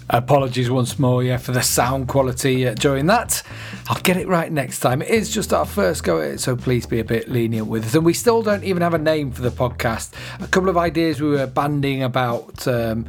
Apologies 0.09 0.69
once 0.69 0.99
more, 0.99 1.23
yeah, 1.23 1.37
for 1.37 1.53
the 1.53 1.61
sound 1.61 2.07
quality 2.07 2.67
uh, 2.67 2.73
during 2.73 3.07
that. 3.07 3.41
I'll 3.87 4.01
get 4.01 4.17
it 4.17 4.27
right 4.27 4.51
next 4.51 4.79
time. 4.79 5.01
It 5.01 5.09
is 5.09 5.33
just 5.33 5.53
our 5.53 5.65
first 5.65 6.03
go 6.03 6.21
at 6.21 6.31
it, 6.31 6.39
so 6.39 6.55
please 6.55 6.85
be 6.85 6.99
a 6.99 7.03
bit 7.03 7.29
lenient 7.29 7.67
with 7.67 7.85
us. 7.85 7.95
And 7.95 8.05
we 8.05 8.13
still 8.13 8.41
don't 8.41 8.63
even 8.63 8.81
have 8.81 8.93
a 8.93 8.99
name 8.99 9.31
for 9.31 9.41
the 9.41 9.49
podcast. 9.49 10.13
A 10.41 10.47
couple 10.47 10.69
of 10.69 10.77
ideas 10.77 11.21
we 11.21 11.29
were 11.29 11.47
banding 11.47 12.03
about 12.03 12.67
um, 12.67 13.05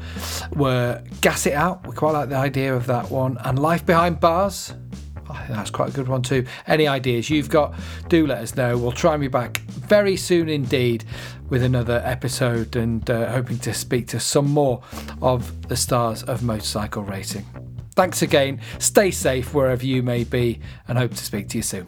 were 0.54 1.02
Gas 1.20 1.46
It 1.46 1.54
Out. 1.54 1.86
We 1.86 1.94
quite 1.94 2.12
like 2.12 2.28
the 2.28 2.36
idea 2.36 2.74
of 2.74 2.86
that 2.86 3.10
one. 3.10 3.38
And 3.44 3.58
Life 3.58 3.84
Behind 3.84 4.18
Bars. 4.20 4.72
Oh, 5.30 5.44
that's 5.48 5.70
quite 5.70 5.88
a 5.88 5.92
good 5.92 6.08
one 6.08 6.22
too. 6.22 6.46
Any 6.66 6.86
ideas 6.86 7.30
you've 7.30 7.48
got, 7.48 7.74
do 8.08 8.26
let 8.26 8.38
us 8.38 8.56
know. 8.56 8.76
We'll 8.76 8.92
try 8.92 9.14
and 9.14 9.20
be 9.20 9.28
back 9.28 9.58
very 9.58 10.16
soon 10.16 10.48
indeed 10.48 11.04
with 11.48 11.62
another 11.62 12.02
episode 12.04 12.76
and 12.76 13.08
uh, 13.08 13.30
hoping 13.30 13.58
to 13.60 13.72
speak 13.72 14.08
to 14.08 14.20
some 14.20 14.50
more 14.50 14.82
of 15.22 15.68
the 15.68 15.76
stars 15.76 16.22
of 16.24 16.42
motorcycle 16.42 17.02
racing. 17.02 17.46
Thanks 17.94 18.22
again. 18.22 18.60
Stay 18.78 19.10
safe 19.10 19.54
wherever 19.54 19.84
you 19.86 20.02
may 20.02 20.24
be 20.24 20.60
and 20.88 20.98
hope 20.98 21.12
to 21.12 21.24
speak 21.24 21.48
to 21.50 21.58
you 21.58 21.62
soon. 21.62 21.86